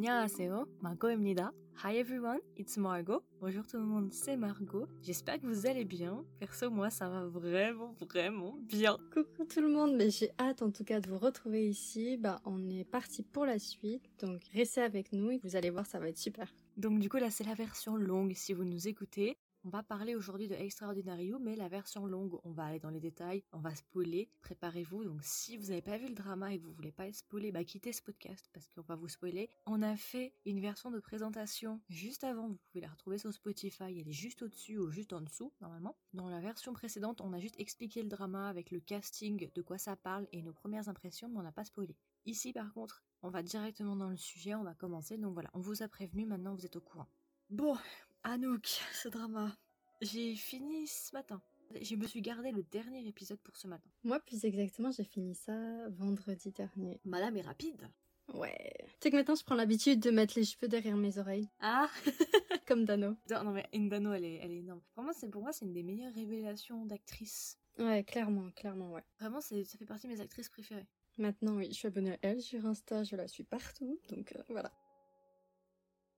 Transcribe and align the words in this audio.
안녕하세요, 0.00 0.66
Margot입니다. 0.80 1.52
Hi 1.84 1.98
everyone, 1.98 2.40
it's 2.56 2.78
Margot. 2.78 3.22
Bonjour 3.40 3.66
tout 3.66 3.78
le 3.78 3.84
monde, 3.84 4.12
c'est 4.12 4.36
Margot. 4.36 4.86
J'espère 5.02 5.40
que 5.40 5.46
vous 5.46 5.66
allez 5.66 5.84
bien. 5.84 6.24
Perso, 6.40 6.70
moi, 6.70 6.90
ça 6.90 7.08
va 7.08 7.26
vraiment, 7.26 7.94
vraiment 8.00 8.56
bien. 8.62 8.96
Coucou 9.12 9.44
tout 9.44 9.60
le 9.60 9.68
monde, 9.68 9.94
mais 9.94 10.10
j'ai 10.10 10.30
hâte 10.38 10.62
en 10.62 10.70
tout 10.70 10.84
cas 10.84 11.00
de 11.00 11.08
vous 11.10 11.18
retrouver 11.18 11.68
ici. 11.68 12.16
Bah, 12.16 12.40
on 12.44 12.70
est 12.70 12.84
parti 12.84 13.22
pour 13.22 13.44
la 13.44 13.58
suite, 13.58 14.02
donc 14.18 14.40
restez 14.52 14.80
avec 14.80 15.12
nous 15.12 15.30
et 15.30 15.38
vous 15.42 15.54
allez 15.56 15.70
voir, 15.70 15.86
ça 15.86 15.98
va 15.98 16.08
être 16.08 16.18
super. 16.18 16.52
Donc 16.76 16.98
du 16.98 17.08
coup, 17.08 17.18
là, 17.18 17.30
c'est 17.30 17.44
la 17.44 17.54
version 17.54 17.96
longue 17.96 18.32
si 18.34 18.54
vous 18.54 18.64
nous 18.64 18.88
écoutez. 18.88 19.36
On 19.63 19.69
va 19.69 19.83
parler 19.83 20.15
aujourd'hui 20.15 20.47
de 20.47 20.55
Extraordinario, 20.55 21.37
mais 21.37 21.55
la 21.55 21.67
version 21.67 22.07
longue, 22.07 22.39
on 22.43 22.51
va 22.51 22.65
aller 22.65 22.79
dans 22.79 22.89
les 22.89 22.99
détails, 22.99 23.43
on 23.51 23.59
va 23.59 23.75
spoiler. 23.75 24.27
Préparez-vous. 24.41 25.03
Donc, 25.03 25.19
si 25.21 25.55
vous 25.55 25.67
n'avez 25.67 25.83
pas 25.83 25.99
vu 25.99 26.07
le 26.07 26.15
drama 26.15 26.51
et 26.51 26.57
que 26.57 26.63
vous 26.63 26.73
voulez 26.73 26.91
pas 26.91 27.07
être 27.07 27.17
spoilé, 27.17 27.51
bah 27.51 27.63
quittez 27.63 27.93
ce 27.93 28.01
podcast 28.01 28.49
parce 28.53 28.67
qu'on 28.67 28.81
va 28.81 28.95
vous 28.95 29.07
spoiler. 29.07 29.51
On 29.67 29.83
a 29.83 29.95
fait 29.95 30.33
une 30.45 30.61
version 30.61 30.89
de 30.89 30.99
présentation 30.99 31.79
juste 31.89 32.23
avant. 32.23 32.47
Vous 32.47 32.57
pouvez 32.71 32.81
la 32.81 32.89
retrouver 32.89 33.19
sur 33.19 33.31
Spotify. 33.31 33.99
Elle 33.99 34.07
est 34.07 34.11
juste 34.11 34.41
au-dessus 34.41 34.79
ou 34.79 34.89
juste 34.89 35.13
en 35.13 35.21
dessous, 35.21 35.53
normalement. 35.61 35.95
Dans 36.13 36.27
la 36.27 36.39
version 36.39 36.73
précédente, 36.73 37.21
on 37.21 37.31
a 37.31 37.39
juste 37.39 37.59
expliqué 37.59 38.01
le 38.01 38.09
drama 38.09 38.49
avec 38.49 38.71
le 38.71 38.79
casting, 38.79 39.47
de 39.53 39.61
quoi 39.61 39.77
ça 39.77 39.95
parle 39.95 40.27
et 40.31 40.41
nos 40.41 40.53
premières 40.53 40.89
impressions, 40.89 41.29
mais 41.29 41.37
on 41.37 41.43
n'a 41.43 41.51
pas 41.51 41.65
spoilé. 41.65 41.95
Ici, 42.25 42.51
par 42.51 42.73
contre, 42.73 43.03
on 43.21 43.29
va 43.29 43.43
directement 43.43 43.95
dans 43.95 44.09
le 44.09 44.17
sujet, 44.17 44.55
on 44.55 44.63
va 44.63 44.73
commencer. 44.73 45.19
Donc 45.19 45.33
voilà, 45.33 45.51
on 45.53 45.59
vous 45.59 45.83
a 45.83 45.87
prévenu, 45.87 46.25
maintenant 46.25 46.55
vous 46.55 46.65
êtes 46.65 46.77
au 46.77 46.81
courant. 46.81 47.07
Bon, 47.51 47.75
Anouk, 48.23 48.65
ce 48.93 49.09
drama. 49.09 49.51
J'ai 49.99 50.35
fini 50.35 50.87
ce 50.87 51.13
matin. 51.13 51.41
Je 51.81 51.95
me 51.97 52.07
suis 52.07 52.21
gardé 52.21 52.49
le 52.49 52.63
dernier 52.63 53.05
épisode 53.05 53.39
pour 53.39 53.57
ce 53.57 53.67
matin. 53.67 53.89
Moi, 54.05 54.21
plus 54.21 54.45
exactement, 54.45 54.89
j'ai 54.89 55.03
fini 55.03 55.35
ça 55.35 55.51
vendredi 55.89 56.51
dernier. 56.51 57.01
Madame 57.03 57.35
est 57.35 57.41
rapide. 57.41 57.89
Ouais. 58.33 58.73
Tu 58.77 58.95
sais 59.01 59.11
que 59.11 59.17
maintenant, 59.17 59.35
je 59.35 59.43
prends 59.43 59.55
l'habitude 59.55 59.99
de 59.99 60.11
mettre 60.11 60.35
les 60.37 60.45
cheveux 60.45 60.69
derrière 60.69 60.95
mes 60.95 61.17
oreilles. 61.17 61.49
Ah 61.59 61.89
Comme 62.67 62.85
Dano. 62.85 63.17
Non, 63.29 63.43
non, 63.43 63.51
mais 63.51 63.67
Indano, 63.73 64.13
elle 64.13 64.23
est, 64.23 64.35
elle 64.35 64.51
est 64.51 64.59
énorme. 64.59 64.81
Vraiment, 64.95 65.11
c'est 65.11 65.29
pour 65.29 65.41
moi, 65.41 65.51
c'est 65.51 65.65
une 65.65 65.73
des 65.73 65.83
meilleures 65.83 66.13
révélations 66.13 66.85
d'actrice. 66.85 67.59
Ouais, 67.77 68.05
clairement, 68.05 68.49
clairement, 68.51 68.93
ouais. 68.93 69.03
Vraiment, 69.19 69.41
ça 69.41 69.57
fait 69.77 69.85
partie 69.85 70.07
de 70.07 70.13
mes 70.13 70.21
actrices 70.21 70.47
préférées. 70.47 70.87
Maintenant, 71.17 71.57
oui, 71.57 71.67
je 71.67 71.73
suis 71.73 71.87
abonnée 71.87 72.13
à 72.13 72.17
elle 72.21 72.41
sur 72.41 72.65
Insta, 72.65 73.03
je 73.03 73.17
la 73.17 73.27
suis 73.27 73.43
partout, 73.43 73.99
donc 74.09 74.31
euh, 74.37 74.41
voilà. 74.47 74.71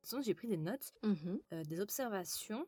De 0.03 0.05
toute 0.05 0.17
façon, 0.17 0.21
j'ai 0.21 0.33
pris 0.33 0.49
des 0.49 0.57
notes, 0.57 0.93
Mhm. 1.03 1.39
euh, 1.53 1.63
des 1.63 1.79
observations. 1.79 2.67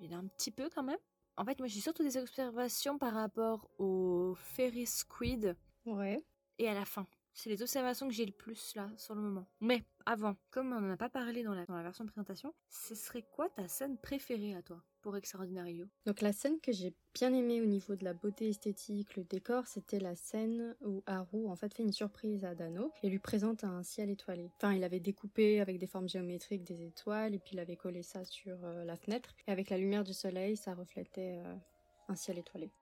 Il 0.00 0.10
y 0.10 0.14
en 0.14 0.18
a 0.18 0.22
un 0.22 0.26
petit 0.26 0.50
peu 0.50 0.68
quand 0.68 0.82
même. 0.82 0.98
En 1.36 1.44
fait, 1.44 1.56
moi, 1.60 1.68
j'ai 1.68 1.78
surtout 1.80 2.02
des 2.02 2.16
observations 2.16 2.98
par 2.98 3.12
rapport 3.14 3.70
au 3.78 4.34
Ferris 4.36 4.86
Squid 4.88 5.56
Ouais. 5.86 6.24
et 6.58 6.68
à 6.68 6.74
la 6.74 6.84
fin. 6.84 7.06
C'est 7.32 7.48
les 7.48 7.62
observations 7.62 8.08
que 8.08 8.12
j'ai 8.14 8.26
le 8.26 8.32
plus 8.32 8.74
là 8.74 8.90
sur 8.96 9.14
le 9.14 9.20
moment. 9.20 9.46
Mais 9.60 9.84
avant, 10.04 10.34
comme 10.50 10.72
on 10.72 10.80
n'en 10.80 10.90
a 10.92 10.96
pas 10.96 11.08
parlé 11.08 11.44
dans 11.44 11.54
la, 11.54 11.64
dans 11.64 11.76
la 11.76 11.82
version 11.84 12.04
de 12.04 12.10
présentation, 12.10 12.52
ce 12.68 12.96
serait 12.96 13.22
quoi 13.22 13.48
ta 13.50 13.68
scène 13.68 13.96
préférée 13.96 14.54
à 14.56 14.62
toi? 14.62 14.82
Pour 15.04 15.18
Extraordinario 15.18 15.86
Donc 16.06 16.22
la 16.22 16.32
scène 16.32 16.58
que 16.62 16.72
j'ai 16.72 16.94
bien 17.12 17.32
aimée 17.34 17.60
au 17.60 17.66
niveau 17.66 17.94
de 17.94 18.04
la 18.04 18.14
beauté 18.14 18.48
esthétique, 18.48 19.16
le 19.16 19.24
décor, 19.24 19.66
c'était 19.66 20.00
la 20.00 20.16
scène 20.16 20.74
où 20.80 21.02
Haru 21.04 21.46
en 21.46 21.56
fait 21.56 21.74
fait 21.74 21.82
une 21.82 21.92
surprise 21.92 22.46
à 22.46 22.54
Dano 22.54 22.90
et 23.02 23.10
lui 23.10 23.18
présente 23.18 23.64
un 23.64 23.82
ciel 23.82 24.08
étoilé. 24.08 24.50
Enfin, 24.56 24.72
il 24.72 24.82
avait 24.82 25.00
découpé 25.00 25.60
avec 25.60 25.78
des 25.78 25.86
formes 25.86 26.08
géométriques 26.08 26.64
des 26.64 26.86
étoiles 26.86 27.34
et 27.34 27.38
puis 27.38 27.50
il 27.52 27.60
avait 27.60 27.76
collé 27.76 28.02
ça 28.02 28.24
sur 28.24 28.56
euh, 28.64 28.82
la 28.84 28.96
fenêtre 28.96 29.34
et 29.46 29.52
avec 29.52 29.68
la 29.68 29.76
lumière 29.76 30.04
du 30.04 30.14
soleil, 30.14 30.56
ça 30.56 30.74
reflétait 30.74 31.42
euh, 31.44 31.54
un 32.08 32.16
ciel 32.16 32.38
étoilé. 32.38 32.72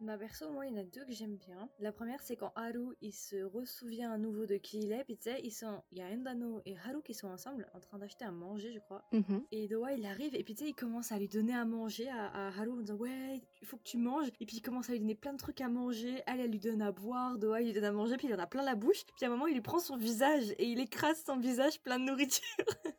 Ma 0.00 0.16
perso, 0.16 0.50
moi, 0.50 0.66
il 0.66 0.74
y 0.74 0.78
en 0.78 0.80
a 0.80 0.84
deux 0.84 1.04
que 1.04 1.12
j'aime 1.12 1.36
bien. 1.36 1.68
La 1.80 1.90
première, 1.90 2.22
c'est 2.22 2.36
quand 2.36 2.52
Haru, 2.54 2.94
il 3.00 3.12
se 3.12 3.42
ressouvient 3.42 4.12
à 4.12 4.18
nouveau 4.18 4.46
de 4.46 4.56
qui 4.56 4.78
il 4.78 4.92
est. 4.92 5.04
Puis 5.04 5.16
tu 5.16 5.30
sais, 5.30 5.40
ils 5.42 5.50
sont... 5.50 5.82
il 5.90 5.98
y 5.98 6.02
a 6.02 6.06
Endano 6.06 6.62
et 6.66 6.76
Haru 6.76 7.02
qui 7.02 7.14
sont 7.14 7.28
ensemble 7.28 7.68
en 7.74 7.80
train 7.80 7.98
d'acheter 7.98 8.24
à 8.24 8.30
manger, 8.30 8.72
je 8.72 8.78
crois. 8.78 9.04
Mhm. 9.12 9.44
Et 9.50 9.66
Doa, 9.66 9.94
il 9.94 10.06
arrive 10.06 10.34
et 10.34 10.44
puis 10.44 10.54
tu 10.54 10.64
sais, 10.64 10.70
il 10.70 10.74
commence 10.74 11.10
à 11.10 11.18
lui 11.18 11.28
donner 11.28 11.54
à 11.54 11.64
manger 11.64 12.08
à, 12.08 12.26
à 12.26 12.48
Haru 12.48 12.70
en 12.70 12.76
disant 12.76 12.96
ouais, 12.96 13.42
il 13.60 13.66
faut 13.66 13.76
que 13.76 13.82
tu 13.82 13.98
manges. 13.98 14.28
Et 14.40 14.46
puis 14.46 14.56
il 14.56 14.62
commence 14.62 14.88
à 14.88 14.92
lui 14.92 15.00
donner 15.00 15.16
plein 15.16 15.32
de 15.32 15.38
trucs 15.38 15.60
à 15.60 15.68
manger. 15.68 16.22
Elle, 16.26 16.40
elle 16.40 16.50
lui 16.50 16.60
donne 16.60 16.82
à 16.82 16.92
boire. 16.92 17.38
Doa, 17.38 17.60
il 17.60 17.66
lui 17.66 17.72
donne 17.72 17.84
à 17.84 17.92
manger. 17.92 18.16
Puis 18.16 18.28
il 18.28 18.34
en 18.34 18.38
a 18.38 18.46
plein 18.46 18.62
la 18.62 18.76
bouche. 18.76 19.04
Puis 19.16 19.24
à 19.24 19.28
un 19.28 19.30
moment, 19.30 19.46
il 19.46 19.54
lui 19.54 19.62
prend 19.62 19.80
son 19.80 19.96
visage 19.96 20.50
et 20.58 20.66
il 20.66 20.78
écrase 20.80 21.24
son 21.24 21.38
visage 21.38 21.80
plein 21.82 21.98
de 21.98 22.04
nourriture. 22.04 22.44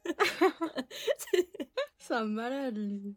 C'est 1.98 2.14
un 2.14 2.26
malade 2.26 2.78
lui. 2.78 3.16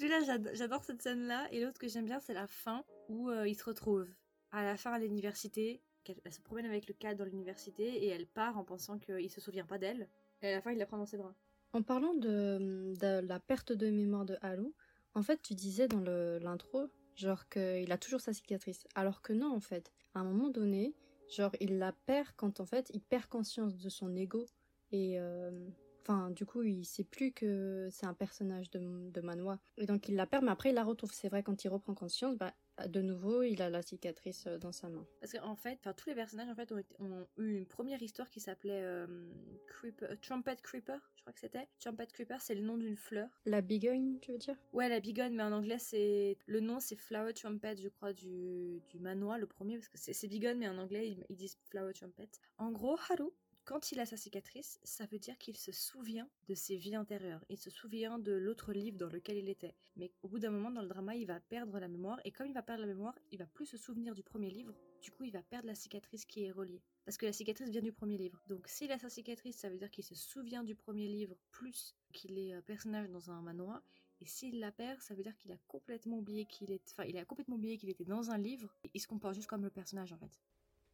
Celui-là, 0.00 0.20
j'ad- 0.20 0.50
j'adore 0.54 0.82
cette 0.82 1.02
scène-là. 1.02 1.46
Et 1.52 1.62
l'autre 1.62 1.78
que 1.78 1.86
j'aime 1.86 2.06
bien, 2.06 2.20
c'est 2.20 2.32
la 2.32 2.46
fin 2.46 2.84
où 3.10 3.28
euh, 3.28 3.46
ils 3.46 3.54
se 3.54 3.64
retrouvent. 3.64 4.08
À 4.50 4.64
la 4.64 4.78
fin, 4.78 4.92
à 4.92 4.98
l'université, 4.98 5.82
elle 6.24 6.32
se 6.32 6.40
promène 6.40 6.64
avec 6.64 6.88
le 6.88 6.94
cadre 6.94 7.18
dans 7.18 7.26
l'université 7.26 7.84
et 8.04 8.08
elle 8.08 8.26
part 8.26 8.56
en 8.56 8.64
pensant 8.64 8.98
qu'il 8.98 9.30
se 9.30 9.42
souvient 9.42 9.66
pas 9.66 9.76
d'elle. 9.76 10.08
Et 10.40 10.48
à 10.48 10.52
la 10.52 10.62
fin, 10.62 10.72
il 10.72 10.78
la 10.78 10.86
prend 10.86 10.96
dans 10.96 11.04
ses 11.04 11.18
bras. 11.18 11.34
En 11.74 11.82
parlant 11.82 12.14
de, 12.14 12.94
la 13.02 13.40
perte 13.40 13.72
de 13.72 13.90
mémoire 13.90 14.24
de 14.24 14.38
Haru, 14.40 14.72
en 15.12 15.22
fait, 15.22 15.42
tu 15.42 15.54
disais 15.54 15.86
dans 15.86 16.00
l'intro, 16.00 16.88
genre 17.14 17.46
qu'il 17.50 17.92
a 17.92 17.98
toujours 17.98 18.22
sa 18.22 18.32
cicatrice. 18.32 18.86
Alors 18.94 19.20
que 19.20 19.34
non, 19.34 19.54
en 19.54 19.60
fait. 19.60 19.92
À 20.14 20.20
un 20.20 20.24
moment 20.24 20.48
donné, 20.48 20.94
genre, 21.28 21.52
il 21.60 21.76
la 21.76 21.92
perd 21.92 22.28
quand, 22.36 22.60
en 22.60 22.66
fait, 22.66 22.90
il 22.94 23.02
perd 23.02 23.26
conscience 23.26 23.76
de 23.76 23.90
son 23.90 24.16
ego. 24.16 24.46
Et, 24.92 25.20
euh, 25.20 25.68
enfin, 26.00 26.30
du 26.30 26.44
coup, 26.46 26.62
il 26.62 26.84
sait 26.84 27.04
plus 27.04 27.32
que 27.32 27.88
c'est 27.90 28.06
un 28.06 28.14
personnage 28.14 28.70
de, 28.70 29.10
de 29.10 29.20
Manoa. 29.20 29.58
Et 29.78 29.86
donc, 29.86 30.08
il 30.08 30.16
la 30.16 30.26
perd, 30.26 30.44
mais 30.44 30.50
après, 30.50 30.70
il 30.70 30.74
la 30.74 30.84
retrouve. 30.84 31.12
C'est 31.12 31.28
vrai, 31.28 31.42
quand 31.42 31.64
il 31.64 31.68
reprend 31.68 31.94
conscience, 31.94 32.36
bah, 32.36 32.54
de 32.88 33.02
nouveau, 33.02 33.42
il 33.42 33.60
a 33.60 33.68
la 33.68 33.82
cicatrice 33.82 34.46
euh, 34.46 34.56
dans 34.58 34.72
sa 34.72 34.88
main. 34.88 35.06
Parce 35.20 35.32
qu'en 35.32 35.54
fait, 35.56 35.78
tous 35.96 36.08
les 36.08 36.14
personnages 36.14 36.48
en 36.48 36.54
fait 36.54 36.72
ont, 36.72 36.78
été- 36.78 36.94
ont 36.98 37.26
eu 37.36 37.56
une 37.56 37.66
première 37.66 38.02
histoire 38.02 38.30
qui 38.30 38.40
s'appelait 38.40 38.80
euh, 38.82 39.06
Creeper- 39.68 40.10
euh, 40.10 40.16
Trumpet 40.22 40.56
Creeper, 40.62 40.98
je 41.14 41.20
crois 41.20 41.32
que 41.34 41.40
c'était. 41.40 41.68
Trumpet 41.78 42.06
Creeper, 42.06 42.40
c'est 42.40 42.54
le 42.54 42.62
nom 42.62 42.78
d'une 42.78 42.96
fleur. 42.96 43.28
La 43.44 43.60
bigogne, 43.60 44.18
tu 44.20 44.32
veux 44.32 44.38
dire? 44.38 44.56
Ouais, 44.72 44.88
la 44.88 45.00
bigonne, 45.00 45.34
mais 45.34 45.42
en 45.42 45.52
anglais 45.52 45.78
c'est 45.78 46.38
le 46.46 46.60
nom 46.60 46.80
c'est 46.80 46.96
Flower 46.96 47.34
Trumpet, 47.34 47.76
je 47.76 47.88
crois 47.88 48.14
du 48.14 48.80
du 48.88 48.98
manoir 48.98 49.36
le 49.38 49.46
premier 49.46 49.76
parce 49.76 49.88
que 49.88 49.98
c'est 49.98 50.28
bigonne, 50.28 50.56
mais 50.58 50.68
en 50.68 50.78
anglais 50.78 51.08
ils, 51.10 51.26
ils 51.28 51.36
disent 51.36 51.58
Flower 51.68 51.92
Trumpet. 51.92 52.28
En 52.56 52.70
gros, 52.70 52.96
Haru. 53.10 53.30
Quand 53.64 53.92
il 53.92 54.00
a 54.00 54.06
sa 54.06 54.16
cicatrice, 54.16 54.80
ça 54.82 55.06
veut 55.06 55.18
dire 55.18 55.38
qu'il 55.38 55.56
se 55.56 55.70
souvient 55.70 56.28
de 56.48 56.54
ses 56.54 56.76
vies 56.76 56.96
antérieures. 56.96 57.44
Il 57.48 57.56
se 57.56 57.70
souvient 57.70 58.18
de 58.18 58.32
l'autre 58.32 58.72
livre 58.72 58.98
dans 58.98 59.08
lequel 59.08 59.36
il 59.36 59.48
était. 59.48 59.76
Mais 59.96 60.12
au 60.22 60.28
bout 60.28 60.38
d'un 60.38 60.50
moment 60.50 60.70
dans 60.70 60.82
le 60.82 60.88
drama, 60.88 61.14
il 61.14 61.26
va 61.26 61.38
perdre 61.38 61.78
la 61.78 61.86
mémoire. 61.86 62.20
Et 62.24 62.32
comme 62.32 62.48
il 62.48 62.54
va 62.54 62.62
perdre 62.62 62.80
la 62.80 62.88
mémoire, 62.88 63.16
il 63.30 63.38
va 63.38 63.46
plus 63.46 63.66
se 63.66 63.76
souvenir 63.76 64.14
du 64.14 64.22
premier 64.22 64.50
livre. 64.50 64.74
Du 65.00 65.12
coup, 65.12 65.24
il 65.24 65.32
va 65.32 65.42
perdre 65.42 65.68
la 65.68 65.74
cicatrice 65.74 66.24
qui 66.24 66.44
est 66.44 66.50
reliée. 66.50 66.82
Parce 67.04 67.16
que 67.16 67.26
la 67.26 67.32
cicatrice 67.32 67.70
vient 67.70 67.80
du 67.80 67.92
premier 67.92 68.18
livre. 68.18 68.42
Donc 68.48 68.66
s'il 68.66 68.90
a 68.92 68.98
sa 68.98 69.08
cicatrice, 69.08 69.56
ça 69.56 69.68
veut 69.68 69.78
dire 69.78 69.90
qu'il 69.90 70.04
se 70.04 70.14
souvient 70.14 70.64
du 70.64 70.74
premier 70.74 71.06
livre 71.06 71.36
plus 71.50 71.94
qu'il 72.12 72.38
est 72.38 72.54
euh, 72.54 72.62
personnage 72.62 73.08
dans 73.08 73.30
un 73.30 73.40
manoir. 73.40 73.82
Et 74.20 74.26
s'il 74.26 74.60
la 74.60 74.70
perd, 74.70 75.00
ça 75.00 75.14
veut 75.14 75.22
dire 75.22 75.36
qu'il 75.36 75.52
a 75.52 75.58
complètement 75.66 76.18
oublié 76.18 76.44
qu'il 76.44 76.70
était 76.70 78.04
dans 78.04 78.30
un 78.30 78.38
livre. 78.38 78.74
Il 78.92 79.00
se 79.00 79.06
comporte 79.06 79.34
juste 79.34 79.48
comme 79.48 79.62
le 79.62 79.70
personnage 79.70 80.12
en 80.12 80.18
fait. 80.18 80.40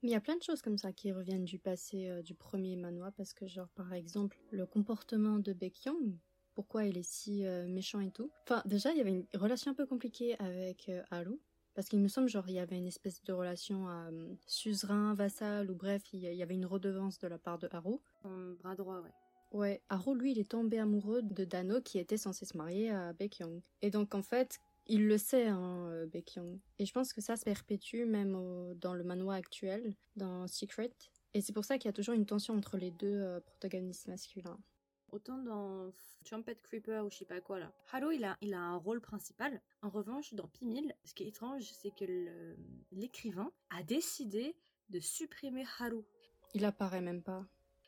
Mais 0.02 0.10
il 0.10 0.12
y 0.12 0.16
a 0.16 0.20
plein 0.20 0.36
de 0.36 0.42
choses 0.42 0.62
comme 0.62 0.78
ça 0.78 0.92
qui 0.92 1.12
reviennent 1.12 1.44
du 1.44 1.58
passé 1.58 2.08
euh, 2.08 2.22
du 2.22 2.34
premier 2.34 2.76
manoir 2.76 3.12
parce 3.16 3.32
que 3.32 3.46
genre 3.46 3.68
par 3.70 3.92
exemple 3.92 4.38
le 4.50 4.66
comportement 4.66 5.38
de 5.38 5.52
Baekhyun, 5.52 6.18
pourquoi 6.56 6.86
il 6.86 6.96
est 6.96 7.08
si 7.08 7.46
euh, 7.46 7.68
méchant 7.68 8.00
et 8.00 8.10
tout. 8.10 8.30
Enfin 8.44 8.62
déjà 8.64 8.90
il 8.90 8.98
y 8.98 9.00
avait 9.00 9.12
une 9.12 9.26
relation 9.34 9.70
un 9.70 9.74
peu 9.74 9.86
compliquée 9.86 10.36
avec 10.40 10.88
euh, 10.88 11.02
Haru 11.10 11.38
parce 11.74 11.88
qu'il 11.88 12.00
me 12.00 12.08
semble 12.08 12.28
genre 12.28 12.48
il 12.48 12.54
y 12.54 12.58
avait 12.58 12.78
une 12.78 12.86
espèce 12.86 13.22
de 13.22 13.32
relation 13.32 13.86
à 13.86 14.08
euh, 14.10 14.34
suzerain, 14.46 15.14
vassal 15.14 15.70
ou 15.70 15.74
bref 15.76 16.02
il 16.14 16.20
y, 16.20 16.42
avait 16.42 16.54
une 16.54 16.64
redevance 16.64 17.18
de 17.18 17.28
la 17.28 17.38
part 17.38 17.58
de 17.58 17.68
Haru. 17.70 17.98
Son 18.22 18.56
bras 18.62 18.74
droit, 18.74 19.00
ouais. 19.00 19.12
Ouais, 19.52 19.82
Haru 19.90 20.16
lui 20.16 20.32
il 20.32 20.38
est 20.38 20.50
tombé 20.50 20.78
amoureux 20.78 21.20
de 21.22 21.44
Dano 21.44 21.80
qui 21.82 21.98
était 21.98 22.16
censé 22.16 22.46
se 22.46 22.56
marier 22.56 22.90
à 22.90 23.12
Baekhyun. 23.12 23.60
Et 23.82 23.90
donc 23.90 24.14
en 24.14 24.22
fait 24.22 24.58
il 24.86 25.06
le 25.06 25.18
sait, 25.18 25.46
hein, 25.46 25.88
euh, 25.90 26.06
Baekhyun. 26.06 26.58
Et 26.78 26.86
je 26.86 26.92
pense 26.92 27.12
que 27.12 27.20
ça 27.20 27.36
se 27.36 27.44
perpétue 27.44 28.04
même 28.04 28.34
au- 28.34 28.74
dans 28.74 28.94
le 28.94 29.04
manoir 29.04 29.36
actuel, 29.36 29.94
dans 30.16 30.46
Secret. 30.46 30.92
Et 31.34 31.40
c'est 31.40 31.52
pour 31.52 31.64
ça 31.64 31.76
qu'il 31.78 31.88
y 31.88 31.90
a 31.90 31.92
toujours 31.92 32.14
une 32.14 32.26
tension 32.26 32.54
entre 32.54 32.76
les 32.78 32.90
deux 32.90 33.20
euh, 33.20 33.40
protagonistes 33.40 34.06
masculins. 34.08 34.58
Autant 35.12 35.38
dans 35.38 35.92
Trumpet 36.24 36.56
Creeper 36.56 37.04
ou 37.04 37.10
je 37.10 37.18
sais 37.18 37.24
pas 37.24 37.40
quoi 37.40 37.58
là. 37.60 37.72
Haru, 37.92 38.14
il 38.16 38.24
a, 38.24 38.36
il 38.40 38.54
a 38.54 38.60
un 38.60 38.76
rôle 38.76 39.00
principal. 39.00 39.60
En 39.82 39.88
revanche, 39.88 40.34
dans 40.34 40.48
Pimil, 40.48 40.94
ce 41.04 41.14
qui 41.14 41.22
est 41.24 41.28
étrange, 41.28 41.62
c'est 41.62 41.94
que 41.94 42.56
l'écrivain 42.90 43.52
a 43.70 43.82
décidé 43.84 44.56
de 44.88 44.98
supprimer 44.98 45.64
Haru. 45.78 46.02
Il 46.54 46.64
apparaît 46.64 47.00
même 47.02 47.22
pas. 47.22 47.46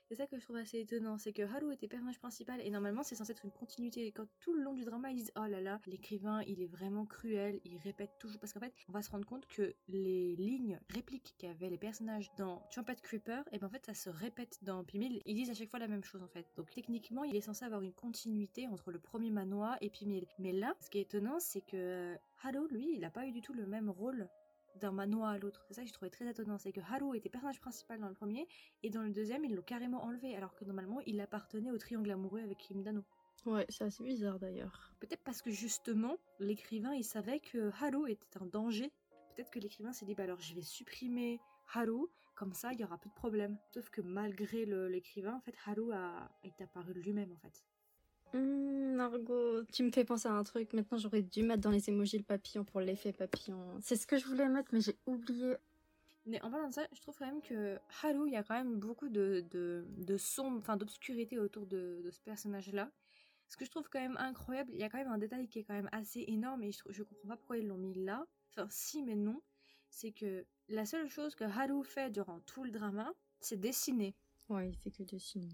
C'est 0.08 0.14
ça 0.14 0.26
que 0.26 0.38
je 0.38 0.42
trouve 0.42 0.56
assez 0.56 0.80
étonnant, 0.80 1.18
c'est 1.18 1.34
que 1.34 1.42
Haru 1.42 1.70
était 1.70 1.86
personnage 1.86 2.18
principal 2.18 2.62
et 2.62 2.70
normalement 2.70 3.02
c'est 3.02 3.14
censé 3.14 3.32
être 3.32 3.44
une 3.44 3.50
continuité. 3.50 4.06
Et 4.06 4.10
quand 4.10 4.26
tout 4.40 4.54
le 4.54 4.62
long 4.62 4.72
du 4.72 4.86
drama 4.86 5.10
ils 5.10 5.16
disent 5.16 5.32
oh 5.36 5.44
là 5.44 5.60
là, 5.60 5.82
l'écrivain 5.86 6.40
il 6.46 6.62
est 6.62 6.66
vraiment 6.66 7.04
cruel, 7.04 7.60
il 7.66 7.76
répète 7.76 8.12
toujours 8.18 8.40
parce 8.40 8.54
qu'en 8.54 8.60
fait 8.60 8.72
on 8.88 8.92
va 8.92 9.02
se 9.02 9.10
rendre 9.10 9.26
compte 9.26 9.46
que 9.48 9.74
les 9.86 10.34
lignes 10.36 10.80
répliques 10.88 11.34
qu'avaient 11.36 11.68
les 11.68 11.76
personnages 11.76 12.30
dans 12.38 12.62
Trumpet 12.70 12.96
Creeper, 13.02 13.44
et 13.52 13.58
ben 13.58 13.66
en 13.66 13.70
fait 13.70 13.84
ça 13.84 13.92
se 13.92 14.08
répète 14.08 14.58
dans 14.62 14.82
Pimil. 14.82 15.20
Ils 15.26 15.34
disent 15.34 15.50
à 15.50 15.54
chaque 15.54 15.68
fois 15.68 15.78
la 15.78 15.88
même 15.88 16.04
chose 16.04 16.22
en 16.22 16.28
fait. 16.28 16.46
Donc 16.56 16.70
techniquement 16.70 17.24
il 17.24 17.36
est 17.36 17.42
censé 17.42 17.66
avoir 17.66 17.82
une 17.82 17.92
continuité 17.92 18.66
entre 18.66 18.90
le 18.90 18.98
premier 18.98 19.30
manoir 19.30 19.76
et 19.82 19.90
Pimil. 19.90 20.26
Mais 20.38 20.52
là, 20.52 20.74
ce 20.80 20.88
qui 20.88 20.96
est 20.96 21.02
étonnant 21.02 21.38
c'est 21.38 21.60
que 21.60 21.76
euh, 21.76 22.16
Haru 22.42 22.66
lui 22.70 22.94
il 22.96 23.04
a 23.04 23.10
pas 23.10 23.26
eu 23.26 23.30
du 23.30 23.42
tout 23.42 23.52
le 23.52 23.66
même 23.66 23.90
rôle 23.90 24.26
d'un 24.76 24.92
manoir 24.92 25.30
à 25.30 25.38
l'autre. 25.38 25.64
C'est 25.66 25.74
ça 25.74 25.82
que 25.82 25.86
j'ai 25.88 25.92
trouvé 25.92 26.10
très 26.10 26.28
étonnant, 26.28 26.58
c'est 26.58 26.72
que 26.72 26.80
Haru 26.80 27.16
était 27.16 27.28
personnage 27.28 27.60
principal 27.60 28.00
dans 28.00 28.08
le 28.08 28.14
premier, 28.14 28.46
et 28.82 28.90
dans 28.90 29.02
le 29.02 29.10
deuxième, 29.10 29.44
ils 29.44 29.54
l'ont 29.54 29.62
carrément 29.62 30.04
enlevé, 30.04 30.36
alors 30.36 30.54
que 30.54 30.64
normalement, 30.64 31.00
il 31.06 31.20
appartenait 31.20 31.70
au 31.70 31.78
triangle 31.78 32.10
amoureux 32.10 32.40
avec 32.40 32.58
Kim 32.58 32.82
Dano. 32.82 33.02
Ouais, 33.46 33.66
c'est 33.68 33.84
assez 33.84 34.04
bizarre 34.04 34.38
d'ailleurs. 34.38 34.92
Peut-être 35.00 35.22
parce 35.22 35.42
que 35.42 35.50
justement, 35.50 36.16
l'écrivain, 36.38 36.94
il 36.94 37.04
savait 37.04 37.40
que 37.40 37.70
Haru 37.80 38.10
était 38.10 38.38
un 38.40 38.46
danger. 38.46 38.92
Peut-être 39.34 39.50
que 39.50 39.58
l'écrivain 39.58 39.92
s'est 39.92 40.04
dit, 40.04 40.14
bah 40.14 40.24
alors 40.24 40.40
je 40.40 40.54
vais 40.54 40.62
supprimer 40.62 41.40
Haru, 41.72 42.08
comme 42.34 42.52
ça, 42.52 42.72
il 42.72 42.80
y 42.80 42.84
aura 42.84 42.98
plus 42.98 43.10
de 43.10 43.14
problème. 43.14 43.58
Sauf 43.72 43.90
que 43.90 44.00
malgré 44.00 44.64
l'écrivain, 44.64 45.34
en 45.34 45.40
fait, 45.40 45.54
Haru 45.66 45.92
a, 45.92 46.30
été 46.44 46.64
apparu 46.64 46.92
lui-même, 46.94 47.32
en 47.32 47.36
fait. 47.38 47.64
Hum, 48.34 48.94
Margot, 48.94 49.64
tu 49.72 49.82
me 49.82 49.90
fais 49.90 50.04
penser 50.04 50.28
à 50.28 50.32
un 50.32 50.44
truc. 50.44 50.72
Maintenant, 50.72 50.98
j'aurais 50.98 51.22
dû 51.22 51.42
mettre 51.42 51.62
dans 51.62 51.70
les 51.70 51.88
émojis 51.88 52.18
le 52.18 52.24
papillon 52.24 52.64
pour 52.64 52.80
l'effet 52.80 53.12
papillon. 53.12 53.78
C'est 53.80 53.96
ce 53.96 54.06
que 54.06 54.18
je 54.18 54.26
voulais 54.26 54.48
mettre, 54.48 54.68
mais 54.72 54.80
j'ai 54.80 54.98
oublié. 55.06 55.56
Mais 56.26 56.42
en 56.42 56.50
parlant 56.50 56.68
de 56.68 56.74
ça, 56.74 56.86
je 56.92 57.00
trouve 57.00 57.16
quand 57.16 57.26
même 57.26 57.40
que 57.40 57.78
Haru, 58.02 58.28
il 58.28 58.34
y 58.34 58.36
a 58.36 58.42
quand 58.42 58.54
même 58.54 58.78
beaucoup 58.78 59.08
de, 59.08 59.46
de, 59.50 59.86
de 59.96 60.16
sombre, 60.18 60.58
enfin 60.58 60.76
d'obscurité 60.76 61.38
autour 61.38 61.66
de, 61.66 62.02
de 62.04 62.10
ce 62.10 62.20
personnage-là. 62.20 62.90
Ce 63.48 63.56
que 63.56 63.64
je 63.64 63.70
trouve 63.70 63.88
quand 63.88 64.00
même 64.00 64.18
incroyable, 64.18 64.70
il 64.74 64.78
y 64.78 64.84
a 64.84 64.90
quand 64.90 64.98
même 64.98 65.08
un 65.08 65.16
détail 65.16 65.48
qui 65.48 65.60
est 65.60 65.64
quand 65.64 65.72
même 65.72 65.88
assez 65.90 66.24
énorme 66.28 66.62
et 66.64 66.70
je, 66.70 66.82
je 66.90 67.02
comprends 67.02 67.28
pas 67.28 67.36
pourquoi 67.38 67.56
ils 67.56 67.66
l'ont 67.66 67.78
mis 67.78 67.94
là. 67.94 68.26
Enfin, 68.50 68.66
si, 68.68 69.02
mais 69.02 69.14
non. 69.14 69.40
C'est 69.88 70.12
que 70.12 70.44
la 70.68 70.84
seule 70.84 71.08
chose 71.08 71.34
que 71.34 71.44
Haru 71.44 71.82
fait 71.82 72.10
durant 72.10 72.40
tout 72.40 72.62
le 72.62 72.70
drama, 72.70 73.10
c'est 73.40 73.58
dessiner. 73.58 74.14
Ouais, 74.50 74.68
il 74.68 74.76
fait 74.76 74.90
que 74.90 75.02
dessiner. 75.02 75.48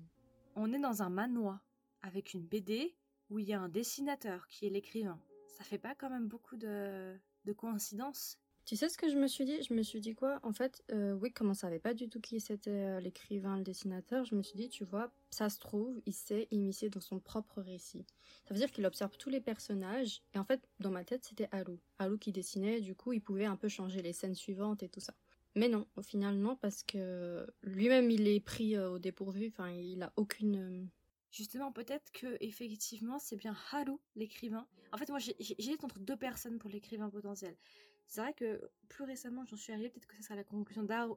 On 0.56 0.72
est 0.72 0.80
dans 0.80 1.02
un 1.02 1.08
manoir 1.08 1.60
avec 2.04 2.34
une 2.34 2.46
BD 2.46 2.94
où 3.30 3.38
il 3.38 3.46
y 3.46 3.52
a 3.52 3.60
un 3.60 3.68
dessinateur 3.68 4.46
qui 4.48 4.66
est 4.66 4.70
l'écrivain. 4.70 5.20
Ça 5.48 5.64
fait 5.64 5.78
pas 5.78 5.94
quand 5.94 6.10
même 6.10 6.28
beaucoup 6.28 6.56
de, 6.56 7.16
de 7.44 7.52
coïncidences 7.52 8.38
tu 8.64 8.76
sais 8.76 8.88
ce 8.88 8.96
que 8.96 9.10
je 9.10 9.16
me 9.16 9.26
suis 9.26 9.44
dit? 9.44 9.62
Je 9.62 9.74
me 9.74 9.82
suis 9.82 10.00
dit 10.00 10.14
quoi? 10.14 10.40
En 10.42 10.54
fait, 10.54 10.82
euh, 10.90 11.12
oui, 11.12 11.30
comme 11.30 11.50
on 11.50 11.54
savait 11.54 11.78
pas 11.78 11.92
du 11.92 12.08
tout 12.08 12.20
qui 12.20 12.40
c'était 12.40 12.70
euh, 12.70 13.00
l'écrivain, 13.00 13.58
le 13.58 13.62
dessinateur, 13.62 14.24
je 14.24 14.34
me 14.34 14.42
suis 14.42 14.56
dit, 14.56 14.70
tu 14.70 14.84
vois, 14.84 15.12
ça 15.28 15.50
se 15.50 15.58
trouve, 15.58 16.00
il 16.06 16.14
s'est 16.14 16.48
immiscé 16.50 16.88
dans 16.88 17.00
son 17.00 17.20
propre 17.20 17.60
récit. 17.60 18.06
Ça 18.48 18.54
veut 18.54 18.60
dire 18.60 18.72
qu'il 18.72 18.86
observe 18.86 19.18
tous 19.18 19.28
les 19.28 19.42
personnages, 19.42 20.22
et 20.34 20.38
en 20.38 20.44
fait, 20.44 20.66
dans 20.80 20.90
ma 20.90 21.04
tête, 21.04 21.24
c'était 21.24 21.48
Haru. 21.52 21.78
Haru 21.98 22.18
qui 22.18 22.32
dessinait, 22.32 22.80
du 22.80 22.94
coup, 22.94 23.12
il 23.12 23.20
pouvait 23.20 23.44
un 23.44 23.56
peu 23.56 23.68
changer 23.68 24.00
les 24.00 24.14
scènes 24.14 24.34
suivantes 24.34 24.82
et 24.82 24.88
tout 24.88 25.00
ça. 25.00 25.14
Mais 25.54 25.68
non, 25.68 25.86
au 25.96 26.02
final, 26.02 26.36
non, 26.36 26.56
parce 26.56 26.82
que 26.82 27.46
lui-même, 27.62 28.10
il 28.10 28.26
est 28.26 28.40
pris 28.40 28.76
euh, 28.76 28.92
au 28.92 28.98
dépourvu, 28.98 29.48
enfin, 29.48 29.70
il 29.70 30.02
a 30.02 30.12
aucune... 30.16 30.88
Justement, 31.34 31.72
peut-être 31.72 32.12
que 32.12 32.36
effectivement, 32.38 33.18
c'est 33.18 33.34
bien 33.34 33.56
Haru, 33.72 33.98
l'écrivain. 34.14 34.68
En 34.92 34.98
fait, 34.98 35.08
moi, 35.08 35.18
j'hésite 35.18 35.82
entre 35.82 35.98
deux 35.98 36.16
personnes 36.16 36.60
pour 36.60 36.70
l'écrivain 36.70 37.10
potentiel. 37.10 37.56
C'est 38.06 38.20
vrai 38.20 38.34
que 38.34 38.70
plus 38.88 39.02
récemment, 39.02 39.44
j'en 39.44 39.56
suis 39.56 39.72
arrivée, 39.72 39.90
peut-être 39.90 40.06
que 40.06 40.14
ce 40.14 40.22
sera 40.22 40.36
la 40.36 40.44
conclusion 40.44 40.84
d'Haru. 40.84 41.16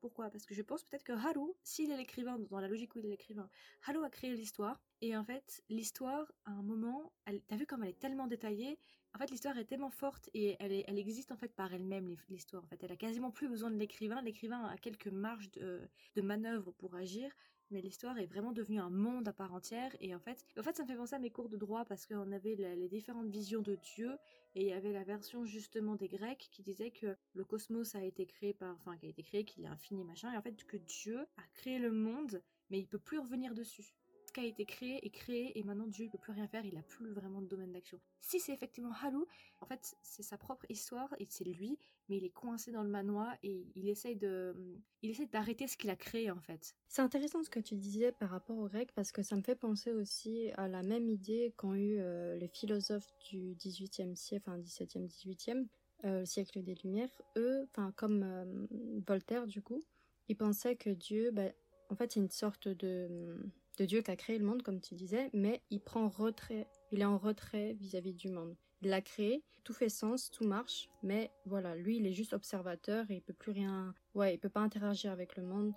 Pourquoi? 0.00 0.28
Parce 0.30 0.44
que 0.44 0.56
je 0.56 0.62
pense 0.62 0.82
peut-être 0.82 1.04
que 1.04 1.12
Haru, 1.12 1.52
s'il 1.62 1.92
est 1.92 1.96
l'écrivain, 1.96 2.36
dans 2.50 2.58
la 2.58 2.66
logique 2.66 2.96
où 2.96 2.98
il 2.98 3.06
est 3.06 3.10
l'écrivain, 3.10 3.48
Haru 3.86 4.04
a 4.04 4.10
créé 4.10 4.34
l'histoire. 4.34 4.82
Et 5.00 5.16
en 5.16 5.22
fait, 5.22 5.62
l'histoire, 5.68 6.32
à 6.46 6.50
un 6.50 6.62
moment, 6.64 7.12
t'as 7.46 7.56
vu 7.56 7.64
comme 7.64 7.84
elle 7.84 7.90
est 7.90 8.00
tellement 8.00 8.26
détaillée? 8.26 8.80
En 9.14 9.18
fait, 9.18 9.30
l'histoire 9.30 9.56
est 9.56 9.66
tellement 9.66 9.90
forte 9.90 10.28
et 10.34 10.56
elle, 10.58 10.82
elle 10.88 10.98
existe 10.98 11.30
en 11.30 11.36
fait 11.36 11.54
par 11.54 11.72
elle-même, 11.72 12.16
l'histoire. 12.28 12.64
En 12.64 12.66
fait, 12.66 12.82
elle 12.82 12.90
a 12.90 12.96
quasiment 12.96 13.30
plus 13.30 13.48
besoin 13.48 13.70
de 13.70 13.76
l'écrivain. 13.76 14.20
L'écrivain 14.20 14.64
a 14.64 14.76
quelques 14.78 15.06
marges 15.06 15.52
de, 15.52 15.88
de 16.16 16.22
manœuvre 16.22 16.72
pour 16.72 16.96
agir 16.96 17.30
mais 17.74 17.82
l'histoire 17.82 18.16
est 18.18 18.26
vraiment 18.26 18.52
devenue 18.52 18.78
un 18.78 18.88
monde 18.88 19.26
à 19.26 19.32
part 19.32 19.52
entière. 19.52 19.94
Et 20.00 20.14
en 20.14 20.20
fait 20.20 20.46
en 20.58 20.62
fait 20.62 20.76
ça 20.76 20.84
me 20.84 20.88
fait 20.88 20.96
penser 20.96 21.16
à 21.16 21.18
mes 21.18 21.30
cours 21.30 21.48
de 21.48 21.56
droit 21.56 21.84
parce 21.84 22.06
qu'on 22.06 22.30
avait 22.30 22.54
les 22.54 22.88
différentes 22.88 23.28
visions 23.28 23.62
de 23.62 23.74
Dieu 23.74 24.16
et 24.54 24.62
il 24.62 24.68
y 24.68 24.72
avait 24.72 24.92
la 24.92 25.02
version 25.02 25.44
justement 25.44 25.96
des 25.96 26.08
Grecs 26.08 26.48
qui 26.52 26.62
disait 26.62 26.92
que 26.92 27.16
le 27.34 27.44
cosmos 27.44 27.96
a 27.96 28.04
été 28.04 28.26
créé 28.26 28.54
par 28.54 28.76
enfin 28.76 28.96
qui 28.96 29.06
a 29.06 29.08
été 29.08 29.24
créé 29.24 29.44
qu'il 29.44 29.64
est 29.64 29.68
infini 29.68 30.04
machin. 30.04 30.32
Et 30.32 30.36
en 30.36 30.42
fait 30.42 30.64
que 30.64 30.76
Dieu 30.76 31.20
a 31.36 31.42
créé 31.52 31.78
le 31.80 31.90
monde 31.90 32.40
mais 32.70 32.78
il 32.78 32.86
peut 32.86 32.98
plus 32.98 33.18
revenir 33.18 33.54
dessus 33.54 33.92
a 34.40 34.44
été 34.44 34.64
créé 34.64 35.04
est 35.04 35.10
créé 35.10 35.58
et 35.58 35.62
maintenant 35.62 35.86
Dieu 35.86 36.06
ne 36.06 36.10
peut 36.10 36.18
plus 36.18 36.32
rien 36.32 36.46
faire, 36.46 36.64
il 36.64 36.76
a 36.76 36.82
plus 36.82 37.10
vraiment 37.10 37.40
de 37.40 37.46
domaine 37.46 37.72
d'action. 37.72 38.00
Si 38.20 38.40
c'est 38.40 38.52
effectivement 38.52 38.92
Haru, 38.92 39.24
en 39.60 39.66
fait 39.66 39.96
c'est 40.02 40.22
sa 40.22 40.38
propre 40.38 40.66
histoire 40.68 41.14
et 41.18 41.26
c'est 41.28 41.44
lui, 41.44 41.78
mais 42.08 42.18
il 42.18 42.24
est 42.24 42.30
coincé 42.30 42.72
dans 42.72 42.82
le 42.82 42.90
manoir 42.90 43.34
et 43.42 43.66
il 43.74 43.88
essaye 43.88 44.16
de, 44.16 44.54
il 45.02 45.10
essaie 45.10 45.26
d'arrêter 45.26 45.66
ce 45.66 45.76
qu'il 45.76 45.90
a 45.90 45.96
créé 45.96 46.30
en 46.30 46.40
fait. 46.40 46.74
C'est 46.88 47.02
intéressant 47.02 47.42
ce 47.42 47.50
que 47.50 47.60
tu 47.60 47.74
disais 47.74 48.12
par 48.12 48.30
rapport 48.30 48.58
aux 48.58 48.68
Grecs 48.68 48.92
parce 48.92 49.12
que 49.12 49.22
ça 49.22 49.36
me 49.36 49.42
fait 49.42 49.56
penser 49.56 49.92
aussi 49.92 50.50
à 50.56 50.68
la 50.68 50.82
même 50.82 51.08
idée 51.08 51.54
qu'ont 51.56 51.74
eu 51.74 51.98
euh, 51.98 52.36
les 52.36 52.48
philosophes 52.48 53.12
du 53.30 53.54
18e 53.54 54.14
siècle, 54.14 54.44
enfin 54.48 54.58
17e, 54.58 55.06
18e, 55.06 55.66
euh, 56.04 56.20
le 56.20 56.26
siècle 56.26 56.62
des 56.62 56.74
Lumières. 56.82 57.10
Eux, 57.36 57.66
enfin 57.70 57.92
comme 57.96 58.22
euh, 58.22 58.66
Voltaire 59.06 59.46
du 59.46 59.62
coup, 59.62 59.84
ils 60.28 60.36
pensaient 60.36 60.76
que 60.76 60.90
Dieu, 60.90 61.30
bah, 61.30 61.50
en 61.90 61.96
fait, 61.96 62.12
c'est 62.12 62.20
une 62.20 62.30
sorte 62.30 62.68
de 62.68 63.38
de 63.76 63.84
Dieu 63.84 64.02
qui 64.02 64.10
a 64.10 64.16
créé 64.16 64.38
le 64.38 64.44
monde, 64.44 64.62
comme 64.62 64.80
tu 64.80 64.94
disais, 64.94 65.30
mais 65.32 65.62
il 65.70 65.80
prend 65.80 66.08
retrait, 66.08 66.68
il 66.92 67.00
est 67.00 67.06
en 67.06 67.18
retrait 67.18 67.74
vis-à-vis 67.74 68.14
du 68.14 68.28
monde. 68.28 68.56
Il 68.82 68.90
l'a 68.90 69.00
créé, 69.00 69.42
tout 69.64 69.72
fait 69.72 69.88
sens, 69.88 70.30
tout 70.30 70.44
marche, 70.44 70.88
mais 71.02 71.30
voilà, 71.46 71.74
lui, 71.74 71.96
il 71.96 72.06
est 72.06 72.12
juste 72.12 72.34
observateur 72.34 73.10
et 73.10 73.16
il 73.16 73.22
peut 73.22 73.32
plus 73.32 73.52
rien, 73.52 73.94
ouais, 74.14 74.34
il 74.34 74.38
peut 74.38 74.48
pas 74.48 74.60
interagir 74.60 75.10
avec 75.10 75.36
le 75.36 75.42
monde. 75.42 75.72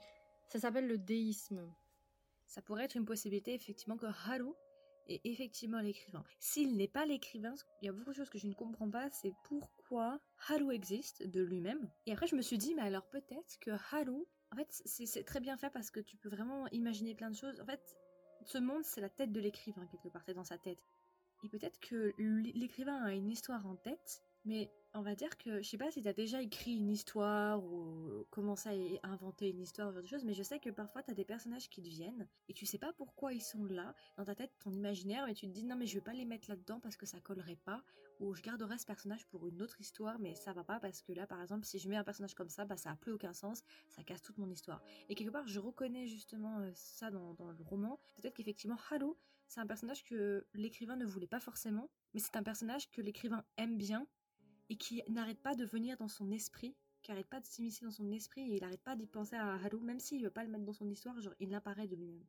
Ça 0.49 0.59
s'appelle 0.59 0.87
le 0.87 0.97
déisme. 0.97 1.73
Ça 2.45 2.61
pourrait 2.61 2.85
être 2.85 2.95
une 2.95 3.05
possibilité, 3.05 3.53
effectivement, 3.53 3.97
que 3.97 4.05
Haru 4.05 4.51
est 5.07 5.21
effectivement 5.23 5.79
l'écrivain. 5.79 6.23
S'il 6.39 6.75
n'est 6.75 6.87
pas 6.87 7.05
l'écrivain, 7.05 7.53
il 7.81 7.85
y 7.85 7.89
a 7.89 7.93
beaucoup 7.93 8.11
de 8.11 8.15
choses 8.15 8.29
que 8.29 8.37
je 8.37 8.47
ne 8.47 8.53
comprends 8.53 8.89
pas, 8.89 9.09
c'est 9.09 9.33
pourquoi 9.45 10.19
Haru 10.49 10.73
existe 10.73 11.25
de 11.25 11.41
lui-même. 11.41 11.89
Et 12.05 12.11
après, 12.11 12.27
je 12.27 12.35
me 12.35 12.41
suis 12.41 12.57
dit, 12.57 12.75
mais 12.75 12.83
alors 12.83 13.07
peut-être 13.07 13.57
que 13.59 13.71
Haru 13.71 14.25
en 14.51 14.55
fait, 14.55 14.67
c'est 14.71 15.23
très 15.23 15.39
bien 15.39 15.57
fait 15.57 15.69
parce 15.69 15.91
que 15.91 15.99
tu 15.99 16.17
peux 16.17 16.29
vraiment 16.29 16.67
imaginer 16.69 17.15
plein 17.15 17.29
de 17.29 17.35
choses. 17.35 17.59
En 17.59 17.65
fait, 17.65 17.95
ce 18.45 18.57
monde, 18.57 18.83
c'est 18.83 19.01
la 19.01 19.09
tête 19.09 19.31
de 19.31 19.39
l'écrivain, 19.41 19.85
quelque 19.87 20.09
part, 20.09 20.23
c'est 20.25 20.33
dans 20.33 20.43
sa 20.43 20.57
tête. 20.57 20.79
Et 21.43 21.49
peut-être 21.49 21.79
que 21.79 22.13
l'écrivain 22.17 23.03
a 23.03 23.13
une 23.13 23.29
histoire 23.29 23.65
en 23.67 23.75
tête, 23.75 24.23
mais 24.45 24.71
on 24.97 25.01
va 25.01 25.15
dire 25.15 25.37
que 25.37 25.61
je 25.61 25.69
sais 25.69 25.77
pas 25.77 25.91
si 25.91 26.01
tu 26.01 26.07
as 26.07 26.13
déjà 26.13 26.41
écrit 26.41 26.75
une 26.75 26.89
histoire 26.89 27.63
ou 27.63 28.25
commencé 28.31 28.99
à 29.03 29.09
inventer 29.09 29.49
une 29.49 29.61
histoire 29.61 29.89
ou 29.89 29.93
genre 29.93 30.01
de 30.01 30.07
choses, 30.07 30.25
mais 30.25 30.33
je 30.33 30.41
sais 30.41 30.59
que 30.59 30.71
parfois 30.71 31.03
tu 31.03 31.11
as 31.11 31.13
des 31.13 31.23
personnages 31.23 31.69
qui 31.69 31.81
te 31.83 31.87
viennent 31.87 32.27
et 32.49 32.53
tu 32.53 32.65
sais 32.65 32.79
pas 32.79 32.93
pourquoi 32.93 33.31
ils 33.33 33.41
sont 33.41 33.63
là 33.65 33.93
dans 34.17 34.25
ta 34.25 34.33
tête, 34.33 34.51
ton 34.59 34.71
imaginaire, 34.71 35.25
mais 35.27 35.35
tu 35.35 35.47
te 35.47 35.51
dis 35.51 35.63
non 35.63 35.75
mais 35.75 35.85
je 35.85 35.93
vais 35.95 36.01
pas 36.01 36.13
les 36.13 36.25
mettre 36.25 36.49
là-dedans 36.49 36.79
parce 36.79 36.97
que 36.97 37.05
ça 37.05 37.19
collerait 37.19 37.59
pas 37.63 37.83
ou 38.19 38.33
je 38.33 38.41
garderai 38.41 38.79
ce 38.79 38.85
personnage 38.85 39.27
pour 39.27 39.47
une 39.47 39.61
autre 39.61 39.79
histoire 39.79 40.17
mais 40.17 40.33
ça 40.33 40.51
va 40.51 40.63
pas 40.63 40.79
parce 40.79 41.03
que 41.03 41.11
là 41.11 41.27
par 41.27 41.41
exemple 41.41 41.65
si 41.65 41.77
je 41.77 41.87
mets 41.87 41.95
un 41.97 42.03
personnage 42.03 42.33
comme 42.33 42.49
ça, 42.49 42.65
bah 42.65 42.75
ça 42.75 42.91
a 42.91 42.95
plus 42.95 43.11
aucun 43.11 43.33
sens, 43.33 43.63
ça 43.89 44.03
casse 44.03 44.23
toute 44.23 44.39
mon 44.39 44.49
histoire. 44.49 44.81
Et 45.09 45.15
quelque 45.15 45.31
part 45.31 45.47
je 45.47 45.59
reconnais 45.59 46.07
justement 46.07 46.59
euh, 46.59 46.71
ça 46.73 47.11
dans, 47.11 47.35
dans 47.35 47.51
le 47.51 47.63
roman, 47.63 47.99
peut-être 48.15 48.35
qu'effectivement 48.35 48.77
Halo 48.89 49.15
c'est 49.47 49.61
un 49.61 49.67
personnage 49.67 50.03
que 50.03 50.45
l'écrivain 50.55 50.97
ne 50.97 51.05
voulait 51.05 51.27
pas 51.27 51.39
forcément, 51.39 51.89
mais 52.13 52.19
c'est 52.19 52.35
un 52.35 52.43
personnage 52.43 52.89
que 52.89 53.01
l'écrivain 53.01 53.45
aime 53.57 53.77
bien 53.77 54.05
et 54.69 54.75
qui 54.75 55.03
n'arrête 55.07 55.39
pas 55.39 55.55
de 55.55 55.65
venir 55.65 55.97
dans 55.97 56.07
son 56.07 56.31
esprit, 56.31 56.75
qui 57.01 57.11
n'arrête 57.11 57.27
pas 57.27 57.39
de 57.39 57.45
s'immiscer 57.45 57.85
dans 57.85 57.91
son 57.91 58.11
esprit 58.11 58.41
et 58.41 58.55
il 58.55 58.61
n'arrête 58.61 58.81
pas 58.81 58.95
d'y 58.95 59.07
penser 59.07 59.35
à 59.35 59.53
Haru, 59.53 59.79
même 59.81 59.99
s'il 59.99 60.23
veut 60.23 60.29
pas 60.29 60.43
le 60.43 60.49
mettre 60.49 60.65
dans 60.65 60.73
son 60.73 60.89
histoire, 60.89 61.19
genre 61.21 61.33
il 61.39 61.53
apparaît 61.53 61.87
de 61.87 61.95
lui-même. 61.95 62.25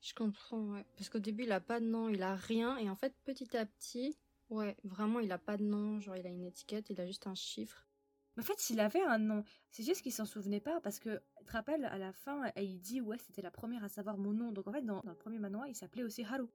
Je 0.00 0.14
comprends, 0.14 0.62
ouais. 0.72 0.84
Parce 0.96 1.08
qu'au 1.08 1.18
début, 1.18 1.44
il 1.44 1.52
a 1.52 1.60
pas 1.60 1.80
de 1.80 1.86
nom, 1.86 2.08
il 2.08 2.22
a 2.22 2.36
rien, 2.36 2.76
et 2.76 2.88
en 2.88 2.94
fait, 2.94 3.14
petit 3.24 3.56
à 3.56 3.66
petit, 3.66 4.16
ouais, 4.48 4.76
vraiment, 4.84 5.18
il 5.20 5.32
a 5.32 5.38
pas 5.38 5.56
de 5.56 5.64
nom, 5.64 5.98
genre 6.00 6.16
il 6.16 6.26
a 6.26 6.30
une 6.30 6.44
étiquette, 6.44 6.90
il 6.90 7.00
a 7.00 7.06
juste 7.06 7.26
un 7.26 7.34
chiffre. 7.34 7.88
Mais 8.36 8.42
en 8.44 8.46
fait, 8.46 8.58
s'il 8.60 8.78
avait 8.78 9.02
un 9.02 9.18
nom, 9.18 9.42
c'est 9.70 9.82
juste 9.82 10.02
qu'il 10.02 10.12
s'en 10.12 10.24
souvenait 10.24 10.60
pas, 10.60 10.80
parce 10.80 11.00
que, 11.00 11.20
tu 11.38 11.44
te 11.44 11.52
rappelles, 11.52 11.84
à 11.86 11.98
la 11.98 12.12
fin, 12.12 12.52
il 12.56 12.78
dit, 12.78 13.00
ouais, 13.00 13.18
c'était 13.18 13.42
la 13.42 13.50
première 13.50 13.82
à 13.82 13.88
savoir 13.88 14.18
mon 14.18 14.32
nom. 14.32 14.52
Donc 14.52 14.68
en 14.68 14.72
fait, 14.72 14.82
dans, 14.82 15.00
dans 15.00 15.10
le 15.10 15.16
premier 15.16 15.38
manoir, 15.38 15.66
il 15.66 15.74
s'appelait 15.74 16.04
aussi 16.04 16.22
Haru. 16.22 16.46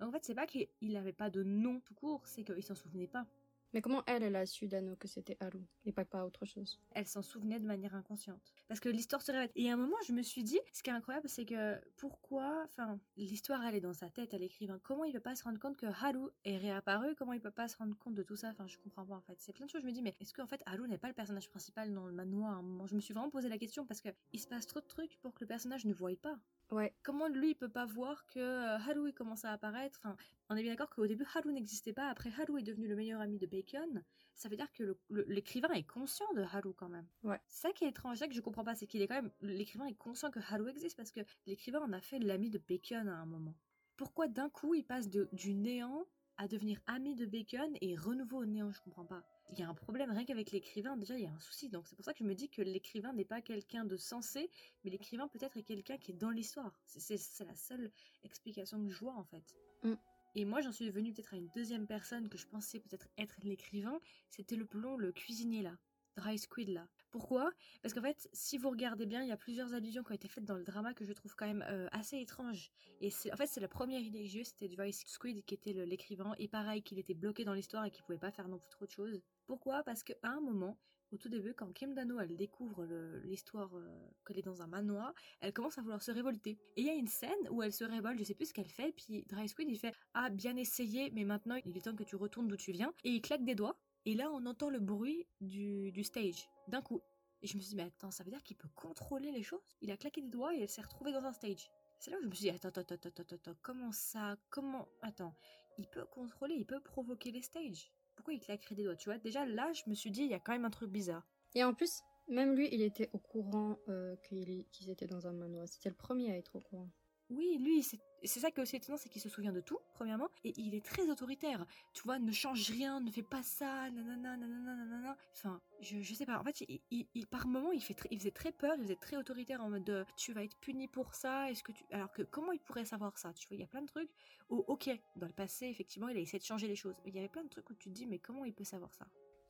Donc 0.00 0.08
en 0.08 0.12
fait, 0.12 0.24
c'est 0.24 0.34
pas 0.34 0.46
qu'il 0.46 0.68
n'avait 0.82 1.12
pas 1.12 1.30
de 1.30 1.42
nom 1.42 1.80
tout 1.80 1.94
court, 1.94 2.26
c'est 2.26 2.42
qu'il 2.42 2.62
s'en 2.62 2.74
souvenait 2.74 3.06
pas. 3.06 3.26
Mais 3.72 3.82
comment 3.82 4.02
elle, 4.06 4.22
elle 4.22 4.36
a 4.36 4.46
su 4.46 4.66
d'Anno 4.66 4.96
que 4.96 5.08
c'était 5.08 5.36
Haru 5.40 5.60
et 5.84 5.92
pas, 5.92 6.04
pas 6.04 6.24
autre 6.24 6.46
chose? 6.46 6.80
Elle 6.92 7.06
s'en 7.06 7.22
souvenait 7.22 7.60
de 7.60 7.66
manière 7.66 7.94
inconsciente. 7.94 8.54
Parce 8.66 8.80
que 8.80 8.88
l'histoire 8.88 9.22
se 9.22 9.32
répète. 9.32 9.52
Et 9.56 9.70
à 9.70 9.74
un 9.74 9.76
moment, 9.76 9.96
je 10.06 10.12
me 10.12 10.22
suis 10.22 10.42
dit, 10.42 10.58
ce 10.72 10.82
qui 10.82 10.90
est 10.90 10.92
incroyable, 10.94 11.28
c'est 11.28 11.44
que 11.44 11.78
pourquoi, 11.96 12.62
enfin, 12.64 12.98
l'histoire, 13.16 13.64
elle 13.64 13.74
est 13.74 13.80
dans 13.80 13.92
sa 13.92 14.08
tête, 14.08 14.32
elle 14.32 14.40
l'écrivain. 14.40 14.80
Comment 14.82 15.04
il 15.04 15.12
peut 15.12 15.20
pas 15.20 15.34
se 15.34 15.44
rendre 15.44 15.58
compte 15.58 15.76
que 15.76 15.86
Haru 15.86 16.30
est 16.44 16.56
réapparu? 16.56 17.14
Comment 17.16 17.32
il 17.32 17.40
peut 17.40 17.50
pas 17.50 17.68
se 17.68 17.76
rendre 17.76 17.96
compte 17.98 18.14
de 18.14 18.22
tout 18.22 18.36
ça? 18.36 18.48
Enfin, 18.48 18.66
je 18.66 18.78
comprends 18.78 19.04
pas 19.04 19.16
en 19.16 19.20
fait. 19.20 19.36
C'est 19.38 19.52
plein 19.52 19.66
de 19.66 19.70
choses. 19.70 19.82
Je 19.82 19.86
me 19.86 19.92
dis, 19.92 20.02
mais 20.02 20.16
est-ce 20.20 20.32
qu'en 20.32 20.46
fait, 20.46 20.62
Haru 20.66 20.88
n'est 20.88 20.98
pas 20.98 21.08
le 21.08 21.14
personnage 21.14 21.48
principal 21.48 21.92
dans 21.92 22.06
le 22.06 22.12
manoir? 22.12 22.52
À 22.52 22.56
un 22.56 22.62
moment 22.62 22.86
Je 22.86 22.94
me 22.94 23.00
suis 23.00 23.12
vraiment 23.12 23.30
posé 23.30 23.48
la 23.48 23.58
question 23.58 23.84
parce 23.84 24.00
que 24.00 24.08
il 24.32 24.40
se 24.40 24.48
passe 24.48 24.66
trop 24.66 24.80
de 24.80 24.86
trucs 24.86 25.18
pour 25.20 25.34
que 25.34 25.40
le 25.40 25.46
personnage 25.46 25.84
ne 25.84 25.92
voie 25.92 26.08
pas. 26.20 26.38
Ouais. 26.70 26.94
Comment 27.02 27.28
lui 27.28 27.50
il 27.50 27.54
peut 27.54 27.68
pas 27.68 27.86
voir 27.86 28.26
que 28.26 28.38
euh, 28.38 28.78
Haru 28.78 29.12
commence 29.12 29.44
à 29.44 29.52
apparaître? 29.52 29.98
Enfin, 30.02 30.16
on 30.50 30.56
est 30.56 30.62
bien 30.62 30.72
d'accord 30.72 30.90
qu'au 30.90 31.06
début 31.06 31.26
Haru 31.34 31.52
n'existait 31.52 31.92
pas. 31.92 32.08
Après 32.08 32.30
Haru 32.30 32.58
est 32.58 32.62
devenu 32.62 32.88
le 32.88 32.96
meilleur 32.96 33.20
ami 33.20 33.38
de 33.38 33.46
Bacon. 33.46 34.02
Ça 34.34 34.48
veut 34.48 34.56
dire 34.56 34.72
que 34.72 34.96
l'écrivain 35.10 35.72
est 35.74 35.86
conscient 35.86 36.32
de 36.34 36.42
Haru 36.42 36.72
quand 36.74 36.88
même. 36.88 37.06
Ouais. 37.22 37.40
C'est 37.48 37.68
ça 37.68 37.72
qui 37.72 37.84
est 37.84 37.88
étrange, 37.88 38.18
ça 38.18 38.28
que 38.28 38.34
je 38.34 38.40
comprends 38.40 38.64
pas, 38.64 38.74
c'est 38.74 38.86
qu'il 38.86 39.02
est 39.02 39.08
quand 39.08 39.20
même 39.20 39.30
l'écrivain 39.40 39.86
est 39.86 39.94
conscient 39.94 40.30
que 40.30 40.40
Haru 40.40 40.68
existe 40.70 40.96
parce 40.96 41.10
que 41.10 41.20
l'écrivain 41.46 41.80
en 41.80 41.92
a 41.92 42.00
fait 42.00 42.18
l'ami 42.18 42.50
de 42.50 42.58
Bacon 42.58 43.08
à 43.08 43.16
un 43.16 43.26
moment. 43.26 43.54
Pourquoi 43.96 44.28
d'un 44.28 44.48
coup 44.48 44.74
il 44.74 44.84
passe 44.84 45.08
de, 45.08 45.28
du 45.32 45.54
néant 45.54 46.06
à 46.38 46.46
devenir 46.46 46.80
ami 46.86 47.16
de 47.16 47.26
Bacon 47.26 47.76
et 47.80 47.96
renouveau 47.96 48.38
au 48.38 48.46
néant, 48.46 48.70
je 48.70 48.80
comprends 48.80 49.04
pas. 49.04 49.24
Il 49.50 49.58
y 49.58 49.62
a 49.62 49.68
un 49.68 49.74
problème 49.74 50.10
rien 50.10 50.24
qu'avec 50.24 50.52
l'écrivain, 50.52 50.96
déjà 50.96 51.16
il 51.18 51.24
y 51.24 51.26
a 51.26 51.32
un 51.32 51.40
souci, 51.40 51.68
donc 51.68 51.88
c'est 51.88 51.96
pour 51.96 52.04
ça 52.04 52.12
que 52.12 52.20
je 52.20 52.24
me 52.24 52.34
dis 52.34 52.48
que 52.48 52.62
l'écrivain 52.62 53.12
n'est 53.12 53.24
pas 53.24 53.40
quelqu'un 53.40 53.84
de 53.84 53.96
sensé, 53.96 54.50
mais 54.84 54.90
l'écrivain 54.90 55.26
peut-être 55.26 55.56
est 55.56 55.62
quelqu'un 55.64 55.98
qui 55.98 56.12
est 56.12 56.14
dans 56.14 56.30
l'histoire. 56.30 56.78
C'est 56.86 57.44
la 57.44 57.56
seule 57.56 57.90
explication 58.22 58.84
que 58.84 58.90
je 58.92 58.98
vois 59.00 59.14
en 59.14 59.24
fait. 59.24 59.56
Mm. 59.82 59.94
Et 60.38 60.44
moi 60.44 60.60
j'en 60.60 60.70
suis 60.70 60.88
venue 60.88 61.12
peut-être 61.12 61.34
à 61.34 61.36
une 61.36 61.48
deuxième 61.48 61.88
personne 61.88 62.28
que 62.28 62.38
je 62.38 62.46
pensais 62.46 62.78
peut-être 62.78 63.08
être 63.18 63.34
l'écrivain, 63.42 63.98
c'était 64.30 64.54
le 64.54 64.64
plomb, 64.64 64.96
le 64.96 65.10
cuisinier 65.10 65.62
là, 65.62 65.76
Dry 66.14 66.38
Squid 66.38 66.68
là. 66.68 66.86
Pourquoi? 67.10 67.50
Parce 67.82 67.92
qu'en 67.92 68.02
fait, 68.02 68.28
si 68.32 68.56
vous 68.56 68.70
regardez 68.70 69.04
bien, 69.04 69.20
il 69.24 69.28
y 69.28 69.32
a 69.32 69.36
plusieurs 69.36 69.74
allusions 69.74 70.04
qui 70.04 70.12
ont 70.12 70.14
été 70.14 70.28
faites 70.28 70.44
dans 70.44 70.54
le 70.54 70.62
drama 70.62 70.94
que 70.94 71.04
je 71.04 71.12
trouve 71.12 71.34
quand 71.34 71.48
même 71.48 71.64
euh, 71.68 71.88
assez 71.90 72.20
étranges. 72.20 72.70
Et 73.00 73.10
en 73.32 73.36
fait, 73.36 73.48
c'est 73.48 73.58
la 73.58 73.66
première 73.66 73.98
idée 73.98 74.28
c'était 74.44 74.68
Dry 74.68 74.92
Squid 74.92 75.44
qui 75.44 75.54
était 75.54 75.72
l'écrivain, 75.72 76.36
et 76.38 76.46
pareil, 76.46 76.82
qu'il 76.82 77.00
était 77.00 77.14
bloqué 77.14 77.44
dans 77.44 77.54
l'histoire 77.54 77.84
et 77.84 77.90
qu'il 77.90 78.04
pouvait 78.04 78.16
pas 78.18 78.30
faire 78.30 78.46
non 78.46 78.60
plus 78.60 78.70
trop 78.70 78.86
de 78.86 78.92
choses. 78.92 79.20
Pourquoi? 79.48 79.82
Parce 79.82 80.04
qu'à 80.04 80.14
un 80.22 80.40
moment, 80.40 80.78
au 81.12 81.16
tout 81.16 81.28
début, 81.28 81.54
quand 81.54 81.72
Kim 81.72 81.94
Dano 81.94 82.20
elle 82.20 82.36
découvre 82.36 82.84
l'histoire 83.24 83.74
euh, 83.76 84.10
qu'elle 84.26 84.38
est 84.38 84.42
dans 84.42 84.62
un 84.62 84.66
manoir, 84.66 85.14
elle 85.40 85.52
commence 85.52 85.78
à 85.78 85.82
vouloir 85.82 86.02
se 86.02 86.10
révolter. 86.10 86.58
Et 86.76 86.82
il 86.82 86.86
y 86.86 86.90
a 86.90 86.94
une 86.94 87.06
scène 87.06 87.48
où 87.50 87.62
elle 87.62 87.72
se 87.72 87.84
révolte, 87.84 88.18
je 88.18 88.24
sais 88.24 88.34
plus 88.34 88.46
ce 88.46 88.52
qu'elle 88.52 88.68
fait, 88.68 88.92
puis 88.92 89.24
Dry 89.28 89.48
Squid 89.48 89.68
il 89.68 89.78
fait 89.78 89.94
Ah, 90.14 90.30
bien 90.30 90.56
essayé, 90.56 91.10
mais 91.12 91.24
maintenant 91.24 91.58
il 91.64 91.76
est 91.76 91.82
temps 91.82 91.94
que 91.94 92.04
tu 92.04 92.16
retournes 92.16 92.48
d'où 92.48 92.56
tu 92.56 92.72
viens. 92.72 92.92
Et 93.04 93.10
il 93.10 93.20
claque 93.20 93.44
des 93.44 93.54
doigts, 93.54 93.78
et 94.04 94.14
là 94.14 94.30
on 94.32 94.44
entend 94.46 94.70
le 94.70 94.80
bruit 94.80 95.26
du, 95.40 95.92
du 95.92 96.04
stage, 96.04 96.48
d'un 96.68 96.82
coup. 96.82 97.00
Et 97.40 97.46
je 97.46 97.56
me 97.56 97.60
suis 97.60 97.70
dit, 97.70 97.76
mais 97.76 97.84
attends, 97.84 98.10
ça 98.10 98.24
veut 98.24 98.30
dire 98.30 98.42
qu'il 98.42 98.56
peut 98.56 98.68
contrôler 98.74 99.30
les 99.30 99.44
choses? 99.44 99.76
Il 99.80 99.90
a 99.92 99.96
claqué 99.96 100.20
des 100.20 100.28
doigts 100.28 100.54
et 100.54 100.60
elle 100.60 100.68
s'est 100.68 100.82
retrouvée 100.82 101.12
dans 101.12 101.24
un 101.24 101.32
stage. 101.32 101.70
C'est 102.00 102.10
là 102.10 102.18
où 102.18 102.22
je 102.22 102.26
me 102.26 102.34
suis 102.34 102.42
dit, 102.42 102.50
attends, 102.50 102.68
attends, 102.68 102.94
attends, 102.94 103.08
attends, 103.08 103.34
attends, 103.36 103.58
comment 103.62 103.92
ça 103.92 104.36
Comment 104.50 104.88
Attends, 105.02 105.34
il 105.78 105.86
peut 105.86 106.04
contrôler, 106.06 106.54
il 106.54 106.66
peut 106.66 106.80
provoquer 106.80 107.30
les 107.30 107.42
stages 107.42 107.92
pourquoi 108.18 108.34
il 108.34 108.40
claquerait 108.40 108.74
des 108.74 108.82
doigts, 108.82 108.96
tu 108.96 109.08
vois? 109.08 109.18
Déjà 109.18 109.46
là, 109.46 109.72
je 109.72 109.82
me 109.86 109.94
suis 109.94 110.10
dit, 110.10 110.22
il 110.22 110.28
y 110.28 110.34
a 110.34 110.40
quand 110.40 110.50
même 110.50 110.64
un 110.64 110.70
truc 110.70 110.90
bizarre. 110.90 111.22
Et 111.54 111.62
en 111.62 111.72
plus, 111.72 112.02
même 112.26 112.56
lui, 112.56 112.68
il 112.72 112.82
était 112.82 113.08
au 113.12 113.18
courant 113.18 113.78
euh, 113.88 114.16
qu'ils 114.16 114.90
étaient 114.90 115.06
dans 115.06 115.28
un 115.28 115.32
manoir. 115.32 115.68
C'était 115.68 115.88
le 115.88 115.94
premier 115.94 116.32
à 116.32 116.36
être 116.36 116.56
au 116.56 116.60
courant. 116.60 116.90
Oui, 117.30 117.58
lui, 117.58 117.82
c'est 117.82 118.40
ça 118.40 118.50
qui 118.50 118.58
est 118.58 118.62
aussi 118.62 118.76
étonnant, 118.76 118.96
c'est 118.96 119.10
qu'il 119.10 119.20
se 119.20 119.28
souvient 119.28 119.52
de 119.52 119.60
tout, 119.60 119.78
premièrement, 119.92 120.28
et 120.44 120.54
il 120.56 120.74
est 120.74 120.84
très 120.84 121.10
autoritaire. 121.10 121.66
Tu 121.92 122.02
vois, 122.02 122.18
ne 122.18 122.32
change 122.32 122.70
rien, 122.70 123.00
ne 123.00 123.10
fais 123.10 123.22
pas 123.22 123.42
ça, 123.42 123.90
nanana, 123.90 124.36
nanana, 124.36 124.74
nanana. 124.74 125.16
Enfin, 125.32 125.60
je, 125.80 126.00
je 126.00 126.14
sais 126.14 126.24
pas. 126.24 126.38
En 126.38 126.44
fait, 126.44 126.64
il, 126.90 127.26
par 127.26 127.46
moment, 127.46 127.70
il, 127.70 127.82
fait 127.82 127.96
il 128.10 128.18
faisait 128.18 128.30
très 128.30 128.50
peur, 128.50 128.74
il 128.76 128.82
faisait 128.82 128.96
très 128.96 129.16
autoritaire 129.16 129.62
en 129.62 129.68
mode 129.68 129.84
de, 129.84 130.06
tu 130.16 130.32
vas 130.32 130.42
être 130.42 130.56
puni 130.56 130.88
pour 130.88 131.14
ça, 131.14 131.50
est-ce 131.50 131.62
que 131.62 131.72
tu. 131.72 131.84
Alors 131.90 132.10
que 132.12 132.22
comment 132.22 132.52
il 132.52 132.60
pourrait 132.60 132.86
savoir 132.86 133.18
ça 133.18 133.34
Tu 133.34 133.46
vois, 133.46 133.56
il 133.56 133.60
y 133.60 133.64
a 133.64 133.68
plein 133.68 133.82
de 133.82 133.88
trucs 133.88 134.10
où, 134.48 134.64
ok, 134.66 134.88
dans 135.16 135.26
le 135.26 135.32
passé, 135.32 135.66
effectivement, 135.66 136.08
il 136.08 136.16
a 136.16 136.20
essayé 136.20 136.38
de 136.38 136.44
changer 136.44 136.66
les 136.66 136.76
choses. 136.76 136.96
Mais 137.04 137.10
il 137.10 137.16
y 137.16 137.18
avait 137.18 137.28
plein 137.28 137.44
de 137.44 137.48
trucs 137.48 137.68
où 137.68 137.74
tu 137.74 137.90
te 137.90 137.94
dis, 137.94 138.06
mais 138.06 138.18
comment 138.18 138.46
il 138.46 138.54
peut 138.54 138.64
savoir 138.64 138.94
ça? 138.94 139.06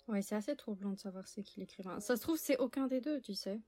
Ouais, 0.09 0.23
c'est 0.23 0.35
assez 0.35 0.57
troublant 0.57 0.91
de 0.91 0.99
savoir 0.99 1.29
c'est 1.29 1.43
qui 1.43 1.61
l'écrivain. 1.61 2.01
Ça 2.01 2.17
se 2.17 2.23
trouve, 2.23 2.39
c'est 2.39 2.57
aucun 2.59 2.87
des 2.87 3.01
deux, 3.01 3.21
tu 3.21 3.35
sais. 3.35 3.61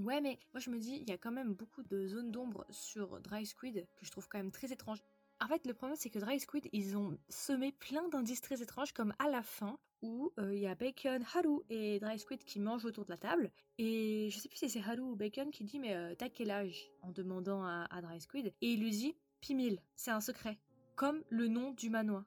Ouais, 0.00 0.22
mais 0.22 0.38
moi 0.54 0.60
je 0.60 0.70
me 0.70 0.78
dis, 0.78 0.96
il 0.96 1.08
y 1.08 1.12
a 1.12 1.18
quand 1.18 1.30
même 1.30 1.52
beaucoup 1.52 1.82
de 1.82 2.06
zones 2.06 2.30
d'ombre 2.30 2.64
sur 2.70 3.20
Dry 3.20 3.44
Squid 3.44 3.86
que 3.96 4.06
je 4.06 4.10
trouve 4.10 4.28
quand 4.28 4.38
même 4.38 4.50
très 4.50 4.72
étranges. 4.72 5.02
En 5.42 5.46
fait, 5.46 5.66
le 5.66 5.74
problème, 5.74 5.96
c'est 5.96 6.10
que 6.10 6.18
Dry 6.18 6.40
Squid, 6.40 6.68
ils 6.72 6.96
ont 6.96 7.18
semé 7.28 7.72
plein 7.72 8.08
d'indices 8.08 8.40
très 8.40 8.62
étranges, 8.62 8.92
comme 8.92 9.14
à 9.18 9.28
la 9.28 9.42
fin, 9.42 9.78
où 10.02 10.32
euh, 10.38 10.54
il 10.54 10.60
y 10.60 10.66
a 10.66 10.74
Bacon, 10.74 11.24
Haru 11.34 11.60
et 11.68 11.98
Dry 11.98 12.18
Squid 12.18 12.44
qui 12.44 12.60
mangent 12.60 12.84
autour 12.84 13.04
de 13.04 13.10
la 13.10 13.16
table. 13.16 13.50
Et 13.78 14.28
je 14.30 14.38
sais 14.38 14.48
plus 14.48 14.58
si 14.58 14.70
c'est 14.70 14.80
Haru 14.80 15.00
ou 15.00 15.16
Bacon 15.16 15.50
qui 15.50 15.64
dit, 15.64 15.78
mais 15.78 15.94
euh, 15.94 16.14
t'as 16.14 16.28
quel 16.28 16.50
âge? 16.50 16.90
En 17.02 17.10
demandant 17.10 17.64
à, 17.64 18.00
Dry 18.02 18.20
Squid. 18.20 18.54
Et 18.60 18.72
il 18.72 18.80
lui 18.80 18.90
dit, 18.90 19.16
Pimil, 19.40 19.80
c'est 19.96 20.10
un 20.10 20.20
secret. 20.20 20.58
Comme 20.94 21.22
le 21.30 21.48
nom 21.48 21.72
du 21.72 21.88
manoir. 21.88 22.24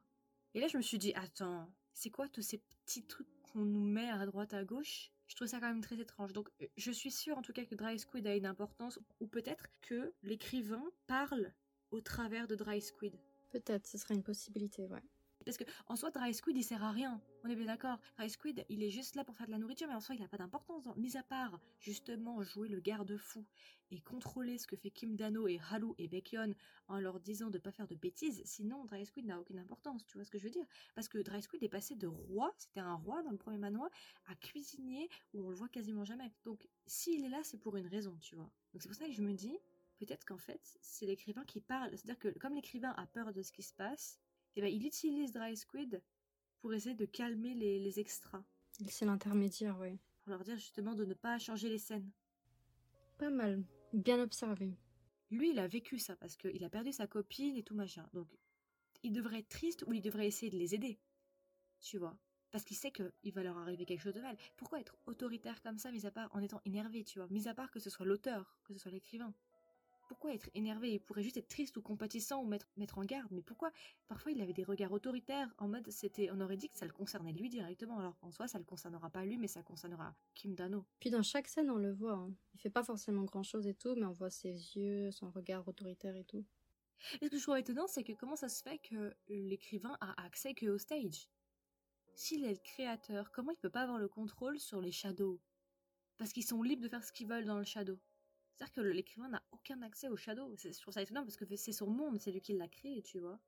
Et 0.54 0.60
là, 0.60 0.66
je 0.68 0.76
me 0.76 0.82
suis 0.82 0.98
dit, 0.98 1.12
attends, 1.14 1.68
c'est 1.92 2.10
quoi 2.10 2.28
tous 2.28 2.42
ces 2.42 2.58
petits 2.58 3.06
trucs 3.06 3.28
qu'on 3.42 3.64
nous 3.64 3.84
met 3.84 4.10
à 4.10 4.26
droite 4.26 4.54
à 4.54 4.64
gauche? 4.64 5.13
Je 5.26 5.36
trouve 5.36 5.48
ça 5.48 5.60
quand 5.60 5.68
même 5.68 5.80
très 5.80 6.00
étrange. 6.00 6.32
Donc 6.32 6.50
euh, 6.62 6.66
je 6.76 6.90
suis 6.90 7.10
sûre 7.10 7.38
en 7.38 7.42
tout 7.42 7.52
cas 7.52 7.64
que 7.64 7.74
Dry 7.74 7.98
Squid 7.98 8.26
a 8.26 8.36
une 8.36 8.46
importance, 8.46 8.98
ou 9.20 9.26
peut-être 9.26 9.66
que 9.80 10.12
l'écrivain 10.22 10.84
parle 11.06 11.52
au 11.90 12.00
travers 12.00 12.46
de 12.48 12.54
Dry 12.54 12.80
Squid. 12.80 13.16
Peut-être, 13.50 13.86
ce 13.86 13.98
serait 13.98 14.14
une 14.14 14.24
possibilité, 14.24 14.86
ouais. 14.88 15.02
Parce 15.44 15.56
que 15.56 15.64
en 15.86 15.96
soi, 15.96 16.10
Dry 16.10 16.32
Squid, 16.34 16.56
il 16.56 16.64
sert 16.64 16.82
à 16.82 16.90
rien. 16.90 17.20
On 17.44 17.48
est 17.48 17.56
bien 17.56 17.66
d'accord. 17.66 17.98
Dry 18.16 18.30
Squid, 18.30 18.64
il 18.68 18.82
est 18.82 18.90
juste 18.90 19.14
là 19.14 19.24
pour 19.24 19.36
faire 19.36 19.46
de 19.46 19.52
la 19.52 19.58
nourriture, 19.58 19.88
mais 19.88 19.94
en 19.94 20.00
soi, 20.00 20.14
il 20.14 20.20
n'a 20.20 20.28
pas 20.28 20.38
d'importance. 20.38 20.88
Mis 20.96 21.16
à 21.16 21.22
part, 21.22 21.60
justement, 21.78 22.42
jouer 22.42 22.68
le 22.68 22.80
garde-fou 22.80 23.44
et 23.90 24.00
contrôler 24.00 24.58
ce 24.58 24.66
que 24.66 24.76
fait 24.76 24.90
Kim 24.90 25.14
Dano 25.14 25.46
et 25.46 25.60
Haru 25.70 25.94
et 25.98 26.08
Bacon 26.08 26.54
en 26.88 26.98
leur 26.98 27.20
disant 27.20 27.50
de 27.50 27.58
pas 27.58 27.70
faire 27.70 27.86
de 27.86 27.94
bêtises. 27.94 28.42
Sinon, 28.44 28.84
Dry 28.86 29.04
Squid 29.04 29.26
n'a 29.26 29.38
aucune 29.38 29.58
importance. 29.58 30.06
Tu 30.06 30.16
vois 30.16 30.24
ce 30.24 30.30
que 30.30 30.38
je 30.38 30.44
veux 30.44 30.50
dire? 30.50 30.66
Parce 30.94 31.08
que 31.08 31.18
Dry 31.18 31.42
Squid 31.42 31.62
est 31.62 31.68
passé 31.68 31.94
de 31.94 32.06
roi, 32.06 32.52
c'était 32.56 32.80
un 32.80 32.94
roi 32.94 33.22
dans 33.22 33.30
le 33.30 33.36
premier 33.36 33.58
manoir, 33.58 33.90
à 34.26 34.34
cuisinier 34.34 35.08
où 35.32 35.44
on 35.46 35.50
le 35.50 35.56
voit 35.56 35.68
quasiment 35.68 36.04
jamais. 36.04 36.32
Donc, 36.44 36.66
s'il 36.86 37.24
est 37.24 37.28
là, 37.28 37.40
c'est 37.42 37.58
pour 37.58 37.76
une 37.76 37.86
raison, 37.86 38.16
tu 38.20 38.34
vois. 38.34 38.50
Donc 38.72 38.82
c'est 38.82 38.88
pour 38.88 38.96
ça 38.96 39.06
que 39.06 39.12
je 39.12 39.22
me 39.22 39.32
dis, 39.32 39.56
peut-être 39.98 40.24
qu'en 40.24 40.38
fait, 40.38 40.78
c'est 40.80 41.06
l'écrivain 41.06 41.44
qui 41.44 41.60
parle. 41.60 41.90
C'est-à-dire 41.90 42.18
que 42.18 42.38
comme 42.38 42.54
l'écrivain 42.54 42.92
a 42.96 43.06
peur 43.06 43.32
de 43.32 43.42
ce 43.42 43.52
qui 43.52 43.62
se 43.62 43.72
passe, 43.74 44.18
eh 44.56 44.60
ben, 44.60 44.72
il 44.72 44.86
utilise 44.86 45.32
Dry 45.32 45.56
Squid 45.56 46.02
pour 46.60 46.72
essayer 46.74 46.94
de 46.94 47.04
calmer 47.04 47.54
les, 47.54 47.78
les 47.78 48.00
extras. 48.00 48.44
C'est 48.88 49.04
l'intermédiaire, 49.04 49.78
oui. 49.80 49.98
Pour 50.22 50.30
leur 50.30 50.44
dire 50.44 50.56
justement 50.56 50.94
de 50.94 51.04
ne 51.04 51.14
pas 51.14 51.38
changer 51.38 51.68
les 51.68 51.78
scènes. 51.78 52.10
Pas 53.18 53.30
mal. 53.30 53.64
Bien 53.92 54.20
observé. 54.20 54.76
Lui, 55.30 55.50
il 55.50 55.58
a 55.58 55.68
vécu 55.68 55.98
ça 55.98 56.16
parce 56.16 56.36
qu'il 56.36 56.64
a 56.64 56.70
perdu 56.70 56.92
sa 56.92 57.06
copine 57.06 57.56
et 57.56 57.62
tout 57.62 57.74
machin. 57.74 58.08
Donc, 58.12 58.28
il 59.02 59.12
devrait 59.12 59.40
être 59.40 59.48
triste 59.48 59.84
ou 59.86 59.92
il 59.92 60.00
devrait 60.00 60.26
essayer 60.26 60.50
de 60.50 60.56
les 60.56 60.74
aider. 60.74 60.98
Tu 61.80 61.98
vois 61.98 62.16
Parce 62.50 62.64
qu'il 62.64 62.76
sait 62.76 62.92
qu'il 62.92 63.32
va 63.32 63.42
leur 63.42 63.58
arriver 63.58 63.84
quelque 63.84 64.00
chose 64.00 64.14
de 64.14 64.20
mal. 64.20 64.36
Pourquoi 64.56 64.80
être 64.80 64.96
autoritaire 65.06 65.60
comme 65.62 65.78
ça, 65.78 65.92
mis 65.92 66.06
à 66.06 66.10
part 66.10 66.34
en 66.34 66.40
étant 66.40 66.60
énervé, 66.64 67.04
tu 67.04 67.18
vois 67.18 67.28
Mis 67.28 67.48
à 67.48 67.54
part 67.54 67.70
que 67.70 67.80
ce 67.80 67.90
soit 67.90 68.06
l'auteur, 68.06 68.58
que 68.64 68.72
ce 68.72 68.78
soit 68.78 68.90
l'écrivain 68.90 69.34
pourquoi 70.06 70.34
être 70.34 70.50
énervé? 70.54 70.92
Il 70.92 71.00
pourrait 71.00 71.22
juste 71.22 71.36
être 71.36 71.48
triste 71.48 71.76
ou 71.76 71.82
compatissant 71.82 72.42
ou 72.42 72.46
mettre, 72.46 72.68
mettre 72.76 72.98
en 72.98 73.04
garde. 73.04 73.30
Mais 73.30 73.42
pourquoi? 73.42 73.72
Parfois, 74.08 74.32
il 74.32 74.40
avait 74.40 74.52
des 74.52 74.64
regards 74.64 74.92
autoritaires 74.92 75.52
en 75.58 75.68
mode 75.68 75.90
c'était. 75.90 76.30
On 76.30 76.40
aurait 76.40 76.56
dit 76.56 76.68
que 76.68 76.78
ça 76.78 76.86
le 76.86 76.92
concernait 76.92 77.32
lui 77.32 77.48
directement. 77.48 77.98
Alors 77.98 78.16
qu'en 78.18 78.30
soi, 78.30 78.48
ça 78.48 78.58
le 78.58 78.64
concernera 78.64 79.10
pas 79.10 79.24
lui, 79.24 79.38
mais 79.38 79.48
ça 79.48 79.62
concernera 79.62 80.14
Kim 80.34 80.54
Dano. 80.54 80.84
Puis 81.00 81.10
dans 81.10 81.22
chaque 81.22 81.48
scène, 81.48 81.70
on 81.70 81.78
le 81.78 81.92
voit. 81.92 82.14
Hein. 82.14 82.34
Il 82.54 82.60
fait 82.60 82.70
pas 82.70 82.84
forcément 82.84 83.24
grand 83.24 83.42
chose 83.42 83.66
et 83.66 83.74
tout, 83.74 83.94
mais 83.96 84.06
on 84.06 84.12
voit 84.12 84.30
ses 84.30 84.52
yeux, 84.76 85.10
son 85.10 85.30
regard 85.30 85.66
autoritaire 85.66 86.16
et 86.16 86.24
tout. 86.24 86.44
Et 87.20 87.26
ce 87.26 87.30
que 87.30 87.38
je 87.38 87.42
trouve 87.42 87.58
étonnant, 87.58 87.86
c'est 87.86 88.04
que 88.04 88.12
comment 88.12 88.36
ça 88.36 88.48
se 88.48 88.62
fait 88.62 88.78
que 88.78 89.14
l'écrivain 89.28 89.96
a 90.00 90.24
accès 90.24 90.54
que 90.54 90.66
au 90.66 90.78
stage? 90.78 91.28
S'il 92.14 92.44
est 92.44 92.52
le 92.52 92.60
créateur, 92.62 93.30
comment 93.32 93.50
il 93.50 93.58
peut 93.58 93.70
pas 93.70 93.82
avoir 93.82 93.98
le 93.98 94.08
contrôle 94.08 94.58
sur 94.58 94.80
les 94.80 94.92
shadows? 94.92 95.40
Parce 96.16 96.32
qu'ils 96.32 96.46
sont 96.46 96.62
libres 96.62 96.82
de 96.82 96.88
faire 96.88 97.04
ce 97.04 97.12
qu'ils 97.12 97.26
veulent 97.26 97.44
dans 97.44 97.58
le 97.58 97.64
shadow. 97.64 97.98
C'est-à-dire 98.54 98.72
que 98.74 98.80
l'écrivain 98.80 99.28
n'a 99.28 99.42
aucun 99.52 99.82
accès 99.82 100.08
au 100.08 100.16
shadow. 100.16 100.54
Je 100.56 100.80
trouve 100.80 100.94
ça 100.94 101.02
étonnant 101.02 101.24
parce 101.24 101.36
que 101.36 101.44
c'est 101.56 101.72
son 101.72 101.88
monde, 101.88 102.20
c'est 102.20 102.30
lui 102.30 102.40
qui 102.40 102.52
l'a 102.52 102.68
créé, 102.68 103.02
tu 103.02 103.18
vois. 103.18 103.40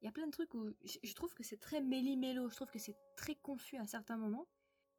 Il 0.00 0.06
y 0.06 0.08
a 0.08 0.12
plein 0.12 0.26
de 0.26 0.30
trucs 0.30 0.54
où 0.54 0.70
je 0.84 1.14
trouve 1.14 1.34
que 1.34 1.42
c'est 1.42 1.58
très 1.58 1.80
méli-mélo, 1.80 2.48
je 2.48 2.54
trouve 2.56 2.70
que 2.70 2.78
c'est 2.78 2.96
très 3.16 3.34
confus 3.34 3.76
à 3.76 3.86
certains 3.86 4.16
moments. 4.16 4.46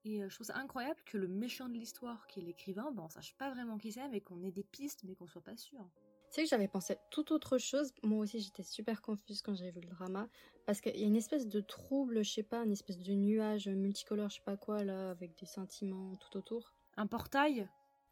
Et 0.06 0.24
euh, 0.24 0.30
je 0.30 0.36
trouve 0.36 0.48
ça 0.48 0.58
incroyable 0.58 1.00
que 1.06 1.18
le 1.18 1.28
méchant 1.28 1.68
de 1.68 1.74
l'histoire, 1.74 2.28
qui 2.28 2.40
est 2.40 2.44
l'écrivain, 2.44 2.92
ben 2.92 3.04
on 3.04 3.10
sache 3.10 3.36
pas 3.36 3.52
vraiment 3.52 3.78
qui 3.78 3.92
c'est, 3.92 4.08
mais 4.10 4.22
qu'on 4.22 4.42
ait 4.44 4.52
des 4.52 4.64
pistes, 4.64 5.04
mais 5.04 5.16
qu'on 5.16 5.28
soit 5.28 5.42
pas 5.42 5.58
sûr. 5.58 5.90
Sais 6.30 6.44
que 6.44 6.50
j'avais 6.50 6.68
pensé 6.68 6.98
tout 7.10 7.32
autre 7.32 7.58
chose. 7.58 7.92
Moi 8.04 8.20
aussi, 8.20 8.40
j'étais 8.40 8.64
super 8.64 9.02
confuse 9.02 9.42
quand 9.42 9.56
j'ai 9.56 9.72
vu 9.72 9.82
le 9.82 9.88
drama. 9.88 10.28
Parce 10.66 10.82
qu'il 10.82 10.98
y 10.98 11.04
a 11.04 11.08
une 11.08 11.16
espèce 11.16 11.48
de 11.48 11.62
trouble, 11.62 12.24
je 12.24 12.32
sais 12.32 12.44
pas, 12.44 12.64
une 12.64 12.72
espèce 12.72 12.98
de 12.98 13.14
nuage 13.14 13.68
multicolore, 13.70 14.30
je 14.30 14.36
sais 14.36 14.42
pas 14.42 14.58
quoi, 14.58 14.84
là, 14.84 15.12
avec 15.12 15.38
des 15.40 15.46
sentiments 15.46 16.16
tout 16.18 16.38
autour. 16.38 16.74
Un 16.98 17.08
portail? 17.08 17.70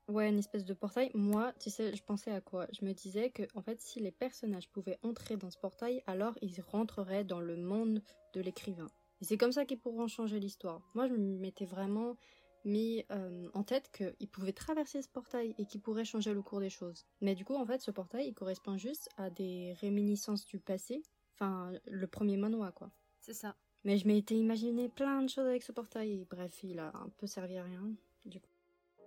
Ouais, 0.07 0.29
une 0.29 0.37
espèce 0.37 0.65
de 0.65 0.73
portail. 0.75 1.09
Moi, 1.15 1.51
tu 1.59 1.71
sais, 1.71 1.95
je 1.95 2.03
pensais 2.03 2.31
à 2.31 2.39
quoi? 2.39 2.67
Je 2.71 2.85
me 2.85 2.93
disais 2.93 3.31
que, 3.31 3.43
en 3.55 3.61
fait, 3.61 3.81
si 3.81 3.99
les 3.99 4.11
personnages 4.11 4.69
pouvaient 4.69 4.99
entrer 5.01 5.35
dans 5.35 5.49
ce 5.49 5.57
portail, 5.57 6.03
alors 6.05 6.37
ils 6.43 6.61
rentreraient 6.61 7.23
dans 7.23 7.39
le 7.39 7.57
monde 7.57 8.03
de 8.33 8.41
l'écrivain. 8.41 8.87
Et 9.21 9.25
c'est 9.25 9.37
comme 9.37 9.51
ça 9.51 9.65
qu'ils 9.65 9.79
pourront 9.79 10.07
changer 10.07 10.39
l'histoire. 10.39 10.81
Moi, 10.93 11.07
je 11.07 11.15
m'étais 11.15 11.65
vraiment 11.65 12.17
mis 12.65 13.03
euh, 13.11 13.49
en 13.53 13.63
tête 13.63 13.89
qu'ils 13.91 14.29
pouvaient 14.29 14.53
traverser 14.53 15.01
ce 15.01 15.09
portail 15.09 15.55
et 15.57 15.65
qu'ils 15.65 15.81
pourraient 15.81 16.05
changer 16.05 16.33
le 16.33 16.43
cours 16.43 16.59
des 16.59 16.69
choses. 16.69 17.05
Mais 17.21 17.33
du 17.33 17.43
coup, 17.43 17.55
en 17.55 17.65
fait, 17.65 17.81
ce 17.81 17.89
portail, 17.89 18.27
il 18.27 18.33
correspond 18.35 18.77
juste 18.77 19.09
à 19.17 19.31
des 19.31 19.73
réminiscences 19.81 20.45
du 20.45 20.59
passé. 20.59 21.01
Enfin, 21.33 21.71
le 21.85 22.07
premier 22.07 22.37
manoir, 22.37 22.73
quoi. 22.75 22.91
C'est 23.19 23.33
ça. 23.33 23.55
Mais 23.83 23.97
je 23.97 24.07
m'étais 24.07 24.35
imaginé 24.35 24.87
plein 24.87 25.23
de 25.23 25.29
choses 25.29 25.47
avec 25.47 25.63
ce 25.63 25.71
portail. 25.71 26.25
Bref, 26.29 26.63
il 26.63 26.77
a 26.77 26.91
un 26.95 27.09
peu 27.17 27.25
servi 27.25 27.57
à 27.57 27.63
rien, 27.63 27.83
du 28.25 28.39
coup. 28.39 28.54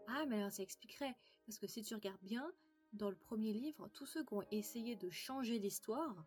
Ah, 0.08 0.24
mais 0.26 0.36
alors 0.36 0.52
ça 0.52 0.62
expliquerait. 0.62 1.14
Parce 1.46 1.58
que 1.58 1.66
si 1.66 1.82
tu 1.82 1.94
regardes 1.94 2.22
bien, 2.22 2.50
dans 2.92 3.10
le 3.10 3.16
premier 3.16 3.52
livre, 3.52 3.88
tous 3.92 4.06
ceux 4.06 4.24
qui 4.24 4.34
ont 4.34 4.44
essayé 4.50 4.96
de 4.96 5.10
changer 5.10 5.58
l'histoire, 5.58 6.26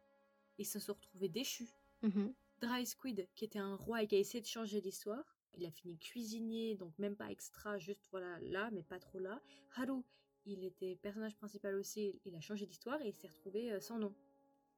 ils 0.57 0.65
se 0.65 0.79
sont 0.79 0.93
retrouvés 0.93 1.29
déchus. 1.29 1.69
Mhm. 2.03 2.33
Dry 2.61 2.85
Squid, 2.85 3.27
qui 3.35 3.45
était 3.45 3.59
un 3.59 3.75
roi 3.75 4.03
et 4.03 4.07
qui 4.07 4.15
a 4.15 4.19
essayé 4.19 4.41
de 4.41 4.47
changer 4.47 4.81
l'histoire, 4.81 5.35
il 5.55 5.65
a 5.65 5.71
fini 5.71 5.97
cuisinier, 5.97 6.75
donc 6.75 6.97
même 6.99 7.15
pas 7.15 7.31
extra, 7.31 7.79
juste 7.79 8.07
voilà 8.11 8.39
là, 8.41 8.69
mais 8.71 8.83
pas 8.83 8.99
trop 8.99 9.19
là. 9.19 9.41
Haru, 9.75 10.03
il 10.45 10.63
était 10.63 10.95
personnage 10.95 11.35
principal 11.35 11.75
aussi, 11.75 12.19
il 12.25 12.35
a 12.35 12.39
changé 12.39 12.65
d'histoire 12.67 13.01
et 13.01 13.09
il 13.09 13.15
s'est 13.15 13.27
retrouvé 13.27 13.71
euh, 13.71 13.79
sans 13.79 13.97
nom. 13.97 14.13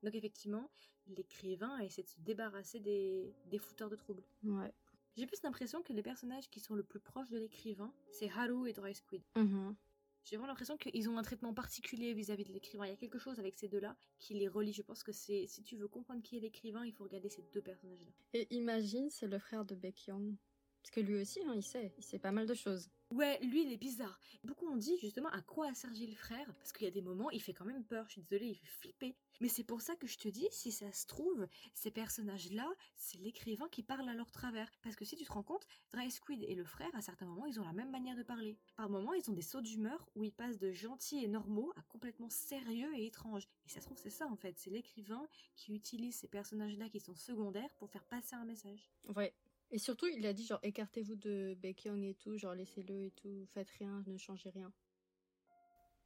Donc 0.01 0.15
effectivement, 0.15 0.71
l'écrivain 1.07 1.77
essaie 1.79 2.03
de 2.03 2.07
se 2.07 2.19
débarrasser 2.21 2.79
des, 2.79 3.33
des 3.47 3.57
fouteurs 3.57 3.89
de 3.89 3.95
troubles. 3.95 4.23
Ouais. 4.43 4.73
J'ai 5.15 5.27
plus 5.27 5.41
l'impression 5.43 5.81
que 5.83 5.93
les 5.93 6.01
personnages 6.01 6.49
qui 6.49 6.59
sont 6.59 6.75
le 6.75 6.83
plus 6.83 6.99
proches 6.99 7.29
de 7.29 7.37
l'écrivain, 7.37 7.93
c'est 8.11 8.29
Haru 8.31 8.67
et 8.67 8.73
Dry 8.73 8.95
Squid. 8.95 9.21
Mhm. 9.35 9.75
J'ai 10.23 10.37
vraiment 10.37 10.47
l'impression 10.47 10.77
qu'ils 10.77 11.09
ont 11.09 11.17
un 11.17 11.21
traitement 11.21 11.53
particulier 11.53 12.13
vis-à-vis 12.13 12.45
de 12.45 12.53
l'écrivain. 12.53 12.85
Il 12.85 12.89
y 12.89 12.93
a 12.93 12.97
quelque 12.97 13.19
chose 13.19 13.39
avec 13.39 13.55
ces 13.55 13.67
deux-là 13.67 13.97
qui 14.19 14.33
les 14.33 14.47
relie. 14.47 14.71
Je 14.71 14.81
pense 14.81 15.03
que 15.03 15.11
c'est 15.11 15.47
si 15.47 15.63
tu 15.63 15.75
veux 15.75 15.89
comprendre 15.89 16.21
qui 16.23 16.37
est 16.37 16.39
l'écrivain, 16.39 16.85
il 16.85 16.93
faut 16.93 17.03
regarder 17.03 17.29
ces 17.29 17.43
deux 17.53 17.61
personnages-là. 17.61 18.11
Et 18.33 18.47
imagine, 18.55 19.09
c'est 19.09 19.27
le 19.27 19.37
frère 19.37 19.65
de 19.65 19.75
Baekhyun. 19.75 20.35
Parce 20.83 20.91
que 20.91 20.99
lui 20.99 21.21
aussi, 21.21 21.39
hein, 21.47 21.53
il 21.55 21.63
sait, 21.63 21.93
il 21.97 22.03
sait 22.03 22.19
pas 22.19 22.33
mal 22.33 22.45
de 22.45 22.53
choses. 22.53 22.89
Ouais, 23.09 23.39
lui, 23.41 23.63
il 23.63 23.71
est 23.71 23.77
bizarre. 23.77 24.19
Beaucoup 24.43 24.67
ont 24.67 24.75
dit 24.75 24.97
justement 24.97 25.29
à 25.29 25.41
quoi 25.41 25.69
a 25.69 25.73
servi 25.73 26.07
le 26.07 26.15
frère, 26.15 26.53
parce 26.55 26.73
qu'il 26.73 26.83
y 26.83 26.87
a 26.89 26.91
des 26.91 27.01
moments, 27.01 27.29
il 27.29 27.41
fait 27.41 27.53
quand 27.53 27.63
même 27.63 27.85
peur, 27.85 28.05
je 28.07 28.13
suis 28.13 28.21
désolée, 28.21 28.49
il 28.49 28.55
fait 28.55 28.67
flipper. 28.67 29.15
Mais 29.39 29.47
c'est 29.47 29.63
pour 29.63 29.81
ça 29.81 29.95
que 29.95 30.07
je 30.07 30.17
te 30.17 30.27
dis, 30.27 30.47
si 30.51 30.73
ça 30.73 30.91
se 30.91 31.05
trouve, 31.05 31.47
ces 31.73 31.89
personnages-là, 31.89 32.69
c'est 32.97 33.17
l'écrivain 33.19 33.69
qui 33.69 33.81
parle 33.81 34.09
à 34.09 34.13
leur 34.13 34.29
travers. 34.31 34.69
Parce 34.81 34.97
que 34.97 35.05
si 35.05 35.15
tu 35.15 35.23
te 35.23 35.31
rends 35.31 35.43
compte, 35.43 35.65
Dry 35.91 36.11
Squid 36.11 36.43
et 36.43 36.55
le 36.55 36.65
frère, 36.65 36.89
à 36.95 37.01
certains 37.01 37.27
moments, 37.27 37.45
ils 37.45 37.61
ont 37.61 37.63
la 37.63 37.73
même 37.73 37.91
manière 37.91 38.17
de 38.17 38.23
parler. 38.23 38.57
Par 38.75 38.89
moments, 38.89 39.13
ils 39.13 39.29
ont 39.29 39.33
des 39.33 39.41
sauts 39.41 39.61
d'humeur 39.61 40.05
où 40.15 40.23
ils 40.23 40.33
passent 40.33 40.59
de 40.59 40.73
gentils 40.73 41.23
et 41.23 41.29
normaux 41.29 41.71
à 41.77 41.83
complètement 41.83 42.29
sérieux 42.29 42.93
et 42.97 43.05
étranges. 43.05 43.47
Et 43.67 43.69
ça 43.69 43.79
se 43.79 43.85
trouve, 43.85 43.97
c'est 43.97 44.09
ça 44.09 44.27
en 44.27 44.35
fait, 44.35 44.57
c'est 44.57 44.69
l'écrivain 44.69 45.25
qui 45.55 45.73
utilise 45.73 46.15
ces 46.15 46.27
personnages-là 46.27 46.89
qui 46.89 46.99
sont 46.99 47.15
secondaires 47.15 47.73
pour 47.77 47.89
faire 47.89 48.05
passer 48.05 48.35
un 48.35 48.45
message. 48.45 48.89
Ouais. 49.15 49.33
Et 49.73 49.79
surtout, 49.79 50.05
il 50.05 50.23
a 50.27 50.33
dit 50.33 50.45
genre 50.45 50.59
écartez-vous 50.61 51.15
de 51.15 51.57
Baekhyun 51.59 51.99
et 52.03 52.13
tout, 52.13 52.37
genre 52.37 52.53
laissez-le 52.53 53.05
et 53.05 53.11
tout, 53.11 53.43
faites 53.47 53.71
rien, 53.71 54.03
ne 54.05 54.17
changez 54.19 54.51
rien. 54.51 54.71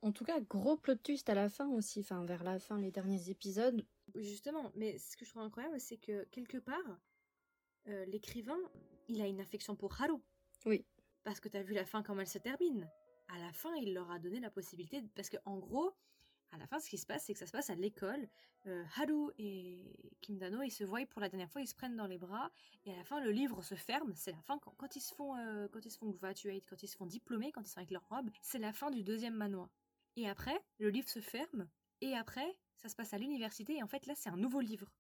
En 0.02 0.14
tout 0.14 0.24
cas, 0.24 0.40
gros 0.40 0.78
plot 0.78 0.96
twist 0.96 1.28
à 1.28 1.34
la 1.34 1.50
fin 1.50 1.68
aussi, 1.68 2.00
enfin 2.00 2.24
vers 2.24 2.46
la 2.46 2.60
fin, 2.60 2.80
les 2.80 2.92
derniers 2.92 3.30
épisodes. 3.30 3.86
Justement, 4.16 4.72
mais 4.76 4.98
ce 4.98 5.18
que 5.18 5.26
je 5.26 5.32
trouve 5.32 5.42
incroyable, 5.42 5.82
c'est 5.82 5.98
que 5.98 6.24
quelque 6.32 6.60
part, 6.60 6.98
euh, 7.90 8.06
l'écrivain, 8.06 8.58
il 9.10 9.22
a 9.22 9.28
une 9.28 9.42
affection 9.42 9.76
pour 9.76 10.02
Haru. 10.02 10.22
Oui. 10.66 10.86
Parce 11.26 11.42
que 11.42 11.50
t'as 11.50 11.62
vu 11.62 11.74
la 11.74 11.86
fin, 11.86 12.04
comment 12.04 12.22
elle 12.22 12.28
se 12.28 12.38
termine. 12.38 12.90
À 13.28 13.38
la 13.38 13.52
fin, 13.52 13.76
il 13.76 13.94
leur 13.94 14.10
a 14.12 14.20
donné 14.20 14.40
la 14.40 14.50
possibilité, 14.50 15.04
parce 15.14 15.30
que 15.30 15.38
en 15.44 15.58
gros, 15.58 15.92
à 16.52 16.58
la 16.58 16.68
fin, 16.68 16.80
ce 16.80 16.90
qui 16.90 16.98
se 16.98 17.06
passe, 17.06 17.26
c'est 17.26 17.34
que 17.34 17.40
ça 17.40 17.46
se 17.46 17.52
passe 17.52 17.70
à 17.70 17.76
l'école. 17.76 18.28
Euh, 18.66 18.84
Haru 18.96 19.32
et 19.38 20.16
Kim 20.22 20.38
Dano, 20.38 20.62
ils 20.62 20.72
se 20.72 20.84
voient 20.84 21.06
pour 21.06 21.22
la 21.22 21.30
dernière 21.30 21.50
fois, 21.50 21.62
ils 21.62 21.68
se 21.68 21.76
prennent 21.76 21.96
dans 21.96 22.08
les 22.08 22.18
bras, 22.18 22.52
et 22.86 22.94
à 22.94 22.98
la 22.98 23.04
fin, 23.04 23.20
le 23.20 23.32
livre 23.32 23.62
se 23.62 23.76
ferme. 23.76 24.14
C'est 24.16 24.32
la 24.32 24.42
fin 24.42 24.58
quand, 24.60 24.74
quand 24.78 24.96
ils 24.96 25.02
se 25.02 25.14
font, 25.14 25.38
euh, 25.38 25.68
quand 25.72 25.86
ils 25.86 25.92
se 25.92 25.98
font 25.98 26.10
graduate, 26.10 26.66
quand 26.70 26.82
ils 26.84 26.88
se 26.88 26.96
font 26.96 27.06
diplômer, 27.06 27.52
quand 27.52 27.62
ils 27.62 27.70
sont 27.70 27.80
avec 27.80 27.92
leur 27.92 28.08
robe. 28.10 28.30
C'est 28.42 28.60
la 28.60 28.74
fin 28.74 28.92
du 28.92 29.04
deuxième 29.04 29.36
manoir. 29.36 29.70
Et 30.16 30.28
après, 30.28 30.60
le 30.80 30.90
livre 30.90 31.10
se 31.10 31.20
ferme, 31.20 31.68
et 32.02 32.16
après, 32.16 32.58
ça 32.76 32.90
se 32.90 32.96
passe 32.96 33.14
à 33.14 33.18
l'université, 33.18 33.78
et 33.78 33.84
en 33.84 33.88
fait, 33.88 34.06
là, 34.06 34.14
c'est 34.16 34.30
un 34.30 34.38
nouveau 34.38 34.62
livre. 34.62 34.92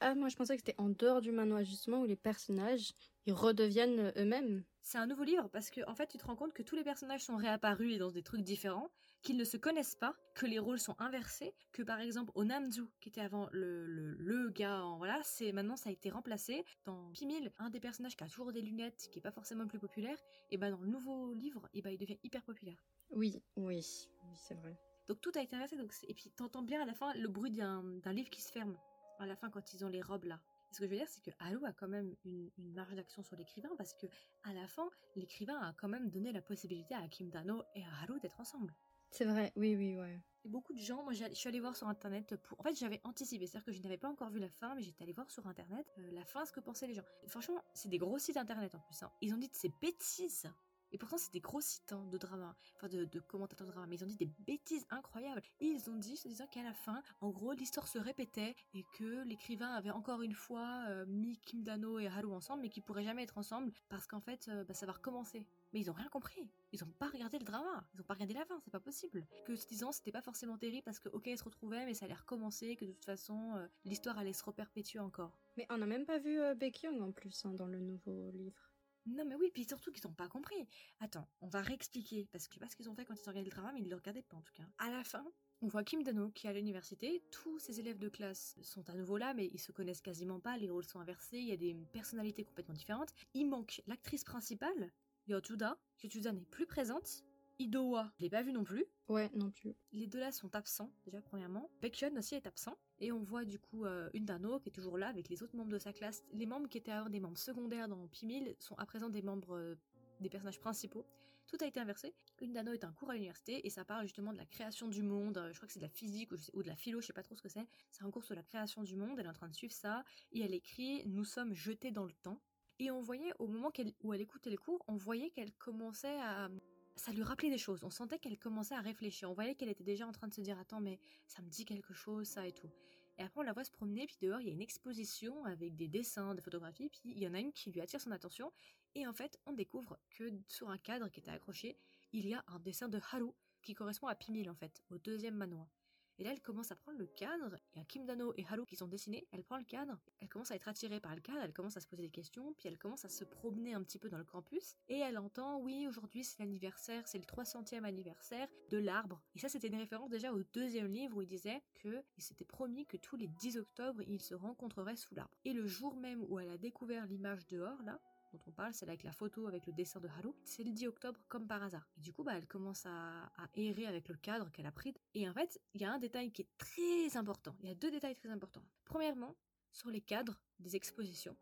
Ah, 0.00 0.14
moi 0.14 0.28
je 0.28 0.36
pensais 0.36 0.54
que 0.54 0.62
c'était 0.64 0.80
en 0.80 0.90
dehors 0.90 1.20
du 1.20 1.32
manoir 1.32 1.64
justement 1.64 2.02
où 2.02 2.04
les 2.04 2.16
personnages, 2.16 2.92
ils 3.26 3.32
redeviennent 3.32 4.12
eux-mêmes. 4.16 4.64
C'est 4.80 4.98
un 4.98 5.06
nouveau 5.06 5.24
livre 5.24 5.48
parce 5.48 5.70
que 5.70 5.80
en 5.88 5.94
fait 5.94 6.06
tu 6.06 6.18
te 6.18 6.24
rends 6.24 6.36
compte 6.36 6.52
que 6.52 6.62
tous 6.62 6.76
les 6.76 6.84
personnages 6.84 7.24
sont 7.24 7.36
réapparus 7.36 7.94
et 7.94 7.98
dans 7.98 8.12
des 8.12 8.22
trucs 8.22 8.42
différents, 8.42 8.90
qu'ils 9.22 9.36
ne 9.36 9.44
se 9.44 9.56
connaissent 9.56 9.94
pas, 9.94 10.14
que 10.34 10.46
les 10.46 10.58
rôles 10.58 10.78
sont 10.78 10.96
inversés, 10.98 11.54
que 11.72 11.82
par 11.82 12.00
exemple 12.00 12.32
au 12.34 12.44
Namju 12.44 12.84
qui 13.00 13.08
était 13.08 13.20
avant 13.20 13.48
le, 13.52 13.86
le, 13.86 14.14
le 14.14 14.50
gars 14.50 14.84
en 14.84 14.98
voilà, 14.98 15.20
c'est 15.22 15.52
maintenant 15.52 15.76
ça 15.76 15.90
a 15.90 15.92
été 15.92 16.10
remplacé 16.10 16.64
dans 16.84 17.10
Pimil, 17.12 17.52
un 17.58 17.70
des 17.70 17.80
personnages 17.80 18.16
qui 18.16 18.24
a 18.24 18.28
toujours 18.28 18.52
des 18.52 18.62
lunettes, 18.62 19.08
qui 19.10 19.18
est 19.18 19.22
pas 19.22 19.30
forcément 19.30 19.62
le 19.62 19.68
plus 19.68 19.78
populaire, 19.78 20.18
et 20.50 20.58
ben 20.58 20.70
dans 20.70 20.80
le 20.80 20.88
nouveau 20.88 21.32
livre, 21.34 21.68
et 21.72 21.82
ben 21.82 21.90
il 21.90 21.98
devient 21.98 22.18
hyper 22.22 22.42
populaire. 22.42 22.82
Oui, 23.10 23.42
oui, 23.56 23.84
oui, 24.24 24.36
c'est 24.36 24.54
vrai. 24.54 24.76
Donc 25.08 25.20
tout 25.20 25.32
a 25.34 25.42
été 25.42 25.56
inversé 25.56 25.76
donc 25.76 25.92
et 26.06 26.14
puis 26.14 26.30
t'entends 26.30 26.62
bien 26.62 26.82
à 26.82 26.86
la 26.86 26.94
fin 26.94 27.12
le 27.14 27.28
bruit 27.28 27.50
d'un 27.50 28.12
livre 28.12 28.30
qui 28.30 28.40
se 28.40 28.52
ferme 28.52 28.76
à 29.18 29.26
la 29.26 29.36
fin 29.36 29.50
quand 29.50 29.72
ils 29.72 29.84
ont 29.84 29.88
les 29.88 30.02
robes 30.02 30.24
là. 30.24 30.40
Et 30.70 30.74
ce 30.74 30.80
que 30.80 30.86
je 30.86 30.90
veux 30.90 30.96
dire, 30.96 31.08
c'est 31.08 31.22
que 31.22 31.30
Halo 31.38 31.64
a 31.66 31.72
quand 31.72 31.88
même 31.88 32.14
une, 32.24 32.50
une 32.56 32.72
marge 32.72 32.94
d'action 32.94 33.22
sur 33.22 33.36
l'écrivain 33.36 33.68
parce 33.76 33.92
que 33.92 34.06
à 34.44 34.54
la 34.54 34.66
fin, 34.66 34.88
l'écrivain 35.16 35.58
a 35.60 35.74
quand 35.74 35.88
même 35.88 36.08
donné 36.10 36.32
la 36.32 36.40
possibilité 36.40 36.94
à 36.94 37.06
Kim 37.08 37.28
Dano 37.28 37.62
et 37.74 37.84
à 37.84 38.02
Haru 38.02 38.18
d'être 38.20 38.40
ensemble. 38.40 38.74
C'est 39.12 39.26
vrai, 39.26 39.52
oui, 39.56 39.76
oui, 39.76 39.96
ouais. 39.96 40.20
Et 40.44 40.48
beaucoup 40.48 40.72
de 40.72 40.78
gens, 40.80 41.04
moi 41.04 41.12
je 41.12 41.24
suis 41.34 41.48
allée 41.48 41.60
voir 41.60 41.76
sur 41.76 41.86
internet 41.86 42.34
pour. 42.36 42.58
En 42.58 42.62
fait, 42.64 42.74
j'avais 42.74 43.00
anticipé, 43.04 43.46
c'est-à-dire 43.46 43.66
que 43.66 43.72
je 43.72 43.82
n'avais 43.82 43.98
pas 43.98 44.08
encore 44.08 44.30
vu 44.30 44.40
la 44.40 44.48
fin, 44.48 44.74
mais 44.74 44.82
j'étais 44.82 45.04
allée 45.04 45.12
voir 45.12 45.30
sur 45.30 45.46
internet 45.46 45.86
euh, 45.98 46.10
la 46.12 46.24
fin, 46.24 46.44
ce 46.46 46.52
que 46.52 46.60
pensaient 46.60 46.86
les 46.88 46.94
gens. 46.94 47.04
Franchement, 47.28 47.62
c'est 47.74 47.88
des 47.90 47.98
gros 47.98 48.18
sites 48.18 48.38
internet 48.38 48.74
en 48.74 48.80
plus. 48.80 49.02
hein. 49.02 49.12
Ils 49.20 49.34
ont 49.34 49.36
dit 49.36 49.48
de 49.48 49.54
ces 49.54 49.68
bêtises. 49.82 50.50
Et 50.94 50.98
pourtant, 50.98 51.16
c'est 51.18 51.32
des 51.32 51.40
gros 51.40 51.60
sites 51.60 51.92
hein, 51.92 52.06
de 52.10 52.18
drama, 52.18 52.54
enfin 52.76 52.88
de, 52.88 53.06
commentateurs 53.20 53.66
de 53.66 53.72
drama, 53.72 53.86
mais 53.86 53.96
ils 53.96 54.04
ont 54.04 54.08
dit 54.08 54.16
des 54.16 54.30
bêtises 54.40 54.86
incroyables. 54.90 55.42
Ils 55.60 55.88
ont 55.90 55.96
dit, 55.96 56.16
se 56.18 56.28
disant 56.28 56.46
qu'à 56.48 56.62
la 56.62 56.74
fin, 56.74 57.02
en 57.20 57.30
gros, 57.30 57.52
l'histoire 57.52 57.88
se 57.88 57.98
répétait 57.98 58.54
et 58.74 58.84
que 58.98 59.22
l'écrivain 59.24 59.72
avait 59.72 59.90
encore 59.90 60.22
une 60.22 60.34
fois 60.34 60.84
euh, 60.88 61.06
mis 61.06 61.38
Kim 61.38 61.62
Dano 61.62 61.98
et 61.98 62.08
Haru 62.08 62.32
ensemble, 62.34 62.62
mais 62.62 62.68
qu'ils 62.68 62.82
pourraient 62.82 63.04
jamais 63.04 63.22
être 63.22 63.38
ensemble 63.38 63.72
parce 63.88 64.06
qu'en 64.06 64.20
fait, 64.20 64.48
euh, 64.48 64.64
bah, 64.64 64.74
ça 64.74 64.84
va 64.86 64.92
recommencer. 64.92 65.46
Mais 65.72 65.80
ils 65.80 65.90
ont 65.90 65.94
rien 65.94 66.08
compris. 66.08 66.50
Ils 66.72 66.84
ont 66.84 66.90
pas 66.98 67.08
regardé 67.08 67.38
le 67.38 67.44
drama. 67.44 67.88
Ils 67.94 68.00
ont 68.00 68.04
pas 68.04 68.14
regardé 68.14 68.34
la 68.34 68.44
fin. 68.44 68.60
C'est 68.64 68.70
pas 68.70 68.80
possible. 68.80 69.26
Que 69.44 69.56
se 69.56 69.66
disant 69.66 69.92
c'était 69.92 70.12
pas 70.12 70.22
forcément 70.22 70.58
terrible 70.58 70.82
parce 70.84 70.98
que 70.98 71.08
ok, 71.08 71.26
ils 71.26 71.38
se 71.38 71.44
retrouvaient, 71.44 71.86
mais 71.86 71.94
ça 71.94 72.04
allait 72.04 72.14
recommencer, 72.14 72.76
que 72.76 72.84
de 72.84 72.92
toute 72.92 73.04
façon, 73.04 73.54
euh, 73.56 73.66
l'histoire 73.84 74.18
allait 74.18 74.32
se 74.32 74.44
reperpétuer 74.44 74.98
encore. 74.98 75.38
Mais 75.56 75.66
on 75.70 75.78
n'a 75.78 75.86
même 75.86 76.04
pas 76.04 76.18
vu 76.18 76.40
euh, 76.40 76.54
Baekhyun 76.54 77.00
en 77.00 77.12
plus 77.12 77.44
hein, 77.44 77.54
dans 77.54 77.66
le 77.66 77.80
nouveau 77.80 78.30
livre. 78.30 78.72
Non 79.06 79.24
mais 79.24 79.34
oui, 79.34 79.50
puis 79.52 79.64
surtout 79.64 79.90
qu'ils 79.90 80.06
ont 80.06 80.12
pas 80.12 80.28
compris. 80.28 80.68
Attends, 81.00 81.26
on 81.40 81.48
va 81.48 81.60
réexpliquer 81.60 82.28
parce 82.30 82.46
que 82.46 82.54
je 82.54 82.58
sais 82.58 82.60
pas 82.60 82.68
ce 82.68 82.76
qu'ils 82.76 82.88
ont 82.88 82.94
fait 82.94 83.04
quand 83.04 83.14
ils 83.14 83.28
ont 83.28 83.32
regardé 83.32 83.50
le 83.50 83.54
drama, 83.54 83.72
mais 83.72 83.80
ils 83.80 83.88
le 83.88 83.96
regardaient 83.96 84.22
pas 84.22 84.36
en 84.36 84.42
tout 84.42 84.52
cas. 84.52 84.62
À 84.78 84.90
la 84.90 85.02
fin, 85.02 85.24
on 85.60 85.66
voit 85.66 85.82
Kim 85.82 86.04
Dano 86.04 86.30
qui 86.30 86.46
est 86.46 86.50
à 86.50 86.52
l'université, 86.52 87.22
tous 87.32 87.58
ses 87.58 87.80
élèves 87.80 87.98
de 87.98 88.08
classe 88.08 88.56
sont 88.62 88.88
à 88.88 88.94
nouveau 88.94 89.16
là, 89.16 89.34
mais 89.34 89.50
ils 89.52 89.58
se 89.58 89.72
connaissent 89.72 90.00
quasiment 90.00 90.38
pas, 90.38 90.56
les 90.56 90.70
rôles 90.70 90.84
sont 90.84 91.00
inversés, 91.00 91.38
il 91.38 91.48
y 91.48 91.52
a 91.52 91.56
des 91.56 91.74
personnalités 91.92 92.44
complètement 92.44 92.74
différentes. 92.74 93.12
Il 93.34 93.48
manque 93.48 93.82
l'actrice 93.88 94.22
principale, 94.22 94.92
Yotuda. 95.28 95.78
Yotuda 96.02 96.32
n'est 96.32 96.44
plus 96.44 96.66
présente. 96.66 97.24
Idowa, 97.58 98.10
je 98.16 98.22
l'ai 98.24 98.30
pas 98.30 98.42
vue 98.42 98.52
non 98.52 98.64
plus. 98.64 98.84
Ouais, 99.08 99.30
non 99.34 99.50
plus. 99.50 99.74
Les 99.92 100.06
deux 100.06 100.18
là 100.18 100.32
sont 100.32 100.52
absents, 100.54 100.90
déjà 101.04 101.20
premièrement. 101.20 101.70
Baekhyun 101.80 102.16
aussi 102.16 102.34
est 102.34 102.46
absent. 102.46 102.76
Et 102.98 103.12
on 103.12 103.22
voit 103.22 103.44
du 103.44 103.58
coup 103.58 103.84
euh, 103.84 104.08
une 104.14 104.24
Dano 104.24 104.58
qui 104.58 104.70
est 104.70 104.72
toujours 104.72 104.98
là 104.98 105.08
avec 105.08 105.28
les 105.28 105.42
autres 105.42 105.54
membres 105.56 105.70
de 105.70 105.78
sa 105.78 105.92
classe. 105.92 106.24
Les 106.32 106.46
membres 106.46 106.68
qui 106.68 106.78
étaient 106.78 106.90
avant 106.92 107.10
des 107.10 107.20
membres 107.20 107.38
secondaires 107.38 107.88
dans 107.88 108.08
Pimil 108.08 108.56
sont 108.58 108.74
à 108.76 108.86
présent 108.86 109.10
des 109.10 109.22
membres 109.22 109.54
euh, 109.56 109.74
des 110.20 110.28
personnages 110.30 110.58
principaux. 110.60 111.04
Tout 111.46 111.58
a 111.60 111.66
été 111.66 111.78
inversé. 111.78 112.14
Une 112.40 112.52
Dano 112.52 112.72
est 112.72 112.84
un 112.84 112.92
cours 112.92 113.10
à 113.10 113.14
l'université 113.14 113.64
et 113.66 113.70
ça 113.70 113.84
parle 113.84 114.04
justement 114.06 114.32
de 114.32 114.38
la 114.38 114.46
création 114.46 114.88
du 114.88 115.02
monde. 115.02 115.36
Euh, 115.36 115.52
Je 115.52 115.56
crois 115.58 115.66
que 115.66 115.72
c'est 115.72 115.80
de 115.80 115.84
la 115.84 115.90
physique 115.90 116.32
ou, 116.32 116.36
je 116.36 116.42
sais- 116.44 116.52
ou 116.56 116.62
de 116.62 116.68
la 116.68 116.76
philo, 116.76 117.00
je 117.00 117.06
sais 117.08 117.12
pas 117.12 117.22
trop 117.22 117.36
ce 117.36 117.42
que 117.42 117.48
c'est. 117.48 117.66
C'est 117.90 118.02
un 118.02 118.10
cours 118.10 118.24
sur 118.24 118.34
la 118.34 118.42
création 118.42 118.82
du 118.82 118.96
monde. 118.96 119.18
Elle 119.20 119.26
est 119.26 119.28
en 119.28 119.34
train 119.34 119.48
de 119.48 119.54
suivre 119.54 119.74
ça 119.74 120.04
et 120.32 120.40
elle 120.40 120.54
écrit 120.54 121.02
Nous 121.06 121.24
sommes 121.24 121.52
jetés 121.54 121.90
dans 121.92 122.04
le 122.04 122.12
temps. 122.22 122.40
Et 122.78 122.90
on 122.90 123.00
voyait 123.00 123.32
au 123.38 123.46
moment 123.46 123.70
où 124.02 124.14
elle 124.14 124.20
écoutait 124.20 124.50
les 124.50 124.56
cours, 124.56 124.82
on 124.88 124.96
voyait 124.96 125.30
qu'elle 125.30 125.52
commençait 125.52 126.20
à 126.20 126.48
ça 126.96 127.12
lui 127.12 127.22
rappelait 127.22 127.50
des 127.50 127.58
choses. 127.58 127.84
On 127.84 127.90
sentait 127.90 128.18
qu'elle 128.18 128.38
commençait 128.38 128.74
à 128.74 128.80
réfléchir. 128.80 129.30
On 129.30 129.34
voyait 129.34 129.54
qu'elle 129.54 129.68
était 129.68 129.84
déjà 129.84 130.06
en 130.06 130.12
train 130.12 130.28
de 130.28 130.34
se 130.34 130.40
dire 130.40 130.58
Attends, 130.58 130.80
mais 130.80 130.98
ça 131.26 131.42
me 131.42 131.48
dit 131.48 131.64
quelque 131.64 131.94
chose, 131.94 132.28
ça 132.28 132.46
et 132.46 132.52
tout. 132.52 132.70
Et 133.18 133.22
après, 133.22 133.40
on 133.40 133.44
la 133.44 133.52
voit 133.52 133.64
se 133.64 133.70
promener, 133.70 134.06
puis 134.06 134.16
dehors, 134.20 134.40
il 134.40 134.46
y 134.46 134.50
a 134.50 134.52
une 134.52 134.62
exposition 134.62 135.44
avec 135.44 135.76
des 135.76 135.88
dessins, 135.88 136.34
des 136.34 136.40
photographies, 136.40 136.88
puis 136.88 137.00
il 137.04 137.18
y 137.18 137.28
en 137.28 137.34
a 137.34 137.40
une 137.40 137.52
qui 137.52 137.70
lui 137.70 137.80
attire 137.80 138.00
son 138.00 138.10
attention. 138.10 138.52
Et 138.94 139.06
en 139.06 139.12
fait, 139.12 139.38
on 139.46 139.52
découvre 139.52 139.98
que 140.10 140.30
sur 140.48 140.70
un 140.70 140.78
cadre 140.78 141.08
qui 141.08 141.20
était 141.20 141.30
accroché, 141.30 141.76
il 142.12 142.26
y 142.26 142.34
a 142.34 142.44
un 142.48 142.58
dessin 142.58 142.88
de 142.88 142.98
Haru 142.98 143.32
qui 143.62 143.74
correspond 143.74 144.06
à 144.06 144.14
Pimil, 144.14 144.50
en 144.50 144.54
fait, 144.54 144.82
au 144.90 144.98
deuxième 144.98 145.34
manoir. 145.34 145.68
Et 146.18 146.24
là, 146.24 146.32
elle 146.32 146.40
commence 146.40 146.70
à 146.70 146.76
prendre 146.76 146.98
le 146.98 147.06
cadre, 147.06 147.56
il 147.74 147.78
y 147.78 147.82
a 147.82 147.84
Kim 147.84 148.04
Dano 148.04 148.32
et 148.36 148.44
Haru 148.48 148.66
qui 148.66 148.76
sont 148.76 148.86
dessinés, 148.86 149.26
elle 149.32 149.42
prend 149.42 149.58
le 149.58 149.64
cadre, 149.64 149.98
elle 150.20 150.28
commence 150.28 150.50
à 150.50 150.56
être 150.56 150.68
attirée 150.68 151.00
par 151.00 151.14
le 151.14 151.20
cadre, 151.20 151.40
elle 151.42 151.52
commence 151.52 151.76
à 151.76 151.80
se 151.80 151.86
poser 151.86 152.02
des 152.02 152.10
questions, 152.10 152.52
puis 152.54 152.68
elle 152.68 152.78
commence 152.78 153.04
à 153.04 153.08
se 153.08 153.24
promener 153.24 153.74
un 153.74 153.82
petit 153.82 153.98
peu 153.98 154.08
dans 154.08 154.18
le 154.18 154.24
campus, 154.24 154.76
et 154.88 154.98
elle 154.98 155.18
entend, 155.18 155.58
oui, 155.58 155.86
aujourd'hui 155.88 156.24
c'est 156.24 156.38
l'anniversaire, 156.40 157.06
c'est 157.08 157.18
le 157.18 157.24
300e 157.24 157.84
anniversaire 157.84 158.48
de 158.70 158.78
l'arbre. 158.78 159.20
Et 159.34 159.38
ça, 159.38 159.48
c'était 159.48 159.68
une 159.68 159.76
référence 159.76 160.10
déjà 160.10 160.32
au 160.32 160.42
deuxième 160.52 160.92
livre 160.92 161.16
où 161.16 161.22
il 161.22 161.28
disait 161.28 161.62
que 161.74 162.02
il 162.16 162.22
s'était 162.22 162.44
promis 162.44 162.86
que 162.86 162.96
tous 162.96 163.16
les 163.16 163.28
10 163.28 163.56
octobre, 163.58 164.02
ils 164.06 164.22
se 164.22 164.34
rencontreraient 164.34 164.96
sous 164.96 165.14
l'arbre. 165.14 165.34
Et 165.44 165.52
le 165.52 165.66
jour 165.66 165.96
même 165.96 166.24
où 166.28 166.38
elle 166.38 166.50
a 166.50 166.58
découvert 166.58 167.06
l'image 167.06 167.46
dehors, 167.46 167.82
là, 167.82 168.00
dont 168.32 168.40
on 168.46 168.52
parle, 168.52 168.72
celle 168.72 168.88
avec 168.88 169.02
la 169.02 169.12
photo 169.12 169.46
avec 169.46 169.66
le 169.66 169.72
dessin 169.72 170.00
de 170.00 170.08
Haru, 170.08 170.32
c'est 170.44 170.64
le 170.64 170.70
10 170.72 170.86
octobre 170.88 171.20
comme 171.28 171.46
par 171.46 171.62
hasard. 171.62 171.86
Et 171.96 172.00
du 172.00 172.12
coup, 172.12 172.24
bah, 172.24 172.32
elle 172.36 172.46
commence 172.46 172.86
à, 172.86 173.26
à 173.36 173.48
errer 173.54 173.86
avec 173.86 174.08
le 174.08 174.16
cadre 174.16 174.50
qu'elle 174.50 174.66
a 174.66 174.72
pris. 174.72 174.94
Et 175.14 175.28
en 175.28 175.32
fait, 175.34 175.60
il 175.74 175.80
y 175.82 175.84
a 175.84 175.92
un 175.92 175.98
détail 175.98 176.32
qui 176.32 176.42
est 176.42 176.48
très 176.58 177.16
important. 177.16 177.54
Il 177.60 177.68
y 177.68 177.72
a 177.72 177.74
deux 177.74 177.90
détails 177.90 178.16
très 178.16 178.30
importants. 178.30 178.64
Premièrement, 178.84 179.36
sur 179.70 179.90
les 179.90 180.00
cadres 180.00 180.40
des 180.58 180.76
expositions, 180.76 181.36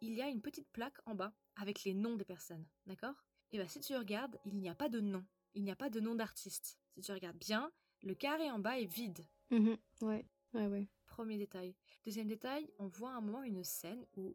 il 0.00 0.14
y 0.14 0.22
a 0.22 0.28
une 0.28 0.42
petite 0.42 0.68
plaque 0.72 0.98
en 1.06 1.14
bas 1.14 1.32
avec 1.56 1.84
les 1.84 1.94
noms 1.94 2.16
des 2.16 2.24
personnes, 2.24 2.66
d'accord? 2.86 3.14
Et 3.52 3.58
bah 3.58 3.68
si 3.68 3.80
tu 3.80 3.94
regardes, 3.96 4.38
il 4.44 4.56
n'y 4.58 4.68
a 4.68 4.74
pas 4.74 4.88
de 4.88 5.00
nom. 5.00 5.24
Il 5.54 5.62
n'y 5.62 5.70
a 5.70 5.76
pas 5.76 5.90
de 5.90 6.00
nom 6.00 6.14
d'artiste. 6.14 6.78
Si 6.94 7.00
tu 7.02 7.12
regardes 7.12 7.36
bien, 7.38 7.70
le 8.02 8.14
carré 8.14 8.50
en 8.50 8.58
bas 8.58 8.78
est 8.80 8.86
vide. 8.86 9.24
Mhm, 9.50 9.76
Ouais, 10.00 10.26
ouais, 10.54 10.66
ouais. 10.66 10.88
Premier 11.06 11.36
détail. 11.36 11.76
Deuxième 12.04 12.26
détail, 12.26 12.68
on 12.78 12.86
voit 12.88 13.10
à 13.12 13.16
un 13.16 13.20
moment 13.20 13.42
une 13.42 13.62
scène 13.62 14.04
où 14.16 14.34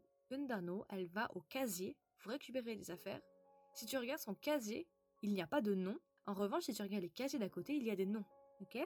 Elle 0.90 1.06
va 1.06 1.28
au 1.34 1.40
casier 1.40 1.96
pour 2.18 2.32
récupérer 2.32 2.76
des 2.76 2.90
affaires. 2.90 3.20
Si 3.74 3.86
tu 3.86 3.96
regardes 3.96 4.20
son 4.20 4.34
casier, 4.34 4.88
il 5.22 5.32
n'y 5.32 5.42
a 5.42 5.46
pas 5.46 5.60
de 5.60 5.74
nom. 5.74 5.98
En 6.26 6.34
revanche, 6.34 6.64
si 6.64 6.74
tu 6.74 6.82
regardes 6.82 7.02
les 7.02 7.10
casiers 7.10 7.38
d'à 7.38 7.48
côté, 7.48 7.74
il 7.74 7.84
y 7.84 7.90
a 7.90 7.96
des 7.96 8.06
noms. 8.06 8.24
Ok? 8.60 8.78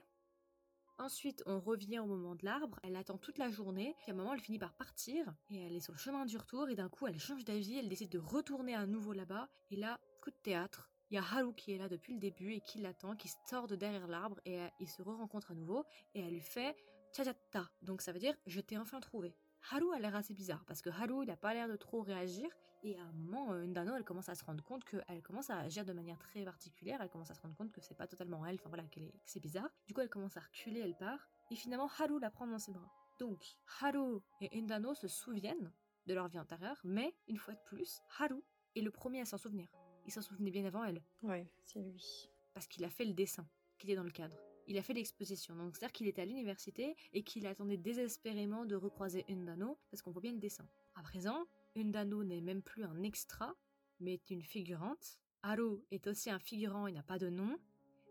Ensuite, 0.99 1.43
on 1.47 1.59
revient 1.59 1.99
au 1.99 2.07
moment 2.07 2.35
de 2.35 2.45
l'arbre, 2.45 2.79
elle 2.85 2.97
attend 2.97 3.19
toute 3.19 3.39
la 3.39 3.51
journée, 3.51 3.97
puis 3.99 4.11
à 4.11 4.15
un 4.15 4.17
moment, 4.17 4.35
elle 4.35 4.41
finit 4.41 4.59
par 4.59 4.75
partir, 4.75 5.35
et 5.51 5.57
elle 5.57 5.75
est 5.75 5.81
sur 5.81 5.95
le 5.95 5.99
chemin 5.99 6.27
du 6.27 6.37
retour, 6.37 6.69
et 6.69 6.77
d'un 6.77 6.89
coup, 6.89 7.07
elle 7.07 7.19
change 7.19 7.45
d'avis, 7.45 7.79
elle 7.79 7.89
décide 7.89 8.11
de 8.11 8.19
retourner 8.19 8.75
à 8.75 8.87
nouveau 8.87 9.13
là-bas, 9.13 9.49
et 9.71 9.77
là, 9.77 9.99
coup 10.21 10.31
de 10.31 10.37
théâtre, 10.37 10.91
il 11.11 11.15
y 11.15 11.19
a 11.19 11.23
Haru 11.23 11.55
qui 11.55 11.73
est 11.73 11.79
là 11.79 11.89
depuis 11.89 12.13
le 12.13 12.21
début 12.21 12.53
et 12.53 12.61
qui 12.61 12.79
l'attend, 12.79 13.17
qui 13.17 13.31
sort 13.49 13.67
de 13.67 13.75
derrière 13.75 14.07
l'arbre, 14.07 14.39
et 14.45 14.61
euh, 14.61 14.69
ils 14.79 14.89
se 14.89 15.03
re-rencontrent 15.03 15.51
à 15.51 15.55
nouveau, 15.55 15.85
et 16.15 16.21
elle 16.21 16.35
lui 16.35 16.41
fait 16.41 16.77
Tchajatta, 17.13 17.71
donc 17.81 18.01
ça 18.01 18.13
veut 18.13 18.21
dire 18.21 18.37
je 18.47 18.61
t'ai 18.61 18.79
enfin 18.79 19.01
trouvé. 19.01 19.35
Haru 19.71 19.95
a 19.95 19.99
l'air 19.99 20.15
assez 20.15 20.35
bizarre 20.35 20.65
parce 20.67 20.83
que 20.83 20.91
Haru 20.91 21.25
il 21.25 21.31
a 21.31 21.37
pas 21.37 21.55
l'air 21.55 21.69
de 21.69 21.77
trop 21.77 22.03
réagir 22.03 22.49
et 22.83 22.99
à 22.99 23.03
un 23.03 23.13
moment 23.13 23.53
euh, 23.53 23.65
Ndano 23.65 23.95
elle 23.95 24.05
commence 24.05 24.29
à 24.29 24.35
se 24.35 24.45
rendre 24.45 24.63
compte 24.65 24.85
qu'elle 24.85 25.23
commence 25.23 25.51
à 25.51 25.59
agir 25.59 25.85
de 25.85 25.93
manière 25.93 26.19
très 26.19 26.45
particulière, 26.45 27.01
elle 27.01 27.11
commence 27.11 27.31
à 27.31 27.35
se 27.35 27.41
rendre 27.41 27.55
compte 27.55 27.73
que 27.73 27.81
c'est 27.81 27.95
pas 27.95 28.07
totalement 28.07 28.45
elle, 28.45 28.57
enfin 28.57 28.69
voilà 28.69 28.85
que 28.89 29.01
c'est 29.25 29.41
bizarre. 29.41 29.69
Du 29.87 29.95
coup 29.95 30.01
elle 30.01 30.11
commence 30.11 30.37
à 30.37 30.41
reculer, 30.41 30.81
elle 30.81 30.97
part 30.97 31.29
et 31.51 31.57
finalement 31.57 31.89
Haru 31.99 32.19
la 32.19 32.31
prend 32.31 32.47
dans 32.47 32.59
ses 32.59 32.73
bras. 32.73 32.91
Donc 33.19 33.45
Haru 33.81 34.21
et 34.41 34.61
Ndano 34.61 34.95
se 34.95 35.09
souviennent 35.09 35.73
de 36.07 36.15
leur 36.15 36.29
vie 36.29 36.39
antérieure, 36.39 36.81
mais 36.85 37.15
une 37.29 37.37
fois 37.37 37.55
de 37.55 37.61
plus 37.65 38.03
Haru 38.19 38.43
est 38.75 38.81
le 38.81 38.91
premier 38.91 39.21
à 39.21 39.25
s'en 39.25 39.39
souvenir. 39.39 39.69
Il 40.07 40.13
s'en 40.13 40.23
souvenait 40.23 40.51
bien 40.51 40.65
avant 40.65 40.85
elle. 40.85 41.03
Ouais, 41.23 41.47
c'est 41.63 41.81
lui. 41.81 42.29
Parce 42.55 42.67
qu'il 42.67 42.85
a 42.85 42.91
fait 42.91 43.05
le 43.05 43.13
dessin 43.13 43.47
qui 43.79 43.87
était 43.87 43.97
dans 43.97 44.03
le 44.03 44.11
cadre 44.11 44.37
il 44.67 44.79
a 44.79 44.83
fait 44.83 44.95
l'exposition. 44.95 45.55
Donc 45.57 45.77
c'est-à-dire 45.77 45.93
qu'il 45.93 46.07
était 46.07 46.23
à 46.23 46.27
l'université 46.27 46.97
et 47.13 47.23
qu'il 47.23 47.47
attendait 47.47 47.77
désespérément 47.77 48.65
de 48.65 48.77
recroiser 48.77 49.25
Undano 49.29 49.79
parce 49.91 50.03
qu'on 50.03 50.11
voit 50.11 50.23
bien 50.23 50.33
le 50.33 50.39
dessin. 50.39 50.67
À 50.95 51.03
présent, 51.03 51.45
Undano 51.77 52.25
n'est 52.25 52.41
même 52.41 52.63
plus 52.63 52.85
un 52.85 53.03
extra, 53.03 53.55
mais 54.01 54.15
est 54.15 54.31
une 54.31 54.43
figurante. 54.43 55.19
Haru 55.43 55.81
est 55.91 56.07
aussi 56.07 56.31
un 56.31 56.39
figurant 56.39 56.87
et 56.87 56.93
n'a 56.93 57.03
pas 57.03 57.19
de 57.19 57.29
nom. 57.29 57.59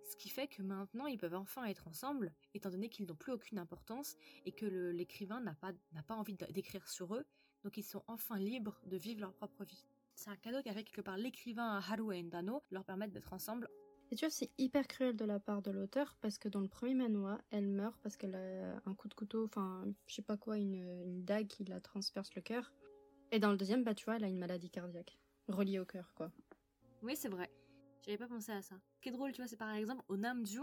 Ce 0.09 0.17
qui 0.17 0.29
fait 0.29 0.47
que 0.47 0.61
maintenant 0.61 1.05
ils 1.05 1.17
peuvent 1.17 1.35
enfin 1.35 1.63
être 1.65 1.87
ensemble, 1.87 2.33
étant 2.53 2.69
donné 2.69 2.89
qu'ils 2.89 3.05
n'ont 3.05 3.15
plus 3.15 3.31
aucune 3.31 3.59
importance 3.59 4.17
et 4.45 4.51
que 4.51 4.65
l'écrivain 4.91 5.39
n'a 5.39 5.55
pas, 5.55 5.71
pas 6.05 6.15
envie 6.15 6.35
d'écrire 6.49 6.87
sur 6.89 7.15
eux, 7.15 7.25
donc 7.63 7.77
ils 7.77 7.83
sont 7.83 8.03
enfin 8.07 8.37
libres 8.37 8.81
de 8.85 8.97
vivre 8.97 9.21
leur 9.21 9.33
propre 9.33 9.63
vie. 9.63 9.85
C'est 10.15 10.29
un 10.29 10.35
cadeau 10.35 10.61
qu'avec 10.61 10.87
quelque 10.87 11.01
part 11.01 11.17
l'écrivain 11.17 11.77
Haru 11.77 12.13
et 12.13 12.21
Ndano 12.21 12.61
leur 12.71 12.83
permettent 12.83 13.13
d'être 13.13 13.31
ensemble 13.31 13.69
et 14.11 14.15
tu 14.15 14.25
vois, 14.25 14.29
c'est 14.29 14.51
hyper 14.57 14.87
cruel 14.87 15.15
de 15.15 15.23
la 15.23 15.39
part 15.39 15.61
de 15.61 15.71
l'auteur 15.71 16.15
parce 16.19 16.37
que 16.37 16.49
dans 16.49 16.59
le 16.59 16.67
premier 16.67 16.93
manoir, 16.95 17.41
elle 17.49 17.67
meurt 17.67 17.97
parce 18.01 18.17
qu'elle 18.17 18.35
a 18.35 18.81
un 18.85 18.93
coup 18.93 19.07
de 19.07 19.13
couteau, 19.13 19.45
enfin, 19.45 19.85
je 20.05 20.15
sais 20.15 20.21
pas 20.21 20.35
quoi, 20.35 20.57
une, 20.57 21.23
dague 21.23 21.47
qui 21.47 21.63
la 21.63 21.79
transperce 21.79 22.35
le 22.35 22.41
cœur. 22.41 22.73
Et 23.31 23.39
dans 23.39 23.51
le 23.51 23.57
deuxième, 23.57 23.85
bah 23.85 23.93
tu 23.93 24.03
vois, 24.03 24.17
elle 24.17 24.25
a 24.25 24.27
une 24.27 24.37
maladie 24.37 24.69
cardiaque 24.69 25.17
reliée 25.47 25.79
au 25.79 25.85
cœur, 25.85 26.13
quoi. 26.13 26.29
Oui, 27.01 27.15
c'est 27.15 27.29
vrai. 27.29 27.49
J'avais 28.01 28.17
pas 28.17 28.27
pensé 28.27 28.51
à 28.51 28.61
ça. 28.61 28.75
Ce 28.95 29.01
qui 29.01 29.09
est 29.09 29.13
drôle, 29.13 29.31
tu 29.31 29.41
vois, 29.41 29.47
c'est 29.47 29.55
par 29.55 29.73
exemple 29.73 30.03
au 30.09 30.17
Namju, 30.17 30.59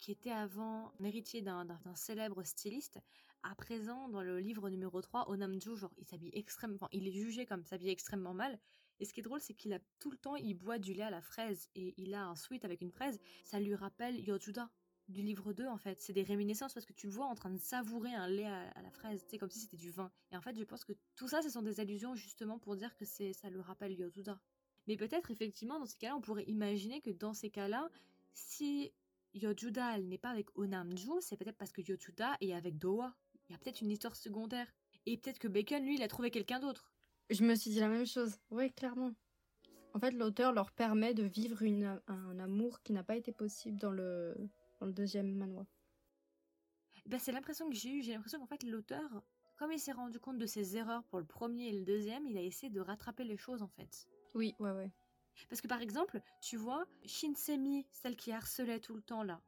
qui 0.00 0.12
était 0.12 0.30
avant 0.30 0.92
un 0.98 1.04
héritier 1.04 1.42
d'un 1.42 1.66
célèbre 1.94 2.42
styliste. 2.42 3.00
À 3.42 3.54
présent, 3.54 4.08
dans 4.08 4.22
le 4.22 4.40
livre 4.40 4.70
numéro 4.70 5.00
3, 5.02 5.30
Onamju, 5.30 5.76
genre, 5.76 5.92
il 5.98 6.06
s'habille 6.06 6.30
extrêmement, 6.32 6.88
il 6.92 7.06
est 7.06 7.12
jugé 7.12 7.46
comme 7.46 7.64
s'habiller 7.64 7.92
extrêmement 7.92 8.34
mal. 8.34 8.58
Et 9.00 9.04
ce 9.04 9.12
qui 9.12 9.20
est 9.20 9.22
drôle, 9.22 9.40
c'est 9.40 9.54
qu'il 9.54 9.72
a 9.72 9.78
tout 10.00 10.10
le 10.10 10.16
temps, 10.16 10.36
il 10.36 10.54
boit 10.54 10.78
du 10.78 10.92
lait 10.92 11.04
à 11.04 11.10
la 11.10 11.20
fraise 11.20 11.68
et 11.74 11.94
il 11.96 12.14
a 12.14 12.26
un 12.26 12.36
sweat 12.36 12.64
avec 12.64 12.80
une 12.80 12.90
fraise. 12.90 13.20
Ça 13.44 13.60
lui 13.60 13.74
rappelle 13.74 14.18
Yojuda 14.20 14.70
du 15.08 15.22
livre 15.22 15.52
2 15.52 15.66
en 15.66 15.78
fait. 15.78 16.00
C'est 16.00 16.12
des 16.12 16.22
réminiscences 16.22 16.74
parce 16.74 16.86
que 16.86 16.92
tu 16.92 17.06
le 17.06 17.12
vois 17.12 17.26
en 17.26 17.34
train 17.34 17.50
de 17.50 17.58
savourer 17.58 18.12
un 18.12 18.28
lait 18.28 18.46
à, 18.46 18.82
la 18.82 18.90
fraise, 18.90 19.24
c'est 19.28 19.38
comme 19.38 19.50
si 19.50 19.60
c'était 19.60 19.76
du 19.76 19.90
vin. 19.90 20.10
Et 20.32 20.36
en 20.36 20.40
fait, 20.40 20.56
je 20.56 20.64
pense 20.64 20.84
que 20.84 20.92
tout 21.16 21.28
ça, 21.28 21.42
ce 21.42 21.50
sont 21.50 21.62
des 21.62 21.80
allusions 21.80 22.14
justement 22.14 22.58
pour 22.58 22.76
dire 22.76 22.94
que 22.96 23.04
c'est 23.04 23.32
ça 23.32 23.48
lui 23.50 23.60
rappelle 23.60 23.92
Yojuda. 23.92 24.38
Mais 24.86 24.96
peut-être 24.96 25.30
effectivement, 25.30 25.78
dans 25.78 25.86
ces 25.86 25.98
cas-là, 25.98 26.16
on 26.16 26.20
pourrait 26.20 26.44
imaginer 26.46 27.00
que 27.00 27.10
dans 27.10 27.34
ces 27.34 27.50
cas-là, 27.50 27.90
si 28.32 28.92
Yojuda 29.34 29.98
n'est 29.98 30.18
pas 30.18 30.30
avec 30.30 30.56
Onamju, 30.56 31.20
c'est 31.20 31.36
peut-être 31.36 31.58
parce 31.58 31.72
que 31.72 31.82
Yojuda 31.82 32.36
est 32.40 32.52
avec 32.52 32.78
Doa. 32.78 33.14
Il 33.48 33.52
y 33.52 33.54
a 33.54 33.58
peut-être 33.58 33.80
une 33.80 33.90
histoire 33.90 34.16
secondaire. 34.16 34.66
Et 35.06 35.16
peut-être 35.16 35.38
que 35.38 35.48
Bacon, 35.48 35.82
lui, 35.84 35.96
il 35.96 36.02
a 36.02 36.08
trouvé 36.08 36.30
quelqu'un 36.30 36.60
d'autre. 36.60 36.90
Je 37.30 37.44
me 37.44 37.54
suis 37.54 37.70
dit 37.70 37.80
la 37.80 37.88
même 37.88 38.06
chose. 38.06 38.38
Oui, 38.50 38.72
clairement. 38.72 39.12
En 39.94 40.00
fait, 40.00 40.12
l'auteur 40.12 40.52
leur 40.52 40.70
permet 40.70 41.14
de 41.14 41.24
vivre 41.24 41.62
une, 41.62 42.00
un 42.06 42.38
amour 42.38 42.82
qui 42.82 42.92
n'a 42.92 43.02
pas 43.02 43.16
été 43.16 43.32
possible 43.32 43.78
dans 43.78 43.90
le, 43.90 44.34
dans 44.80 44.86
le 44.86 44.92
deuxième 44.92 45.34
manoir. 45.34 45.66
Ben, 47.06 47.18
c'est 47.18 47.32
l'impression 47.32 47.68
que 47.68 47.74
j'ai 47.76 47.90
eue. 47.90 48.02
J'ai 48.02 48.12
l'impression 48.12 48.38
qu'en 48.38 48.46
fait, 48.46 48.62
l'auteur, 48.62 49.22
comme 49.56 49.72
il 49.72 49.78
s'est 49.78 49.92
rendu 49.92 50.20
compte 50.20 50.38
de 50.38 50.46
ses 50.46 50.76
erreurs 50.76 51.04
pour 51.04 51.18
le 51.18 51.26
premier 51.26 51.68
et 51.68 51.72
le 51.72 51.84
deuxième, 51.84 52.26
il 52.26 52.36
a 52.36 52.42
essayé 52.42 52.70
de 52.70 52.80
rattraper 52.80 53.24
les 53.24 53.36
choses, 53.36 53.62
en 53.62 53.68
fait. 53.68 54.06
Oui, 54.34 54.54
ouais, 54.58 54.72
ouais. 54.72 54.92
Parce 55.48 55.60
que 55.60 55.68
par 55.68 55.80
exemple, 55.80 56.20
tu 56.42 56.56
vois, 56.56 56.86
Shinsemi, 57.04 57.86
celle 57.92 58.16
qui 58.16 58.32
harcelait 58.32 58.80
tout 58.80 58.94
le 58.94 59.02
temps 59.02 59.22
là, 59.22 59.40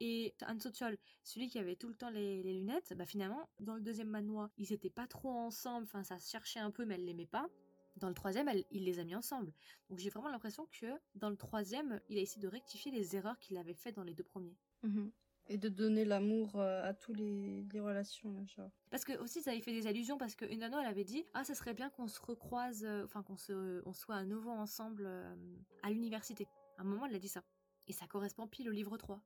et 0.00 0.34
Ansochol, 0.46 0.96
celui 1.24 1.48
qui 1.48 1.58
avait 1.58 1.76
tout 1.76 1.88
le 1.88 1.94
temps 1.94 2.10
les, 2.10 2.42
lunettes, 2.42 2.94
bah 2.96 3.06
finalement, 3.06 3.48
dans 3.60 3.74
le 3.74 3.80
deuxième 3.80 4.08
manoir, 4.08 4.48
ils 4.56 4.72
étaient 4.72 4.90
pas 4.90 5.06
trop 5.06 5.30
ensemble, 5.30 5.84
enfin 5.84 6.04
ça 6.04 6.18
se 6.18 6.30
cherchait 6.30 6.60
un 6.60 6.70
peu, 6.70 6.84
mais 6.84 6.94
elle 6.94 7.04
l'aimait 7.04 7.26
pas. 7.26 7.48
Dans 7.96 8.08
le 8.08 8.14
troisième, 8.14 8.48
il 8.70 8.84
les 8.84 9.00
a 9.00 9.04
mis 9.04 9.16
ensemble. 9.16 9.52
Donc 9.90 9.98
j'ai 9.98 10.10
vraiment 10.10 10.28
l'impression 10.28 10.68
que 10.70 10.86
dans 11.16 11.30
le 11.30 11.36
troisième, 11.36 12.00
il 12.08 12.18
a 12.18 12.20
essayé 12.20 12.40
de 12.40 12.46
rectifier 12.46 12.92
les 12.92 13.16
erreurs 13.16 13.38
qu'il 13.40 13.56
avait 13.56 13.74
faites 13.74 13.96
dans 13.96 14.04
les 14.04 14.14
deux 14.14 14.22
premiers. 14.22 14.56
Mhm. 14.84 15.10
Et 15.50 15.56
de 15.56 15.68
donner 15.70 16.04
l'amour 16.04 16.56
euh, 16.56 16.84
à 16.84 16.92
tous 16.92 17.14
les, 17.14 17.66
relations, 17.80 18.46
là, 18.58 18.70
Parce 18.90 19.04
que 19.04 19.18
aussi, 19.18 19.40
ça 19.40 19.50
avait 19.50 19.62
fait 19.62 19.72
des 19.72 19.86
allusions, 19.86 20.18
parce 20.18 20.34
que 20.34 20.44
Unano, 20.44 20.78
elle 20.78 20.86
avait 20.86 21.04
dit 21.04 21.24
Ah, 21.32 21.42
ça 21.42 21.54
serait 21.54 21.72
bien 21.72 21.88
qu'on 21.88 22.06
se 22.06 22.20
recroise, 22.20 22.84
euh, 22.84 23.04
enfin, 23.04 23.22
qu'on 23.22 23.38
se, 23.38 23.82
on 23.86 23.94
soit 23.94 24.16
à 24.16 24.24
nouveau 24.24 24.50
ensemble 24.50 25.06
euh, 25.06 25.34
à 25.82 25.90
l'université. 25.90 26.46
À 26.76 26.82
un 26.82 26.84
moment, 26.84 27.06
elle 27.06 27.14
a 27.14 27.18
dit 27.18 27.28
ça. 27.28 27.42
Et 27.88 27.94
ça 27.94 28.06
correspond 28.06 28.46
pile 28.46 28.68
au 28.68 28.72
livre 28.72 28.98
3. 28.98 29.22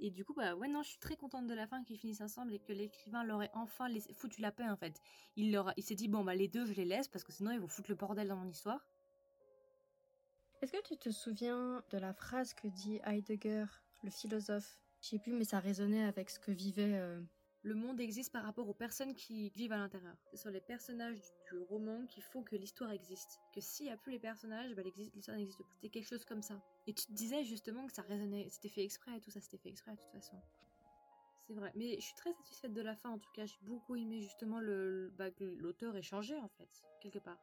Et 0.00 0.10
du 0.10 0.24
coup, 0.24 0.34
bah 0.34 0.54
ouais, 0.54 0.68
non, 0.68 0.82
je 0.82 0.90
suis 0.90 0.98
très 0.98 1.16
contente 1.16 1.46
de 1.46 1.54
la 1.54 1.66
fin 1.66 1.82
qu'ils 1.82 1.98
finissent 1.98 2.20
ensemble 2.20 2.54
et 2.54 2.60
que 2.60 2.72
l'écrivain 2.72 3.24
leur 3.24 3.42
ait 3.42 3.50
enfin 3.52 3.88
foutu 4.14 4.40
la 4.40 4.52
paix 4.52 4.68
en 4.68 4.76
fait. 4.76 5.00
Il, 5.36 5.50
leur 5.50 5.72
il 5.76 5.82
s'est 5.82 5.96
dit, 5.96 6.08
bon, 6.08 6.24
bah 6.24 6.34
les 6.34 6.46
deux, 6.48 6.66
je 6.66 6.72
les 6.72 6.84
laisse 6.84 7.08
parce 7.08 7.24
que 7.24 7.32
sinon 7.32 7.50
ils 7.50 7.60
vont 7.60 7.66
foutre 7.66 7.90
le 7.90 7.96
bordel 7.96 8.28
dans 8.28 8.36
mon 8.36 8.48
histoire. 8.48 8.86
Est-ce 10.60 10.72
que 10.72 10.82
tu 10.82 10.96
te 10.96 11.10
souviens 11.10 11.82
de 11.90 11.98
la 11.98 12.12
phrase 12.12 12.54
que 12.54 12.68
dit 12.68 13.00
Heidegger, 13.04 13.66
le 14.02 14.10
philosophe? 14.10 14.78
Je 15.00 15.08
sais 15.08 15.18
plus, 15.18 15.32
mais 15.32 15.44
ça 15.44 15.60
résonnait 15.60 16.04
avec 16.04 16.30
ce 16.30 16.38
que 16.40 16.50
vivait 16.50 16.94
euh, 16.94 17.20
le 17.62 17.74
monde 17.74 18.00
existe 18.00 18.32
par 18.32 18.44
rapport 18.44 18.68
aux 18.68 18.74
personnes 18.74 19.14
qui 19.14 19.50
vivent 19.50 19.72
à 19.72 19.78
l'intérieur. 19.78 20.16
Ce 20.30 20.36
sont 20.36 20.50
les 20.50 20.60
personnages 20.60 21.18
du, 21.50 21.58
roman 21.68 22.06
qui 22.06 22.20
font 22.20 22.42
que 22.42 22.56
l'histoire 22.56 22.92
existe. 22.92 23.40
Que 23.52 23.60
s'il 23.60 23.86
n'y 23.86 23.92
a 23.92 23.96
plus 23.96 24.12
les 24.12 24.18
personnages, 24.18 24.74
bah, 24.74 24.82
l'histoire 25.14 25.36
n'existe 25.36 25.62
plus. 25.62 25.76
C'est 25.80 25.88
quelque 25.88 26.08
chose 26.08 26.24
comme 26.24 26.42
ça. 26.42 26.62
Et 26.86 26.94
tu 26.94 27.06
te 27.06 27.12
disais 27.12 27.44
justement 27.44 27.86
que 27.86 27.92
ça 27.92 28.02
résonnait, 28.02 28.48
c'était 28.48 28.68
fait 28.68 28.84
exprès 28.84 29.16
et 29.16 29.20
tout 29.20 29.30
ça, 29.30 29.40
c'était 29.40 29.58
fait 29.58 29.70
exprès 29.70 29.92
de 29.92 29.96
toute 29.96 30.12
façon. 30.12 30.36
C'est 31.46 31.54
vrai. 31.54 31.72
Mais 31.74 31.96
je 31.96 32.04
suis 32.04 32.14
très 32.14 32.32
satisfaite 32.32 32.74
de 32.74 32.82
la 32.82 32.94
fin 32.94 33.10
en 33.10 33.18
tout 33.18 33.30
cas. 33.32 33.44
J'ai 33.46 33.58
beaucoup 33.62 33.96
aimé 33.96 34.20
justement 34.20 34.60
le, 34.60 35.12
bah, 35.16 35.30
que 35.30 35.44
l'auteur 35.44 35.96
ait 35.96 36.02
changé 36.02 36.36
en 36.36 36.48
fait, 36.48 36.82
quelque 37.00 37.18
part. 37.18 37.38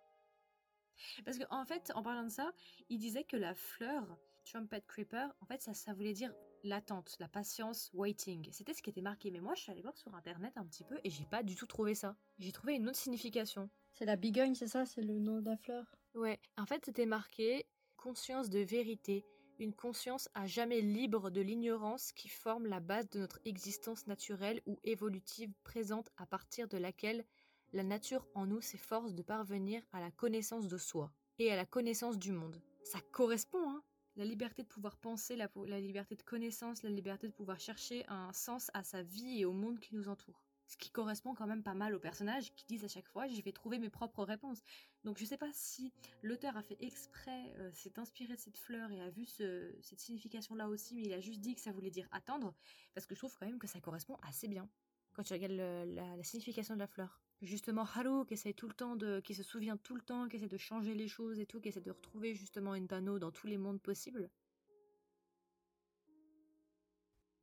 Parce 1.25 1.37
qu'en 1.37 1.61
en 1.61 1.65
fait, 1.65 1.91
en 1.95 2.03
parlant 2.03 2.23
de 2.23 2.29
ça, 2.29 2.51
il 2.89 2.99
disait 2.99 3.23
que 3.23 3.35
la 3.35 3.53
fleur, 3.53 4.17
Trumpet 4.45 4.81
Creeper, 4.87 5.35
en 5.41 5.45
fait, 5.45 5.61
ça, 5.61 5.73
ça 5.73 5.93
voulait 5.93 6.13
dire 6.13 6.33
l'attente, 6.63 7.15
la 7.19 7.27
patience, 7.27 7.91
waiting. 7.93 8.47
C'était 8.51 8.73
ce 8.73 8.81
qui 8.81 8.89
était 8.89 9.01
marqué. 9.01 9.31
Mais 9.31 9.39
moi, 9.39 9.53
je 9.55 9.61
suis 9.61 9.71
allée 9.71 9.81
voir 9.81 9.97
sur 9.97 10.13
internet 10.15 10.53
un 10.55 10.65
petit 10.65 10.83
peu 10.83 10.99
et 11.03 11.09
j'ai 11.09 11.25
pas 11.25 11.43
du 11.43 11.55
tout 11.55 11.67
trouvé 11.67 11.95
ça. 11.95 12.15
J'ai 12.39 12.51
trouvé 12.51 12.75
une 12.75 12.87
autre 12.87 12.97
signification. 12.97 13.69
C'est 13.93 14.05
la 14.05 14.15
bigogne, 14.15 14.55
c'est 14.55 14.67
ça? 14.67 14.85
C'est 14.85 15.01
le 15.01 15.19
nom 15.19 15.39
de 15.39 15.49
la 15.49 15.57
fleur? 15.57 15.85
Ouais. 16.15 16.39
En 16.57 16.65
fait, 16.65 16.83
c'était 16.85 17.05
marqué 17.05 17.65
conscience 17.97 18.49
de 18.49 18.59
vérité. 18.59 19.25
Une 19.57 19.73
conscience 19.73 20.27
à 20.33 20.47
jamais 20.47 20.81
libre 20.81 21.29
de 21.29 21.39
l'ignorance 21.39 22.11
qui 22.11 22.27
forme 22.27 22.65
la 22.67 22.81
base 22.81 23.09
de 23.09 23.19
notre 23.19 23.39
existence 23.45 24.05
naturelle 24.05 24.61
ou 24.65 24.79
évolutive 24.83 25.53
présente 25.63 26.09
à 26.17 26.25
partir 26.25 26.67
de 26.67 26.77
laquelle 26.77 27.25
la 27.71 27.83
nature 27.83 28.27
en 28.35 28.45
nous 28.45 28.61
s'efforce 28.61 29.13
de 29.13 29.23
parvenir 29.23 29.81
à 29.93 30.01
la 30.01 30.11
connaissance 30.11 30.67
de 30.67 30.77
soi 30.77 31.11
et 31.39 31.51
à 31.51 31.55
la 31.55 31.65
connaissance 31.65 32.17
du 32.17 32.31
monde. 32.31 32.61
Ça 32.83 32.99
correspond, 33.11 33.69
hein? 33.69 33.81
La 34.15 34.25
liberté 34.25 34.63
de 34.63 34.67
pouvoir 34.67 34.97
penser, 34.97 35.35
la, 35.35 35.49
liberté 35.79 36.15
de 36.15 36.21
connaissance, 36.21 36.83
la 36.83 36.89
liberté 36.89 37.27
de 37.27 37.33
pouvoir 37.33 37.59
chercher 37.59 38.05
un 38.07 38.31
sens 38.33 38.71
à 38.73 38.83
sa 38.83 39.01
vie 39.01 39.41
et 39.41 39.45
au 39.45 39.53
monde 39.53 39.79
qui 39.79 39.95
nous 39.95 40.07
entoure. 40.07 40.41
Ce 40.67 40.77
qui 40.77 40.89
correspond 40.89 41.35
quand 41.35 41.45
même 41.45 41.61
pas 41.61 41.75
mal 41.75 41.93
aux 41.93 41.99
personnages 41.99 42.51
qui 42.55 42.65
disent 42.65 42.85
à 42.85 42.87
chaque 42.87 43.07
fois 43.07 43.27
je 43.27 43.39
vais 43.41 43.51
trouver 43.51 43.77
mes 43.77 43.89
propres 43.89 44.23
réponses. 44.23 44.63
Donc 45.03 45.19
je 45.19 45.25
sais 45.25 45.37
pas 45.37 45.51
si 45.53 45.93
l'auteur 46.23 46.57
a 46.57 46.63
fait 46.63 46.77
exprès, 46.79 47.53
euh, 47.57 47.71
s'est 47.73 47.99
inspiré 47.99 48.35
de 48.35 48.39
cette 48.39 48.57
fleur 48.57 48.91
et 48.91 48.99
a 48.99 49.09
vu 49.11 49.25
cette 49.25 49.99
signification 49.99 50.55
là 50.55 50.67
aussi, 50.67 50.95
mais 50.95 51.03
il 51.03 51.13
a 51.13 51.19
juste 51.19 51.41
dit 51.41 51.53
que 51.53 51.61
ça 51.61 51.71
voulait 51.71 51.91
dire 51.91 52.07
attendre, 52.11 52.55
parce 52.95 53.05
que 53.05 53.13
je 53.13 53.19
trouve 53.19 53.37
quand 53.37 53.45
même 53.45 53.59
que 53.59 53.67
ça 53.67 53.79
correspond 53.79 54.17
assez 54.23 54.47
bien 54.47 54.67
quand 55.13 55.23
tu 55.23 55.33
regardes 55.33 55.53
la 55.53 56.23
signification 56.23 56.73
de 56.73 56.79
la 56.79 56.87
fleur 56.87 57.21
justement 57.41 57.83
Haru 57.83 58.25
qui 58.25 58.33
essaie 58.33 58.53
tout 58.53 58.67
le 58.67 58.73
temps 58.73 58.95
de, 58.95 59.19
qui 59.19 59.33
se 59.35 59.43
souvient 59.43 59.77
tout 59.77 59.95
le 59.95 60.01
temps, 60.01 60.27
qui 60.27 60.37
essaie 60.37 60.47
de 60.47 60.57
changer 60.57 60.93
les 60.93 61.07
choses 61.07 61.39
et 61.39 61.45
tout, 61.45 61.59
qui 61.59 61.69
essaie 61.69 61.81
de 61.81 61.91
retrouver 61.91 62.33
justement 62.33 62.71
Endano 62.71 63.19
dans 63.19 63.31
tous 63.31 63.47
les 63.47 63.57
mondes 63.57 63.81
possibles. 63.81 64.29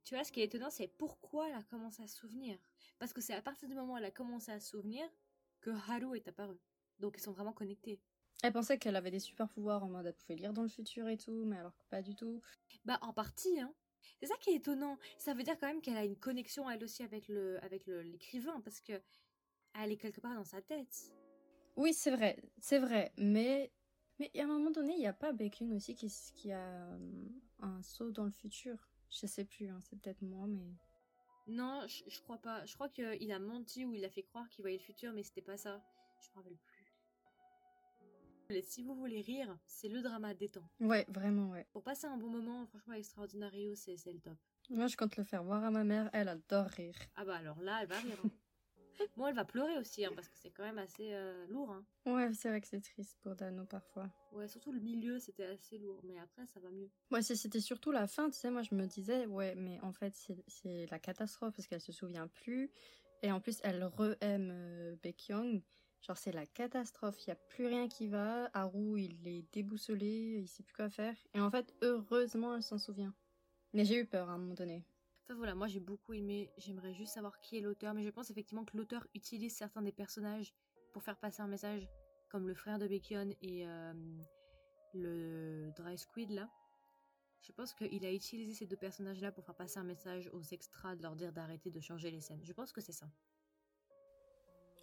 Tu 0.03 0.15
vois, 0.15 0.23
ce 0.23 0.31
qui 0.31 0.41
est 0.41 0.45
étonnant, 0.45 0.69
c'est 0.69 0.87
pourquoi 0.87 1.47
elle 1.47 1.55
a 1.55 1.63
commencé 1.63 2.03
à 2.03 2.07
se 2.07 2.17
souvenir. 2.17 2.57
Parce 2.99 3.13
que 3.13 3.21
c'est 3.21 3.33
à 3.33 3.41
partir 3.41 3.69
du 3.69 3.75
moment 3.75 3.93
où 3.93 3.97
elle 3.97 4.05
a 4.05 4.11
commencé 4.11 4.51
à 4.51 4.59
se 4.59 4.69
souvenir 4.69 5.03
que 5.61 5.69
Haru 5.69 6.17
est 6.17 6.27
apparu. 6.27 6.57
Donc 6.99 7.15
ils 7.17 7.21
sont 7.21 7.31
vraiment 7.31 7.53
connectés. 7.53 8.01
Elle 8.43 8.51
pensait 8.51 8.77
qu'elle 8.77 8.97
avait 8.97 9.11
des 9.11 9.19
super 9.19 9.47
pouvoirs 9.47 9.83
en 9.83 9.89
mode 9.89 10.05
elle 10.05 10.13
pouvait 10.13 10.35
lire 10.35 10.51
dans 10.51 10.63
le 10.63 10.69
futur 10.69 11.07
et 11.07 11.17
tout, 11.17 11.45
mais 11.45 11.57
alors 11.57 11.77
que 11.77 11.85
pas 11.89 12.01
du 12.01 12.13
tout. 12.13 12.41
Bah 12.83 12.99
en 13.01 13.13
partie, 13.13 13.59
hein. 13.61 13.73
C'est 14.19 14.27
ça 14.27 14.35
qui 14.41 14.49
est 14.49 14.55
étonnant. 14.55 14.97
Ça 15.17 15.33
veut 15.33 15.43
dire 15.43 15.57
quand 15.57 15.67
même 15.67 15.81
qu'elle 15.81 15.97
a 15.97 16.03
une 16.03 16.17
connexion 16.17 16.69
elle 16.69 16.83
aussi 16.83 17.03
avec 17.03 17.27
le 17.29 17.63
avec 17.63 17.87
l'écrivain 17.87 18.59
parce 18.61 18.81
que 18.81 19.01
elle 19.81 19.91
est 19.91 19.97
quelque 19.97 20.21
part 20.21 20.35
dans 20.35 20.43
sa 20.43 20.61
tête. 20.61 21.11
Oui, 21.75 21.93
c'est 21.93 22.11
vrai, 22.11 22.37
c'est 22.59 22.79
vrai, 22.79 23.11
mais 23.17 23.71
mais 24.19 24.31
à 24.39 24.43
un 24.43 24.47
moment 24.47 24.71
donné, 24.71 24.93
il 24.93 24.99
n'y 24.99 25.07
a 25.07 25.13
pas 25.13 25.33
Bacon 25.33 25.73
aussi 25.73 25.95
qui, 25.95 26.07
qui 26.35 26.51
a 26.51 26.59
euh, 26.59 27.27
un 27.59 27.81
saut 27.81 28.11
dans 28.11 28.25
le 28.25 28.31
futur. 28.31 28.77
Je 29.09 29.25
sais 29.25 29.45
plus, 29.45 29.67
hein, 29.67 29.79
c'est 29.81 29.99
peut-être 29.99 30.21
moi, 30.21 30.45
mais. 30.47 30.75
Non, 31.47 31.85
je, 31.87 32.03
je 32.07 32.21
crois 32.21 32.37
pas. 32.37 32.65
Je 32.65 32.73
crois 32.75 32.89
qu'il 32.89 33.31
a 33.31 33.39
menti 33.39 33.85
ou 33.85 33.93
il 33.93 34.05
a 34.05 34.09
fait 34.09 34.23
croire 34.23 34.47
qu'il 34.49 34.61
voyait 34.61 34.77
le 34.77 34.83
futur, 34.83 35.11
mais 35.13 35.23
c'était 35.23 35.41
pas 35.41 35.57
ça. 35.57 35.83
Je 36.21 36.29
me 36.29 36.35
rappelle 36.35 36.57
plus. 36.57 36.83
Si 38.61 38.83
vous 38.83 38.93
voulez 38.93 39.21
rire, 39.21 39.57
c'est 39.65 39.89
le 39.89 40.01
drama 40.01 40.35
détend. 40.35 40.67
Ouais, 40.79 41.05
vraiment, 41.09 41.49
ouais. 41.49 41.65
Pour 41.71 41.81
passer 41.81 42.05
un 42.05 42.17
bon 42.17 42.29
moment, 42.29 42.67
franchement, 42.67 42.93
Extraordinario, 42.93 43.73
c'est 43.73 43.95
le 44.05 44.19
top. 44.19 44.37
Moi, 44.69 44.87
je 44.87 44.95
compte 44.95 45.17
le 45.17 45.23
faire 45.23 45.43
voir 45.43 45.63
à 45.63 45.71
ma 45.71 45.83
mère, 45.83 46.09
elle 46.13 46.29
adore 46.29 46.67
rire. 46.67 46.95
Ah 47.15 47.25
bah 47.25 47.37
alors 47.37 47.59
là, 47.61 47.79
elle 47.81 47.87
va 47.87 47.99
rire. 47.99 48.17
Hein. 48.23 48.29
Bon, 49.17 49.27
elle 49.27 49.35
va 49.35 49.45
pleurer 49.45 49.77
aussi, 49.77 50.05
hein, 50.05 50.11
parce 50.15 50.27
que 50.27 50.37
c'est 50.37 50.51
quand 50.51 50.63
même 50.63 50.77
assez 50.77 51.13
euh, 51.13 51.45
lourd. 51.47 51.71
Hein. 51.71 51.85
Ouais, 52.05 52.33
c'est 52.33 52.49
vrai 52.49 52.61
que 52.61 52.67
c'est 52.67 52.81
triste 52.81 53.17
pour 53.21 53.35
Dano 53.35 53.65
parfois. 53.65 54.09
Ouais, 54.31 54.47
surtout 54.47 54.71
le 54.71 54.79
milieu, 54.79 55.19
c'était 55.19 55.45
assez 55.45 55.77
lourd, 55.77 55.99
mais 56.03 56.17
après, 56.19 56.45
ça 56.47 56.59
va 56.59 56.69
mieux. 56.69 56.89
Ouais, 57.11 57.21
c'était 57.21 57.59
surtout 57.59 57.91
la 57.91 58.07
fin, 58.07 58.29
tu 58.29 58.37
sais, 58.37 58.49
moi 58.49 58.63
je 58.63 58.75
me 58.75 58.85
disais, 58.85 59.25
ouais, 59.25 59.55
mais 59.55 59.79
en 59.81 59.91
fait, 59.91 60.13
c'est 60.47 60.87
la 60.89 60.99
catastrophe, 60.99 61.53
parce 61.55 61.67
qu'elle 61.67 61.81
se 61.81 61.91
souvient 61.91 62.27
plus, 62.27 62.71
et 63.21 63.31
en 63.31 63.39
plus, 63.39 63.59
elle 63.63 63.83
re-aime 63.83 64.51
euh. 64.51 64.95
Genre, 66.01 66.17
c'est 66.17 66.33
la 66.33 66.45
catastrophe, 66.45 67.15
il 67.25 67.29
n'y 67.29 67.33
a 67.33 67.37
plus 67.47 67.65
rien 67.65 67.87
qui 67.87 68.07
va, 68.07 68.49
Haru, 68.53 68.99
il 68.99 69.25
est 69.25 69.45
déboussolé, 69.53 70.39
il 70.41 70.47
sait 70.49 70.63
plus 70.63 70.73
quoi 70.73 70.89
faire, 70.89 71.15
et 71.33 71.39
en 71.39 71.49
fait, 71.49 71.73
heureusement, 71.81 72.55
elle 72.55 72.63
s'en 72.63 72.77
souvient. 72.77 73.13
Mais 73.73 73.85
j'ai 73.85 73.99
eu 73.99 74.05
peur 74.05 74.29
à 74.29 74.33
un 74.33 74.37
moment 74.37 74.53
donné. 74.53 74.83
Enfin 75.23 75.35
voilà, 75.35 75.55
moi 75.55 75.67
j'ai 75.67 75.79
beaucoup 75.79 76.13
aimé, 76.13 76.51
j'aimerais 76.57 76.93
juste 76.93 77.13
savoir 77.13 77.39
qui 77.39 77.57
est 77.57 77.61
l'auteur, 77.61 77.93
mais 77.93 78.03
je 78.03 78.09
pense 78.09 78.29
effectivement 78.29 78.65
que 78.65 78.75
l'auteur 78.75 79.07
utilise 79.15 79.55
certains 79.55 79.81
des 79.81 79.93
personnages 79.93 80.53
pour 80.91 81.01
faire 81.01 81.17
passer 81.17 81.41
un 81.41 81.47
message, 81.47 81.87
comme 82.29 82.45
le 82.45 82.53
frère 82.53 82.77
de 82.77 82.87
Bacon 82.87 83.33
et 83.41 83.65
euh, 83.65 83.93
le 84.93 85.71
Dry 85.77 85.97
Squid 85.97 86.31
là. 86.31 86.49
Je 87.41 87.51
pense 87.53 87.73
qu'il 87.73 88.05
a 88.05 88.11
utilisé 88.11 88.53
ces 88.53 88.65
deux 88.65 88.77
personnages-là 88.77 89.31
pour 89.31 89.45
faire 89.45 89.55
passer 89.55 89.79
un 89.79 89.83
message 89.83 90.29
aux 90.33 90.41
extras, 90.41 90.95
de 90.95 91.01
leur 91.01 91.15
dire 91.15 91.31
d'arrêter 91.31 91.71
de 91.71 91.79
changer 91.79 92.11
les 92.11 92.21
scènes. 92.21 92.43
Je 92.43 92.53
pense 92.53 92.71
que 92.71 92.81
c'est 92.81 92.93
ça. 92.93 93.09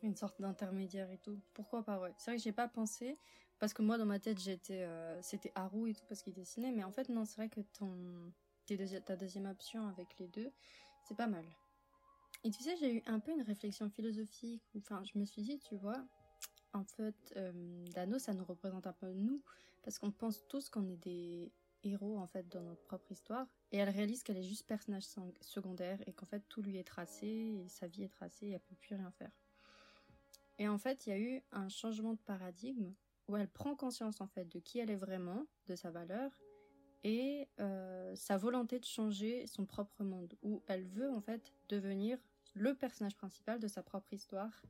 Une 0.02 0.16
sorte 0.16 0.40
d'intermédiaire 0.40 1.10
et 1.10 1.18
tout. 1.18 1.38
Pourquoi 1.52 1.82
pas, 1.84 2.00
ouais. 2.00 2.14
C'est 2.16 2.30
vrai 2.30 2.38
que 2.38 2.42
j'ai 2.42 2.52
pas 2.52 2.68
pensé, 2.68 3.18
parce 3.58 3.74
que 3.74 3.82
moi 3.82 3.98
dans 3.98 4.06
ma 4.06 4.18
tête 4.18 4.38
j'étais, 4.38 4.82
euh, 4.82 5.20
c'était 5.20 5.52
Haru 5.54 5.90
et 5.90 5.94
tout 5.94 6.04
parce 6.06 6.22
qu'il 6.22 6.32
dessinait, 6.32 6.72
mais 6.72 6.84
en 6.84 6.92
fait 6.92 7.10
non, 7.10 7.26
c'est 7.26 7.36
vrai 7.36 7.50
que 7.50 7.60
ton, 7.60 8.32
ta 8.76 9.16
deuxième 9.16 9.46
option 9.46 9.86
avec 9.88 10.18
les 10.18 10.28
deux, 10.28 10.50
c'est 11.04 11.16
pas 11.16 11.26
mal. 11.26 11.44
Et 12.44 12.50
tu 12.50 12.62
sais, 12.62 12.76
j'ai 12.76 12.96
eu 12.96 13.02
un 13.06 13.20
peu 13.20 13.32
une 13.32 13.42
réflexion 13.42 13.90
philosophique, 13.90 14.62
enfin, 14.76 15.02
je 15.04 15.18
me 15.18 15.24
suis 15.24 15.42
dit, 15.42 15.58
tu 15.58 15.76
vois, 15.76 16.02
en 16.72 16.84
fait, 16.84 17.34
euh, 17.36 17.84
Dano, 17.94 18.18
ça 18.18 18.32
nous 18.32 18.44
représente 18.44 18.86
un 18.86 18.92
peu 18.92 19.12
nous, 19.12 19.42
parce 19.82 19.98
qu'on 19.98 20.10
pense 20.10 20.46
tous 20.48 20.70
qu'on 20.70 20.88
est 20.88 20.96
des 20.96 21.52
héros, 21.82 22.18
en 22.18 22.26
fait, 22.26 22.48
dans 22.48 22.62
notre 22.62 22.82
propre 22.84 23.12
histoire, 23.12 23.46
et 23.72 23.78
elle 23.78 23.90
réalise 23.90 24.22
qu'elle 24.22 24.38
est 24.38 24.42
juste 24.42 24.66
personnage 24.66 25.04
secondaire, 25.40 25.98
et 26.06 26.12
qu'en 26.12 26.26
fait, 26.26 26.42
tout 26.48 26.62
lui 26.62 26.78
est 26.78 26.84
tracé, 26.84 27.26
et 27.26 27.68
sa 27.68 27.86
vie 27.86 28.04
est 28.04 28.12
tracée, 28.12 28.46
et 28.46 28.52
elle 28.52 28.60
peut 28.60 28.76
plus 28.76 28.94
rien 28.94 29.10
faire. 29.10 29.32
Et 30.58 30.68
en 30.68 30.78
fait, 30.78 31.06
il 31.06 31.10
y 31.10 31.12
a 31.12 31.18
eu 31.18 31.42
un 31.52 31.68
changement 31.68 32.14
de 32.14 32.20
paradigme, 32.20 32.94
où 33.28 33.36
elle 33.36 33.48
prend 33.48 33.76
conscience, 33.76 34.20
en 34.20 34.26
fait, 34.26 34.46
de 34.46 34.60
qui 34.60 34.78
elle 34.78 34.90
est 34.90 34.96
vraiment, 34.96 35.46
de 35.66 35.76
sa 35.76 35.90
valeur, 35.90 36.30
et 37.04 37.48
euh, 37.60 38.14
sa 38.14 38.36
volonté 38.36 38.78
de 38.78 38.84
changer 38.84 39.46
son 39.46 39.66
propre 39.66 40.04
monde, 40.04 40.34
où 40.42 40.62
elle 40.66 40.84
veut 40.84 41.10
en 41.10 41.20
fait 41.20 41.52
devenir 41.68 42.18
le 42.54 42.74
personnage 42.74 43.16
principal 43.16 43.60
de 43.60 43.68
sa 43.68 43.82
propre 43.82 44.12
histoire, 44.12 44.62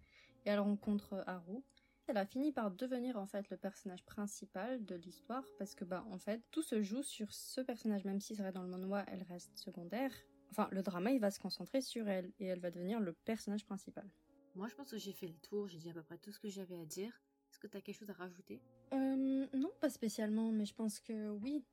et 0.45 0.51
elle 0.51 0.61
rencontre 0.61 1.23
Haru. 1.27 1.62
Elle 2.07 2.16
a 2.16 2.27
fini 2.27 2.51
par 2.51 2.73
devenir 2.73 3.16
en 3.16 3.27
fait 3.27 3.49
le 3.51 3.57
personnage 3.57 4.05
principal 4.05 4.85
de 4.85 4.97
l'histoire 4.97 5.45
parce 5.59 5.77
que 5.77 5.85
bah 5.85 6.05
en 6.11 6.19
fait 6.19 6.43
tout 6.51 6.62
se 6.62 6.83
joue 6.83 7.05
sur 7.05 7.33
ce 7.33 7.61
personnage 7.61 8.05
même 8.05 8.21
si 8.21 8.35
serait 8.35 8.51
dans 8.51 8.62
le 8.64 8.69
manhwa 8.69 9.05
elle 9.07 9.23
reste 9.23 9.57
secondaire. 9.57 10.11
Enfin 10.51 10.69
le 10.73 10.83
drama 10.83 11.12
il 11.12 11.21
va 11.21 11.31
se 11.31 11.38
concentrer 11.38 11.81
sur 11.81 12.09
elle 12.09 12.33
et 12.40 12.47
elle 12.47 12.59
va 12.59 12.73
devenir 12.73 12.99
le 12.99 13.12
personnage 13.12 13.64
principal. 13.64 14.11
Moi 14.57 14.66
je 14.66 14.75
pense 14.75 14.90
que 14.90 14.99
j'ai 14.99 15.12
fait 15.12 15.29
le 15.29 15.38
tour, 15.38 15.69
j'ai 15.69 15.79
dit 15.79 15.90
à 15.90 15.93
peu 15.93 16.03
près 16.03 16.19
tout 16.19 16.33
ce 16.33 16.40
que 16.40 16.49
j'avais 16.49 16.81
à 16.81 16.85
dire. 16.85 17.12
Est-ce 17.49 17.61
que 17.61 17.69
tu 17.69 17.77
as 17.77 17.81
quelque 17.81 17.99
chose 17.99 18.11
à 18.11 18.14
rajouter? 18.14 18.61
Euh, 18.93 19.47
Non 19.55 19.71
pas 19.81 19.90
spécialement 19.90 20.51
mais 20.51 20.64
je 20.64 20.75
pense 20.75 20.99
que 20.99 21.29
oui 21.29 21.64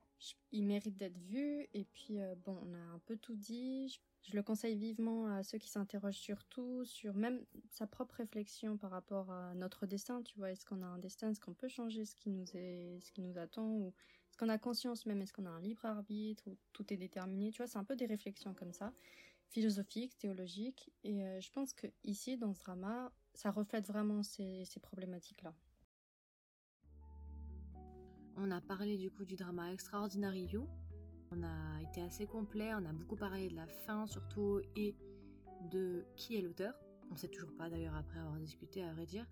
il 0.52 0.64
mérite 0.64 0.96
d'être 0.96 1.18
vu. 1.18 1.66
Et 1.74 1.84
puis, 1.84 2.20
euh, 2.20 2.34
bon, 2.44 2.58
on 2.64 2.74
a 2.74 2.78
un 2.78 2.98
peu 3.00 3.16
tout 3.16 3.36
dit. 3.36 3.88
Je, 4.22 4.34
le 4.36 4.42
conseille 4.42 4.76
vivement 4.76 5.26
à 5.26 5.42
ceux 5.42 5.58
qui 5.58 5.68
s'interrogent 5.68 6.18
sur 6.18 6.44
tout, 6.44 6.84
sur 6.84 7.14
même 7.14 7.44
sa 7.70 7.86
propre 7.86 8.16
réflexion 8.16 8.76
par 8.76 8.90
rapport 8.90 9.30
à 9.30 9.54
notre 9.54 9.86
destin. 9.86 10.22
Tu 10.22 10.36
vois, 10.38 10.50
est-ce 10.50 10.64
qu'on 10.64 10.82
a 10.82 10.86
un 10.86 10.98
destin? 10.98 11.30
Est-ce 11.30 11.40
qu'on 11.40 11.54
peut 11.54 11.68
changer 11.68 12.04
ce 12.04 12.14
qui 12.14 12.30
nous 12.30 12.46
est, 12.54 12.98
ce 13.00 13.12
qui 13.12 13.22
nous 13.22 13.38
attend? 13.38 13.68
Ou 13.68 13.88
est-ce 14.30 14.36
qu'on 14.36 14.48
a 14.48 14.58
conscience 14.58 15.06
même? 15.06 15.22
Est-ce 15.22 15.32
qu'on 15.32 15.46
a 15.46 15.50
un 15.50 15.60
libre 15.60 15.86
arbitre? 15.86 16.46
Ou 16.46 16.56
tout 16.72 16.92
est 16.92 16.96
déterminé? 16.96 17.50
Tu 17.50 17.58
vois, 17.58 17.66
c'est 17.66 17.78
un 17.78 17.84
peu 17.84 17.96
des 17.96 18.06
réflexions 18.06 18.54
comme 18.54 18.72
ça, 18.72 18.92
philosophiques, 19.48 20.18
théologiques. 20.18 20.92
Et 21.04 21.24
euh, 21.24 21.40
je 21.40 21.50
pense 21.50 21.72
que 21.72 21.86
ici, 22.04 22.36
dans 22.36 22.52
ce 22.52 22.60
drama, 22.60 23.12
ça 23.34 23.50
reflète 23.50 23.86
vraiment 23.86 24.22
ces 24.22 24.66
problématiques-là. 24.82 25.54
On 28.40 28.52
a 28.52 28.60
parlé 28.60 28.96
du 28.96 29.10
coup 29.10 29.24
du 29.24 29.34
drama 29.34 29.72
Extraordinary 29.72 30.44
You. 30.52 30.68
On 31.32 31.42
a 31.42 31.82
été 31.82 32.00
assez 32.00 32.24
complet, 32.24 32.72
on 32.72 32.84
a 32.86 32.92
beaucoup 32.92 33.16
parlé 33.16 33.48
de 33.48 33.56
la 33.56 33.66
fin 33.66 34.06
surtout 34.06 34.60
et 34.76 34.94
de 35.72 36.04
qui 36.14 36.36
est 36.36 36.40
l'auteur. 36.40 36.72
On 37.10 37.16
sait 37.16 37.26
toujours 37.26 37.52
pas 37.56 37.68
d'ailleurs 37.68 37.96
après 37.96 38.20
avoir 38.20 38.38
discuté 38.38 38.84
à 38.84 38.92
vrai 38.92 39.06
dire. 39.06 39.26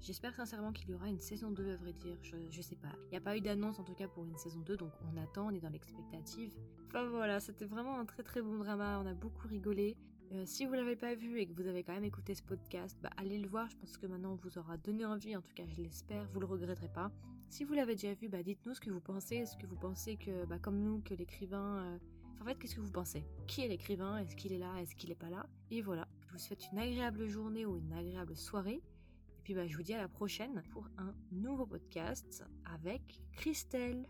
J'espère 0.00 0.34
sincèrement 0.34 0.72
qu'il 0.72 0.90
y 0.90 0.94
aura 0.94 1.08
une 1.08 1.20
saison 1.20 1.52
2 1.52 1.72
à 1.72 1.76
vrai 1.76 1.92
dire, 1.92 2.16
je, 2.22 2.60
sais 2.60 2.76
pas. 2.76 2.92
Il 3.06 3.10
n'y 3.10 3.16
a 3.16 3.20
pas 3.20 3.36
eu 3.36 3.40
d'annonce 3.40 3.78
en 3.78 3.84
tout 3.84 3.94
cas 3.94 4.08
pour 4.08 4.24
une 4.24 4.36
saison 4.36 4.60
2 4.60 4.76
donc 4.76 4.92
on 5.12 5.16
attend, 5.16 5.46
on 5.46 5.50
est 5.50 5.60
dans 5.60 5.70
l'expectative. 5.70 6.52
Enfin 6.88 7.06
voilà, 7.08 7.38
c'était 7.38 7.64
vraiment 7.64 7.98
un 7.98 8.06
très 8.06 8.24
très 8.24 8.42
bon 8.42 8.58
drama, 8.58 9.00
on 9.00 9.06
a 9.06 9.14
beaucoup 9.14 9.46
rigolé. 9.46 9.96
Euh, 10.32 10.42
si 10.46 10.66
vous 10.66 10.72
l'avez 10.72 10.96
pas 10.96 11.14
vu 11.14 11.38
et 11.38 11.46
que 11.46 11.52
vous 11.54 11.68
avez 11.68 11.84
quand 11.84 11.94
même 11.94 12.04
écouté 12.04 12.34
ce 12.34 12.42
podcast, 12.42 12.98
bah, 13.02 13.10
allez 13.16 13.38
le 13.38 13.48
voir. 13.48 13.70
Je 13.70 13.76
pense 13.76 13.96
que 13.96 14.06
maintenant 14.06 14.32
on 14.32 14.36
vous 14.36 14.58
aura 14.58 14.76
donné 14.76 15.04
envie. 15.04 15.34
En 15.36 15.40
tout 15.40 15.54
cas, 15.54 15.64
je 15.66 15.80
l'espère. 15.80 16.28
Vous 16.32 16.40
le 16.40 16.46
regretterez 16.46 16.88
pas. 16.88 17.10
Si 17.50 17.64
vous 17.64 17.72
l'avez 17.72 17.94
déjà 17.94 18.12
vu, 18.14 18.28
bah, 18.28 18.42
dites-nous 18.42 18.74
ce 18.74 18.80
que 18.80 18.90
vous 18.90 19.00
pensez. 19.00 19.36
Est-ce 19.36 19.56
que 19.56 19.66
vous 19.66 19.76
pensez 19.76 20.16
que, 20.16 20.44
bah, 20.44 20.58
comme 20.58 20.78
nous, 20.80 21.00
que 21.00 21.14
l'écrivain. 21.14 21.82
Euh, 21.82 21.98
en 22.40 22.44
fait, 22.44 22.54
qu'est-ce 22.56 22.76
que 22.76 22.80
vous 22.80 22.92
pensez? 22.92 23.24
Qui 23.46 23.62
est 23.62 23.68
l'écrivain? 23.68 24.18
Est-ce 24.18 24.36
qu'il 24.36 24.52
est 24.52 24.58
là? 24.58 24.74
Est-ce 24.80 24.94
qu'il 24.94 25.10
est 25.10 25.16
pas 25.16 25.30
là? 25.30 25.46
Et 25.70 25.80
voilà. 25.80 26.06
Je 26.26 26.32
vous 26.32 26.38
souhaite 26.38 26.70
une 26.70 26.78
agréable 26.78 27.26
journée 27.26 27.64
ou 27.64 27.78
une 27.78 27.92
agréable 27.92 28.36
soirée. 28.36 28.82
Et 28.82 29.42
puis, 29.42 29.54
bah, 29.54 29.66
je 29.66 29.76
vous 29.76 29.82
dis 29.82 29.94
à 29.94 29.98
la 29.98 30.08
prochaine 30.08 30.62
pour 30.70 30.88
un 30.98 31.14
nouveau 31.32 31.64
podcast 31.64 32.44
avec 32.66 33.22
Christelle. 33.32 34.06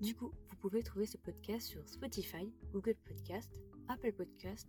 Du 0.00 0.14
coup, 0.14 0.32
vous 0.48 0.56
pouvez 0.56 0.82
trouver 0.82 1.06
ce 1.06 1.16
podcast 1.16 1.66
sur 1.66 1.86
Spotify, 1.88 2.52
Google 2.72 2.96
Podcast, 3.04 3.52
Apple 3.88 4.12
Podcast 4.12 4.68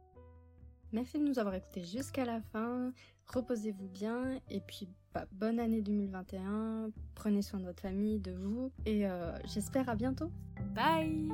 Merci 0.91 1.19
de 1.19 1.23
nous 1.23 1.39
avoir 1.39 1.55
écoutés 1.55 1.83
jusqu'à 1.83 2.25
la 2.25 2.41
fin. 2.41 2.91
Reposez-vous 3.27 3.87
bien 3.87 4.39
et 4.49 4.59
puis 4.59 4.89
bah, 5.13 5.25
bonne 5.31 5.59
année 5.59 5.81
2021. 5.81 6.89
Prenez 7.15 7.41
soin 7.41 7.59
de 7.59 7.65
votre 7.65 7.81
famille, 7.81 8.19
de 8.19 8.33
vous 8.33 8.71
et 8.85 9.07
euh, 9.07 9.31
j'espère 9.45 9.87
à 9.89 9.95
bientôt. 9.95 10.31
Bye 10.73 11.29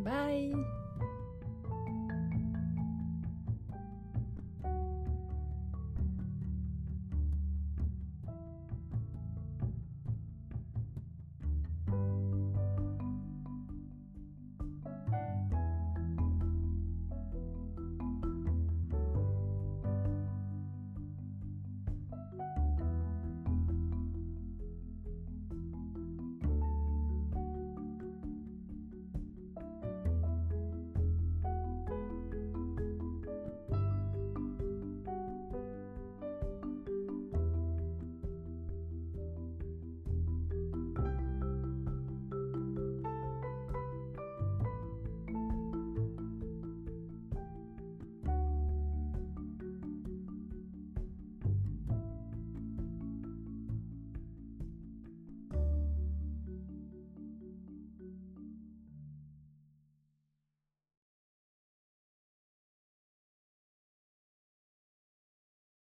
Bye 0.00 0.54